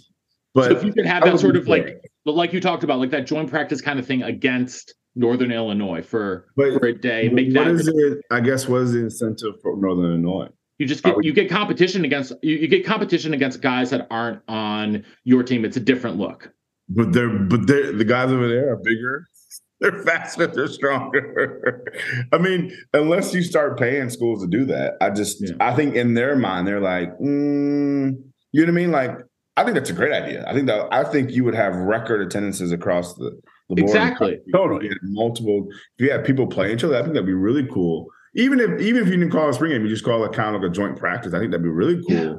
but 0.53 0.65
so 0.65 0.77
if 0.77 0.83
you 0.83 0.93
could 0.93 1.05
have 1.07 1.23
I 1.23 1.31
that 1.31 1.39
sort 1.39 1.55
of 1.55 1.67
like 1.67 1.83
it. 1.87 2.05
but 2.25 2.35
like 2.35 2.53
you 2.53 2.59
talked 2.61 2.83
about, 2.83 2.99
like 2.99 3.09
that 3.11 3.25
joint 3.25 3.49
practice 3.49 3.81
kind 3.81 3.97
of 3.99 4.05
thing 4.05 4.21
against 4.21 4.93
Northern 5.15 5.51
Illinois 5.51 6.03
for 6.03 6.47
But 6.55 6.77
for 6.79 6.85
a 6.87 6.93
day 6.97 7.29
make 7.29 7.47
what 7.47 7.65
that 7.65 7.67
is 7.67 7.87
it 7.87 8.19
i 8.31 8.39
guess 8.39 8.67
what 8.67 8.81
is 8.83 8.91
the 8.93 8.99
incentive 8.99 9.55
for 9.61 9.75
northern 9.75 10.05
illinois 10.05 10.47
you 10.81 10.87
just 10.87 11.03
get 11.03 11.15
you 11.23 11.31
get 11.33 11.49
competition 11.49 12.03
against 12.05 12.33
you, 12.41 12.55
you 12.57 12.67
get 12.67 12.85
competition 12.85 13.33
against 13.33 13.61
guys 13.61 13.89
that 13.91 14.07
aren't 14.09 14.41
on 14.47 15.05
your 15.23 15.43
team. 15.43 15.63
It's 15.65 15.77
a 15.77 15.79
different 15.91 16.17
look. 16.17 16.51
but 16.89 17.13
they're 17.13 17.29
but 17.51 17.67
they're 17.67 17.91
the 17.93 18.03
guys 18.05 18.29
over 18.31 18.47
there 18.47 18.71
are 18.73 18.77
bigger 18.83 19.27
they're 19.79 20.03
faster 20.03 20.45
they're 20.47 20.67
stronger 20.67 21.83
i 22.33 22.37
mean 22.37 22.71
unless 22.93 23.33
you 23.33 23.41
start 23.41 23.79
paying 23.79 24.09
schools 24.09 24.41
to 24.43 24.47
do 24.57 24.65
that 24.65 24.93
i 25.01 25.09
just 25.09 25.37
Yeah. 25.41 25.55
i 25.59 25.73
think 25.75 25.95
in 25.95 26.13
their 26.13 26.35
mind 26.35 26.67
they're 26.67 26.79
like 26.93 27.09
mm, 27.19 28.11
you 28.51 28.61
know 28.61 28.63
what 28.63 28.69
i 28.69 28.81
mean 28.81 28.91
like 28.91 29.11
i 29.57 29.63
think 29.63 29.73
that's 29.75 29.89
a 29.89 29.93
great 30.01 30.13
idea 30.13 30.43
i 30.47 30.53
think 30.53 30.67
that 30.67 30.87
i 30.93 31.03
think 31.03 31.31
you 31.31 31.43
would 31.45 31.55
have 31.55 31.73
record 31.75 32.21
attendances 32.21 32.71
across 32.71 33.15
the, 33.15 33.31
the 33.69 33.75
board 33.75 33.79
Exactly. 33.89 34.37
Totally. 34.53 34.89
multiple 35.03 35.67
if 35.97 36.05
you 36.05 36.11
had 36.11 36.25
people 36.25 36.45
playing 36.47 36.73
each 36.75 36.83
other 36.83 36.95
i 36.97 37.01
think 37.01 37.13
that'd 37.13 37.25
be 37.25 37.33
really 37.33 37.65
cool 37.71 38.05
even 38.35 38.59
if 38.59 38.79
even 38.81 39.01
if 39.03 39.09
you 39.09 39.17
didn't 39.17 39.31
call 39.31 39.47
it 39.47 39.49
a 39.49 39.53
spring 39.53 39.71
game 39.71 39.81
you 39.83 39.89
just 39.89 40.03
call 40.05 40.23
it 40.23 40.31
kind 40.33 40.55
of 40.55 40.61
like 40.61 40.69
a 40.71 40.73
joint 40.73 40.97
practice 40.97 41.33
i 41.33 41.39
think 41.39 41.51
that'd 41.51 41.63
be 41.63 41.69
really 41.69 41.95
cool 42.07 42.15
Yeah. 42.15 42.33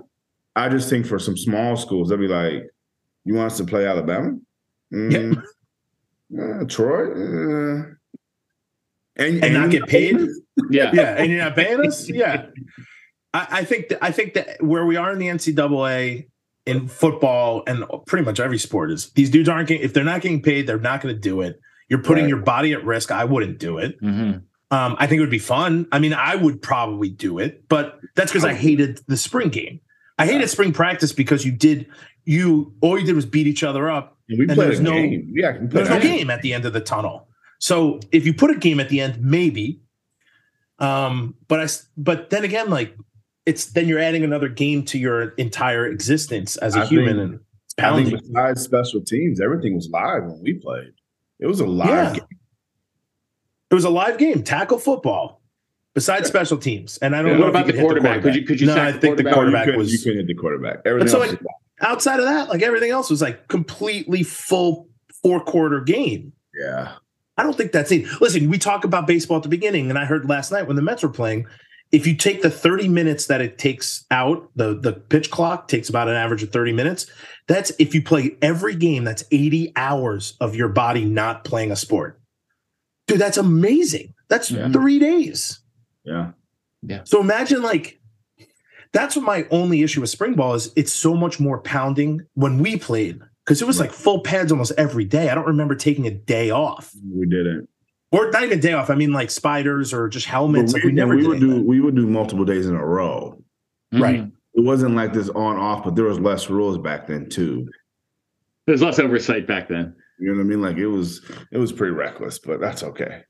i 0.56 0.68
just 0.68 0.88
think 0.90 1.06
for 1.06 1.18
some 1.18 1.36
small 1.36 1.76
schools 1.76 2.08
they'd 2.08 2.16
be 2.18 2.28
like 2.28 2.62
you 3.24 3.34
want 3.34 3.52
us 3.52 3.58
to 3.58 3.64
play 3.64 3.86
alabama 3.86 4.36
Mm, 4.94 5.42
uh, 6.38 6.64
troy 6.68 7.10
uh, 7.12 7.82
and, 9.16 9.44
And 9.44 9.54
not 9.54 9.70
get 9.70 9.86
paid? 9.86 10.18
Yeah. 10.70 10.90
Yeah. 10.92 11.14
And 11.18 11.30
you're 11.30 11.40
not 11.42 11.54
paying 11.56 11.86
us? 11.86 12.08
Yeah. 12.10 12.46
I, 13.34 13.46
I 13.50 13.64
think 13.64 13.88
that 13.88 14.04
I 14.04 14.10
think 14.10 14.34
that 14.34 14.62
where 14.62 14.84
we 14.86 14.96
are 14.96 15.12
in 15.12 15.18
the 15.18 15.28
NCAA 15.28 16.28
in 16.66 16.88
football 16.88 17.62
and 17.66 17.84
pretty 18.06 18.24
much 18.24 18.38
every 18.40 18.58
sport 18.58 18.90
is 18.90 19.10
these 19.12 19.30
dudes 19.30 19.48
aren't 19.48 19.68
getting 19.68 19.82
if 19.82 19.94
they're 19.94 20.04
not 20.04 20.20
getting 20.20 20.42
paid, 20.42 20.66
they're 20.66 20.78
not 20.78 21.00
going 21.00 21.14
to 21.14 21.20
do 21.20 21.40
it. 21.40 21.58
You're 21.88 22.02
putting 22.02 22.24
Right. 22.24 22.28
your 22.30 22.40
body 22.42 22.72
at 22.74 22.84
risk. 22.84 23.10
I 23.10 23.24
wouldn't 23.24 23.58
do 23.58 23.78
it. 23.78 24.00
Mhm. 24.02 24.42
Um, 24.72 24.96
I 24.98 25.06
think 25.06 25.18
it 25.18 25.20
would 25.20 25.30
be 25.30 25.38
fun. 25.38 25.86
I 25.92 25.98
mean, 26.00 26.14
I 26.14 26.34
would 26.34 26.60
probably 26.62 27.10
do 27.10 27.38
it, 27.38 27.68
but 27.68 28.00
that's 28.16 28.32
because 28.32 28.44
I 28.44 28.54
hated 28.54 29.00
the 29.06 29.16
spring 29.16 29.50
game. 29.50 29.80
I 30.18 30.26
hated 30.26 30.48
spring 30.48 30.72
practice 30.72 31.12
because 31.12 31.44
you 31.44 31.52
did 31.52 31.86
you 32.24 32.72
all 32.80 32.98
you 32.98 33.04
did 33.06 33.14
was 33.14 33.26
beat 33.26 33.46
each 33.46 33.62
other 33.62 33.90
up. 33.90 34.16
and 34.28 34.38
we 34.38 34.44
and 34.46 34.54
played 34.54 34.74
a 34.74 34.82
no- 34.82 34.92
game 34.92 35.30
yeah 35.34 35.58
There's 35.60 35.88
no 35.90 36.00
game 36.00 36.30
at 36.30 36.42
the 36.42 36.52
end 36.54 36.64
of 36.64 36.72
the 36.72 36.80
tunnel. 36.80 37.28
So 37.58 38.00
if 38.12 38.24
you 38.26 38.32
put 38.34 38.50
a 38.50 38.56
game 38.56 38.80
at 38.80 38.88
the 38.88 39.00
end, 39.00 39.20
maybe. 39.22 39.80
Um, 40.78 41.34
but 41.48 41.60
I 41.60 41.66
but 41.96 42.30
then 42.30 42.44
again, 42.44 42.70
like 42.70 42.96
it's 43.46 43.66
then 43.66 43.88
you're 43.88 43.98
adding 44.00 44.24
another 44.24 44.48
game 44.48 44.84
to 44.86 44.98
your 44.98 45.30
entire 45.30 45.86
existence 45.86 46.56
as 46.56 46.76
a 46.76 46.80
I 46.80 46.86
human, 46.86 47.06
think- 47.16 47.18
and 47.20 47.34
it's 47.66 47.74
I 47.78 47.94
think 47.96 48.08
pounding. 48.10 48.20
besides 48.32 48.62
special 48.62 49.00
teams 49.02 49.40
everything 49.40 49.74
was 49.74 49.88
live 49.90 50.24
when 50.24 50.40
we 50.42 50.54
played 50.54 50.92
it 51.40 51.46
was 51.46 51.60
a 51.60 51.66
live 51.66 51.88
Yeah. 51.88 52.12
game 52.14 52.31
It 53.72 53.74
was 53.74 53.84
a 53.84 53.90
live 53.90 54.18
game, 54.18 54.42
tackle 54.42 54.78
football. 54.78 55.40
Besides 55.94 56.26
special 56.28 56.56
teams, 56.56 56.96
and 56.98 57.14
I 57.16 57.20
don't 57.22 57.32
Yeah, 57.32 57.34
know 57.36 57.40
what 57.40 57.48
about 57.50 57.66
the 57.66 57.72
could 57.72 57.78
hit 57.80 57.84
quarterback? 57.84 58.22
Could 58.22 58.34
you- 58.34 58.44
could 58.46 58.60
you 58.60 58.66
no, 58.66 58.74
I 58.76 58.92
think 58.92 59.16
the 59.18 59.24
quarterback? 59.24 59.34
quarterback 59.34 59.66
you 59.68 59.76
was 59.76 59.92
you 59.92 59.98
couldn't 59.98 60.18
hit 60.20 60.26
the 60.26 60.34
quarterback. 60.34 60.78
Everything 60.86 61.08
so 61.08 61.20
else 61.20 61.32
like, 61.32 61.40
outside 61.82 62.18
of 62.18 62.24
that, 62.24 62.48
like 62.48 62.62
everything 62.62 62.90
else 62.90 63.10
was 63.10 63.20
like 63.20 63.48
completely 63.48 64.22
full 64.22 64.88
four 65.22 65.40
quarter 65.40 65.80
game. 65.80 66.32
yeah. 66.58 66.92
I 67.38 67.42
don't 67.42 67.56
think 67.56 67.72
that's 67.72 67.90
it. 67.90 68.06
Listen, 68.20 68.48
we 68.50 68.58
talk 68.58 68.84
about 68.84 69.06
baseball 69.06 69.38
at 69.38 69.42
the 69.42 69.48
beginning, 69.48 69.88
and 69.90 69.98
I 69.98 70.04
heard 70.04 70.28
last 70.28 70.52
night 70.52 70.66
when 70.66 70.76
the 70.76 70.82
Mets 70.82 71.02
were 71.02 71.08
playing, 71.08 71.46
if 71.90 72.06
you 72.06 72.14
take 72.14 72.42
the 72.42 72.50
30 72.50 72.88
minutes 72.88 73.26
that 73.26 73.40
it 73.40 73.56
takes 73.58 74.04
out, 74.10 74.50
the 74.56 74.74
the 74.74 74.92
pitch 74.94 75.30
clock 75.30 75.66
takes 75.68 75.88
about 75.90 76.08
an 76.08 76.14
average 76.14 76.42
of 76.42 76.50
30 76.52 76.72
minutes. 76.72 77.06
That's 77.48 77.70
if 77.78 77.94
you 77.94 78.02
play 78.02 78.36
every 78.40 78.76
game, 78.76 79.04
that's 79.04 79.24
80 79.30 79.72
hours 79.76 80.34
of 80.40 80.54
your 80.56 80.68
body 80.68 81.04
not 81.04 81.44
playing 81.44 81.70
a 81.70 81.76
sport. 81.76 82.18
Dude, 83.12 83.20
that's 83.20 83.36
amazing. 83.38 84.14
That's 84.28 84.50
Yeah. 84.50 84.70
three 84.70 84.98
days. 84.98 85.60
Yeah. 86.04 86.32
Yeah. 86.82 87.02
So 87.04 87.20
imagine 87.20 87.62
like 87.62 88.00
that's 88.92 89.16
what 89.16 89.24
my 89.24 89.46
only 89.50 89.82
issue 89.82 90.00
with 90.00 90.10
spring 90.10 90.34
ball 90.34 90.54
is 90.54 90.72
it's 90.76 90.92
so 90.92 91.14
much 91.14 91.38
more 91.40 91.60
pounding 91.60 92.26
when 92.34 92.58
we 92.58 92.76
played 92.76 93.20
because 93.44 93.62
it 93.62 93.66
was 93.66 93.78
like 93.80 93.90
full 93.92 94.20
pads 94.20 94.52
almost 94.52 94.72
every 94.76 95.04
day. 95.04 95.30
I 95.30 95.34
don't 95.34 95.46
remember 95.46 95.74
taking 95.74 96.06
a 96.06 96.10
day 96.10 96.50
off. 96.50 96.92
We 97.10 97.26
didn't. 97.26 97.68
Or 98.10 98.30
not 98.30 98.42
even 98.44 98.58
a 98.58 98.60
day 98.62 98.72
off. 98.74 98.90
I 98.90 98.94
mean 98.94 99.12
like 99.12 99.30
spiders 99.30 99.94
or 99.94 100.08
just 100.08 100.26
helmets. 100.26 100.72
But 100.72 100.78
like 100.80 100.84
we 100.84 100.92
never 100.92 101.16
we 101.16 101.26
would 101.26 101.36
any 101.38 101.46
do 101.46 101.54
that. 101.54 101.62
we 101.64 101.80
would 101.80 101.94
do 101.96 102.06
multiple 102.06 102.44
days 102.44 102.66
in 102.66 102.74
a 102.74 102.84
row. 102.84 103.42
Right. 103.92 104.20
Mhm. 104.22 104.32
It 104.54 104.64
wasn't 104.64 104.94
like 104.96 105.12
this 105.14 105.30
on 105.30 105.56
off, 105.56 105.84
but 105.84 105.96
there 105.96 106.04
was 106.04 106.18
less 106.20 106.50
rules 106.50 106.76
back 106.78 107.06
then 107.06 107.28
too. 107.30 107.68
There's 108.66 108.82
less 108.82 108.98
oversight 108.98 109.46
back 109.46 109.68
then. 109.68 109.94
You 110.22 110.28
know 110.30 110.36
what 110.36 110.42
I 110.42 110.44
mean? 110.44 110.62
Like 110.62 110.76
it 110.76 110.86
was 110.86 111.20
it 111.50 111.58
was 111.58 111.72
pretty 111.72 111.92
reckless, 111.92 112.38
but 112.38 112.60
that's 112.60 112.84
okay. 112.84 113.22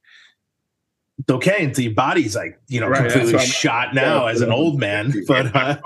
It's 1.18 1.30
okay 1.30 1.64
until 1.64 1.84
your 1.84 1.94
body's 1.94 2.36
like, 2.36 2.60
you 2.68 2.80
know, 2.80 2.88
Right, 2.88 3.10
completely 3.10 3.38
shot 3.38 3.94
now 3.94 4.26
Yeah, 4.26 4.32
as 4.32 4.42
an 4.42 4.52
old 4.52 4.78
man. 4.78 5.12
But 5.26 5.56
uh, 5.56 5.78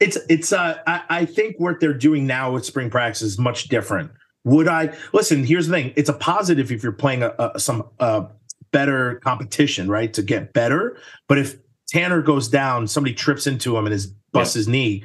it's 0.00 0.16
it's 0.30 0.52
uh 0.52 0.78
I, 0.86 1.02
I 1.10 1.24
think 1.26 1.56
what 1.58 1.80
they're 1.80 1.92
doing 1.92 2.26
now 2.26 2.52
with 2.52 2.64
spring 2.64 2.88
practice 2.88 3.20
is 3.20 3.38
much 3.38 3.68
different. 3.68 4.10
Would 4.44 4.68
I 4.68 4.96
listen? 5.12 5.44
Here's 5.44 5.66
the 5.68 5.74
thing: 5.74 5.92
it's 5.96 6.08
a 6.08 6.14
positive 6.14 6.72
if 6.72 6.82
you're 6.82 6.92
playing 6.92 7.22
a, 7.22 7.34
a 7.38 7.60
some 7.60 7.88
uh 8.00 8.26
better 8.72 9.16
competition, 9.16 9.90
right? 9.90 10.14
To 10.14 10.22
get 10.22 10.54
better. 10.54 10.96
But 11.28 11.38
if 11.38 11.56
Tanner 11.88 12.22
goes 12.22 12.48
down, 12.48 12.88
somebody 12.88 13.14
trips 13.14 13.46
into 13.46 13.76
him 13.76 13.84
and 13.84 13.92
his 13.92 14.06
busts 14.32 14.54
his 14.54 14.66
knee, 14.66 15.04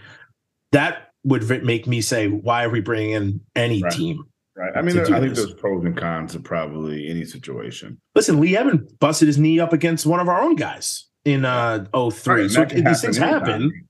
that 0.72 1.09
would 1.24 1.64
make 1.64 1.86
me 1.88 2.02
say, 2.02 2.28
why 2.28 2.64
are 2.64 2.70
we 2.70 2.82
bringing 2.82 3.12
in 3.12 3.42
any 3.56 3.82
Right. 3.84 3.92
team? 3.92 4.24
Right. 4.56 4.72
I 4.76 4.82
mean, 4.82 4.96
there- 4.96 5.06
I 5.14 5.20
think 5.20 5.36
this. 5.36 5.46
there's 5.46 5.54
pros 5.60 5.84
and 5.86 5.96
cons 5.96 6.34
to 6.34 6.40
probably 6.40 7.08
any 7.10 7.26
situation. 7.26 8.00
Listen, 8.16 8.40
Lee 8.40 8.58
Evans 8.58 8.92
busted 9.00 9.28
his 9.28 9.38
knee 9.38 9.60
up 9.60 9.74
against 9.74 10.06
one 10.06 10.20
of 10.20 10.28
our 10.28 10.42
own 10.42 10.56
guys 10.56 11.08
in 11.26 11.46
uh 11.46 11.86
03. 11.94 12.42
Right, 12.44 12.52
so 12.52 12.66
these 12.66 13.02
things 13.02 13.18
happen. 13.18 13.88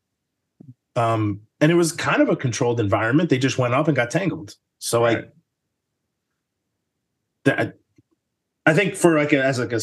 Um, 0.95 1.41
and 1.61 1.71
it 1.71 1.75
was 1.75 1.91
kind 1.91 2.21
of 2.21 2.29
a 2.29 2.35
controlled 2.35 2.79
environment. 2.79 3.29
They 3.29 3.37
just 3.37 3.57
went 3.57 3.73
up 3.73 3.87
and 3.87 3.95
got 3.95 4.11
tangled. 4.11 4.55
So 4.79 5.03
Right. 5.03 5.17
like 5.17 5.33
that 7.45 7.77
I 8.65 8.73
think 8.73 8.95
for 8.95 9.17
like 9.17 9.33
a, 9.33 9.43
as 9.43 9.57
like 9.59 9.71
a 9.73 9.79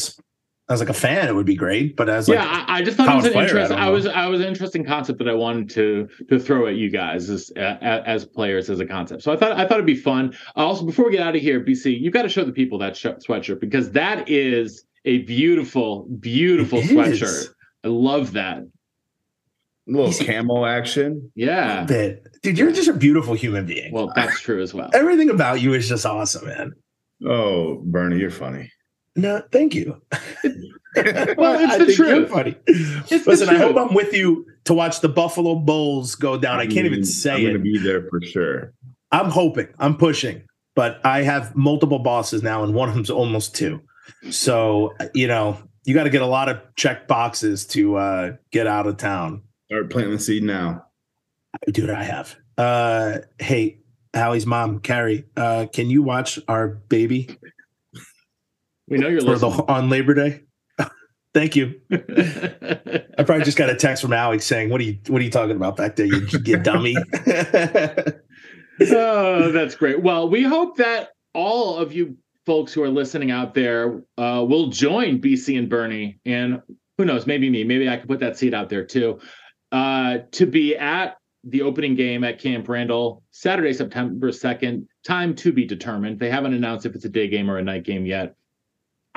as 0.69 0.79
like 0.81 0.89
a 0.89 0.93
fan, 0.93 1.27
it 1.29 1.33
would 1.35 1.45
be 1.45 1.55
great. 1.55 1.95
But 1.95 2.09
as 2.09 2.27
like 2.27 2.39
yeah, 2.39 2.65
I, 2.67 2.79
I 2.79 2.81
just 2.81 2.97
thought 2.97 3.07
it 3.09 3.15
was 3.15 3.25
an 3.25 3.31
player, 3.31 3.45
interesting. 3.47 3.77
don't 3.77 3.85
I, 3.87 3.89
was 3.89 4.05
I 4.05 4.27
was 4.27 4.41
an 4.41 4.47
interesting 4.47 4.83
concept 4.83 5.19
that 5.19 5.29
I 5.29 5.33
wanted 5.33 5.69
to 5.71 6.09
to 6.29 6.37
throw 6.39 6.67
at 6.67 6.75
you 6.75 6.89
guys 6.89 7.29
as 7.29 7.51
uh, 7.57 7.59
as 7.81 8.25
players 8.25 8.69
as 8.69 8.79
a 8.79 8.85
concept. 8.85 9.23
So 9.23 9.31
I 9.31 9.37
thought 9.37 9.53
I 9.53 9.63
thought 9.63 9.75
it'd 9.75 9.85
be 9.85 9.95
fun. 9.95 10.35
Also, 10.55 10.85
before 10.85 11.05
we 11.05 11.11
get 11.11 11.21
out 11.21 11.35
of 11.35 11.41
here, 11.41 11.61
BC, 11.63 11.99
you've 11.99 12.13
got 12.13 12.23
to 12.23 12.29
show 12.29 12.43
the 12.43 12.51
people 12.51 12.77
that 12.79 12.97
sh- 12.97 13.05
sweatshirt 13.27 13.59
because 13.61 13.91
that 13.91 14.27
is 14.29 14.83
a 15.05 15.19
beautiful, 15.19 16.05
beautiful 16.19 16.79
It 16.79 16.85
sweatshirt. 16.89 17.23
is. 17.23 17.53
I 17.85 17.87
love 17.87 18.33
that. 18.33 18.57
A 18.57 18.65
little 19.87 20.09
Easy. 20.09 20.25
camo 20.25 20.65
action. 20.65 21.31
Yeah. 21.33 21.85
bit. 21.85 22.27
Dude, 22.43 22.57
you're 22.57 22.73
just 22.73 22.89
a 22.89 22.93
beautiful 22.93 23.35
human 23.35 23.65
being. 23.65 23.93
Well, 23.93 24.11
that's 24.13 24.41
true 24.41 24.61
as 24.61 24.73
well. 24.73 24.89
Everything 24.93 25.29
about 25.29 25.61
you 25.61 25.73
is 25.73 25.87
just 25.87 26.05
awesome, 26.05 26.45
man. 26.45 26.73
Oh, 27.25 27.81
Bernie, 27.85 28.17
you're 28.19 28.29
funny. 28.29 28.69
No, 29.17 29.43
thank 29.51 29.75
you. 29.75 30.01
Well, 30.95 31.59
it's 31.59 31.73
I 31.73 31.77
the 31.77 31.85
think 31.85 31.97
you're 31.99 32.07
truth. 32.07 32.29
funny. 32.29 32.55
the 32.65 33.23
Listen, 33.27 33.49
I 33.49 33.57
hope. 33.59 33.77
I'm 33.77 33.93
with 33.93 34.13
you 34.13 34.47
to 34.63 34.73
watch 34.73 35.01
the 35.01 35.09
Buffalo 35.09 35.53
Bulls 35.53 36.15
go 36.15 36.39
down. 36.39 36.59
I 36.59 36.63
can't 36.65 36.87
even 36.87 36.91
mean, 36.93 37.03
say 37.03 37.33
I'm 37.33 37.41
it. 37.41 37.45
gonna 37.49 37.59
be 37.59 37.77
there 37.77 38.07
for 38.09 38.19
sure. 38.19 38.73
I'm 39.11 39.29
hoping, 39.29 39.67
I'm 39.77 39.95
pushing, 39.95 40.41
but 40.75 40.99
I 41.05 41.21
have 41.21 41.55
multiple 41.55 41.99
bosses 41.99 42.41
now, 42.41 42.63
and 42.63 42.73
one 42.73 42.89
of 42.89 42.95
them's 42.95 43.11
almost 43.11 43.53
two. 43.55 43.79
So, 44.31 44.95
you 45.13 45.27
know, 45.27 45.59
you 45.85 45.93
got 45.93 46.05
to 46.05 46.09
get 46.09 46.23
a 46.23 46.27
lot 46.27 46.49
of 46.49 46.61
check 46.75 47.07
boxes 47.07 47.67
to 47.67 47.97
uh, 47.97 48.31
get 48.51 48.65
out 48.65 48.87
of 48.87 48.97
town. 48.97 49.43
Start 49.67 49.91
planting 49.91 50.13
the 50.13 50.19
seed 50.19 50.41
now. 50.41 50.85
Dude, 51.71 51.91
I 51.91 52.03
have. 52.03 52.35
Uh, 52.57 53.19
hey, 53.37 53.81
Hallie's 54.15 54.47
mom, 54.47 54.79
Carrie, 54.79 55.25
uh, 55.35 55.67
can 55.71 55.91
you 55.91 56.01
watch 56.01 56.39
our 56.47 56.67
baby 56.67 57.37
We 58.87 58.97
know 58.97 59.07
you're 59.07 59.21
for 59.21 59.37
the, 59.37 59.49
on 59.67 59.89
Labor 59.89 60.13
Day? 60.13 60.43
Thank 61.33 61.55
you. 61.55 61.79
I 61.91 63.23
probably 63.23 63.43
just 63.43 63.57
got 63.57 63.69
a 63.69 63.75
text 63.75 64.01
from 64.01 64.13
Alex 64.13 64.45
saying, 64.45 64.69
"What 64.69 64.79
are 64.81 64.85
you 64.85 64.97
What 65.07 65.21
are 65.21 65.25
you 65.25 65.31
talking 65.31 65.55
about 65.55 65.75
back 65.77 65.95
there? 65.95 66.05
You, 66.05 66.27
you 66.45 66.57
dummy." 66.63 66.95
oh, 68.81 69.51
that's 69.51 69.75
great. 69.75 70.01
Well, 70.01 70.29
we 70.29 70.43
hope 70.43 70.77
that 70.77 71.09
all 71.33 71.77
of 71.77 71.93
you 71.93 72.17
folks 72.45 72.71
who 72.71 72.81
are 72.81 72.89
listening 72.89 73.29
out 73.29 73.53
there 73.53 74.03
uh, 74.17 74.43
will 74.47 74.67
join 74.67 75.19
BC 75.19 75.59
and 75.59 75.69
Bernie, 75.69 76.19
and 76.25 76.61
who 76.97 77.05
knows, 77.05 77.27
maybe 77.27 77.49
me, 77.49 77.63
maybe 77.65 77.89
I 77.89 77.97
could 77.97 78.07
put 78.07 78.19
that 78.21 78.37
seat 78.37 78.53
out 78.53 78.69
there 78.69 78.85
too, 78.85 79.19
uh, 79.71 80.19
to 80.31 80.45
be 80.45 80.77
at 80.77 81.17
the 81.43 81.61
opening 81.61 81.95
game 81.95 82.23
at 82.23 82.39
Camp 82.39 82.67
Randall 82.67 83.23
Saturday, 83.31 83.73
September 83.73 84.31
2nd. 84.31 84.85
Time 85.05 85.35
to 85.35 85.51
be 85.51 85.65
determined. 85.65 86.19
They 86.19 86.29
haven't 86.29 86.53
announced 86.53 86.85
if 86.85 86.95
it's 86.95 87.05
a 87.05 87.09
day 87.09 87.27
game 87.27 87.49
or 87.49 87.57
a 87.57 87.63
night 87.63 87.83
game 87.83 88.05
yet. 88.05 88.35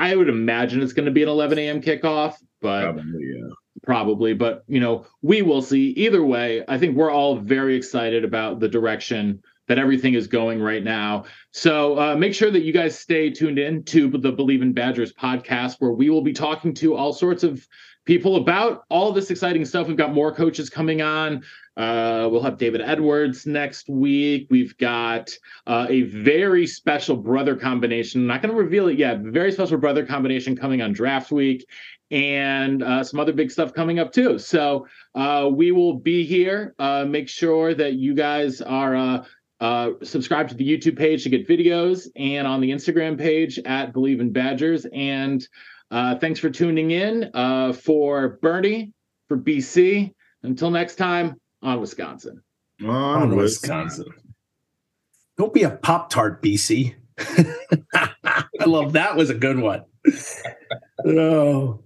I 0.01 0.17
would 0.17 0.31
imagine 0.31 0.83
it's 0.83 0.95
going 0.95 1.05
to 1.05 1.13
be 1.13 1.23
an 1.23 1.29
11 1.29 1.59
a.m. 1.59 1.83
kickoff, 1.83 2.37
but 2.63 2.85
Probably, 2.85 3.21
yeah. 3.23 3.49
probably 3.83 4.33
but 4.33 4.65
you 4.67 4.81
know 4.81 5.07
we 5.23 5.43
will 5.43 5.63
see 5.63 5.91
either 5.91 6.25
way 6.25 6.63
i 6.69 6.77
think 6.79 6.97
we're 6.97 7.11
all 7.11 7.37
very 7.37 7.75
excited 7.77 8.25
about 8.25 8.61
the 8.61 8.69
direction 8.69 9.43
that 9.69 9.79
everything 9.79 10.15
is 10.15 10.27
going 10.27 10.61
right 10.61 10.85
now 10.85 11.25
so 11.53 11.99
uh, 11.99 12.17
make 12.17 12.35
sure 12.35 12.51
that 12.51 12.63
you 12.63 12.73
guys 12.73 12.99
stay 12.99 13.31
tuned 13.31 13.59
in 13.59 13.83
to 13.85 14.09
the 14.11 14.33
Bleav 14.33 14.63
in 14.63 14.73
Badgers 14.73 15.13
podcast 15.13 15.77
where 15.79 15.93
we 15.93 16.11
will 16.11 16.23
be 16.23 16.33
talking 16.33 16.75
to 16.75 16.95
all 16.95 17.13
sorts 17.13 17.43
of 17.43 17.67
people 18.05 18.37
about 18.37 18.85
all 18.89 19.13
this 19.13 19.31
exciting 19.31 19.65
stuff 19.65 19.87
we've 19.87 19.97
got 19.97 20.13
more 20.13 20.35
coaches 20.35 20.69
coming 20.69 21.01
on 21.01 21.43
uh, 21.81 22.29
we'll 22.31 22.43
have 22.43 22.59
david 22.59 22.81
edwards 22.81 23.47
next 23.47 23.89
week 23.89 24.47
we've 24.51 24.77
got 24.79 25.31
uh, 25.67 25.87
a 25.89 26.03
very 26.03 26.67
special 26.67 27.17
brother 27.17 27.57
combination 27.57 28.21
I'm 28.23 28.27
not 28.27 28.43
going 28.43 28.55
to 28.55 28.61
reveal 28.61 28.89
it 28.89 28.99
yet 28.99 29.21
very 29.21 29.53
special 29.53 29.79
brother 29.79 30.05
combination 30.05 30.57
coming 30.57 30.83
on 30.83 30.93
draft 30.93 31.31
week 31.31 31.65
and 32.11 32.83
uh, 32.83 33.05
some 33.05 33.21
other 33.21 33.33
big 33.33 33.51
stuff 33.51 33.73
coming 33.73 33.99
up 33.99 34.13
too. 34.13 34.39
So 34.39 34.87
uh, 35.15 35.49
we 35.53 35.73
will 35.73 35.95
be 35.95 36.25
here. 36.25 36.75
Uh, 36.79 37.05
make 37.05 37.29
sure 37.29 37.75
that 37.75 37.95
you 37.95 38.15
guys 38.15 38.61
are 38.61 39.25
uh, 39.61 39.91
subscribed 40.03 40.51
to 40.51 40.57
the 40.57 40.67
YouTube 40.69 40.99
page 40.99 41.23
to 41.25 41.29
get 41.29 41.47
videos 41.47 42.09
and 42.17 42.47
on 42.47 42.61
the 42.61 42.71
Instagram 42.71 43.19
page 43.19 43.59
at 43.61 43.93
Bleav 43.93 44.21
in 44.21 44.33
Badgers. 44.33 44.87
And 44.93 45.47
thanks 45.91 46.41
for 46.41 46.51
tuning 46.51 46.91
in 46.91 47.31
for 47.75 48.39
Bernie, 48.43 48.93
for 49.29 49.37
BC. 49.39 50.13
Until 50.43 50.71
next 50.71 50.97
time, 50.97 51.37
on 51.63 51.81
Wisconsin. 51.81 52.43
On 52.83 52.89
on 52.89 53.33
oh, 53.33 53.37
Wisconsin. 53.37 54.05
Wisconsin. 54.05 54.33
Don't 55.37 55.55
be 55.55 55.63
a 55.63 55.71
Pop 55.71 56.11
Tart, 56.11 56.43
BC. 56.43 56.95
I 57.19 58.65
love 58.67 58.93
that. 58.93 59.17
Was 59.17 59.31
a 59.31 59.35
good 59.35 59.59
one. 59.59 59.85
oh. 61.07 61.83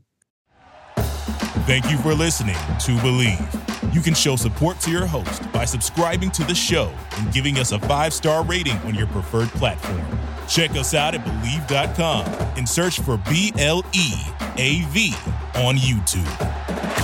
Thank 1.67 1.91
you 1.91 1.97
for 1.99 2.15
listening 2.15 2.55
to 2.55 2.93
Bleav. 2.99 3.95
You 3.95 4.01
can 4.01 4.13
show 4.13 4.37
support 4.37 4.81
to 4.81 4.91
your 4.91 5.07
host 5.07 5.51
by 5.53 5.65
subscribing 5.65 6.31
to 6.33 6.45
the 6.45 6.55
show 6.55 6.93
and 7.17 7.33
giving 7.33 7.59
us 7.59 7.73
a 7.73 7.79
five 7.79 8.13
star 8.13 8.45
rating 8.45 8.77
on 8.79 8.95
your 8.95 9.07
preferred 9.07 9.49
platform. 9.51 10.03
Check 10.49 10.73
us 10.73 10.95
out 10.95 11.15
at 11.15 11.25
Bleav.com 11.25 12.27
and 12.59 12.69
search 12.69 13.01
for 13.01 13.17
B 13.17 13.53
L 13.57 13.85
E 13.93 14.13
A 14.57 14.83
V 14.89 15.15
on 15.55 15.77
YouTube. 15.77 17.04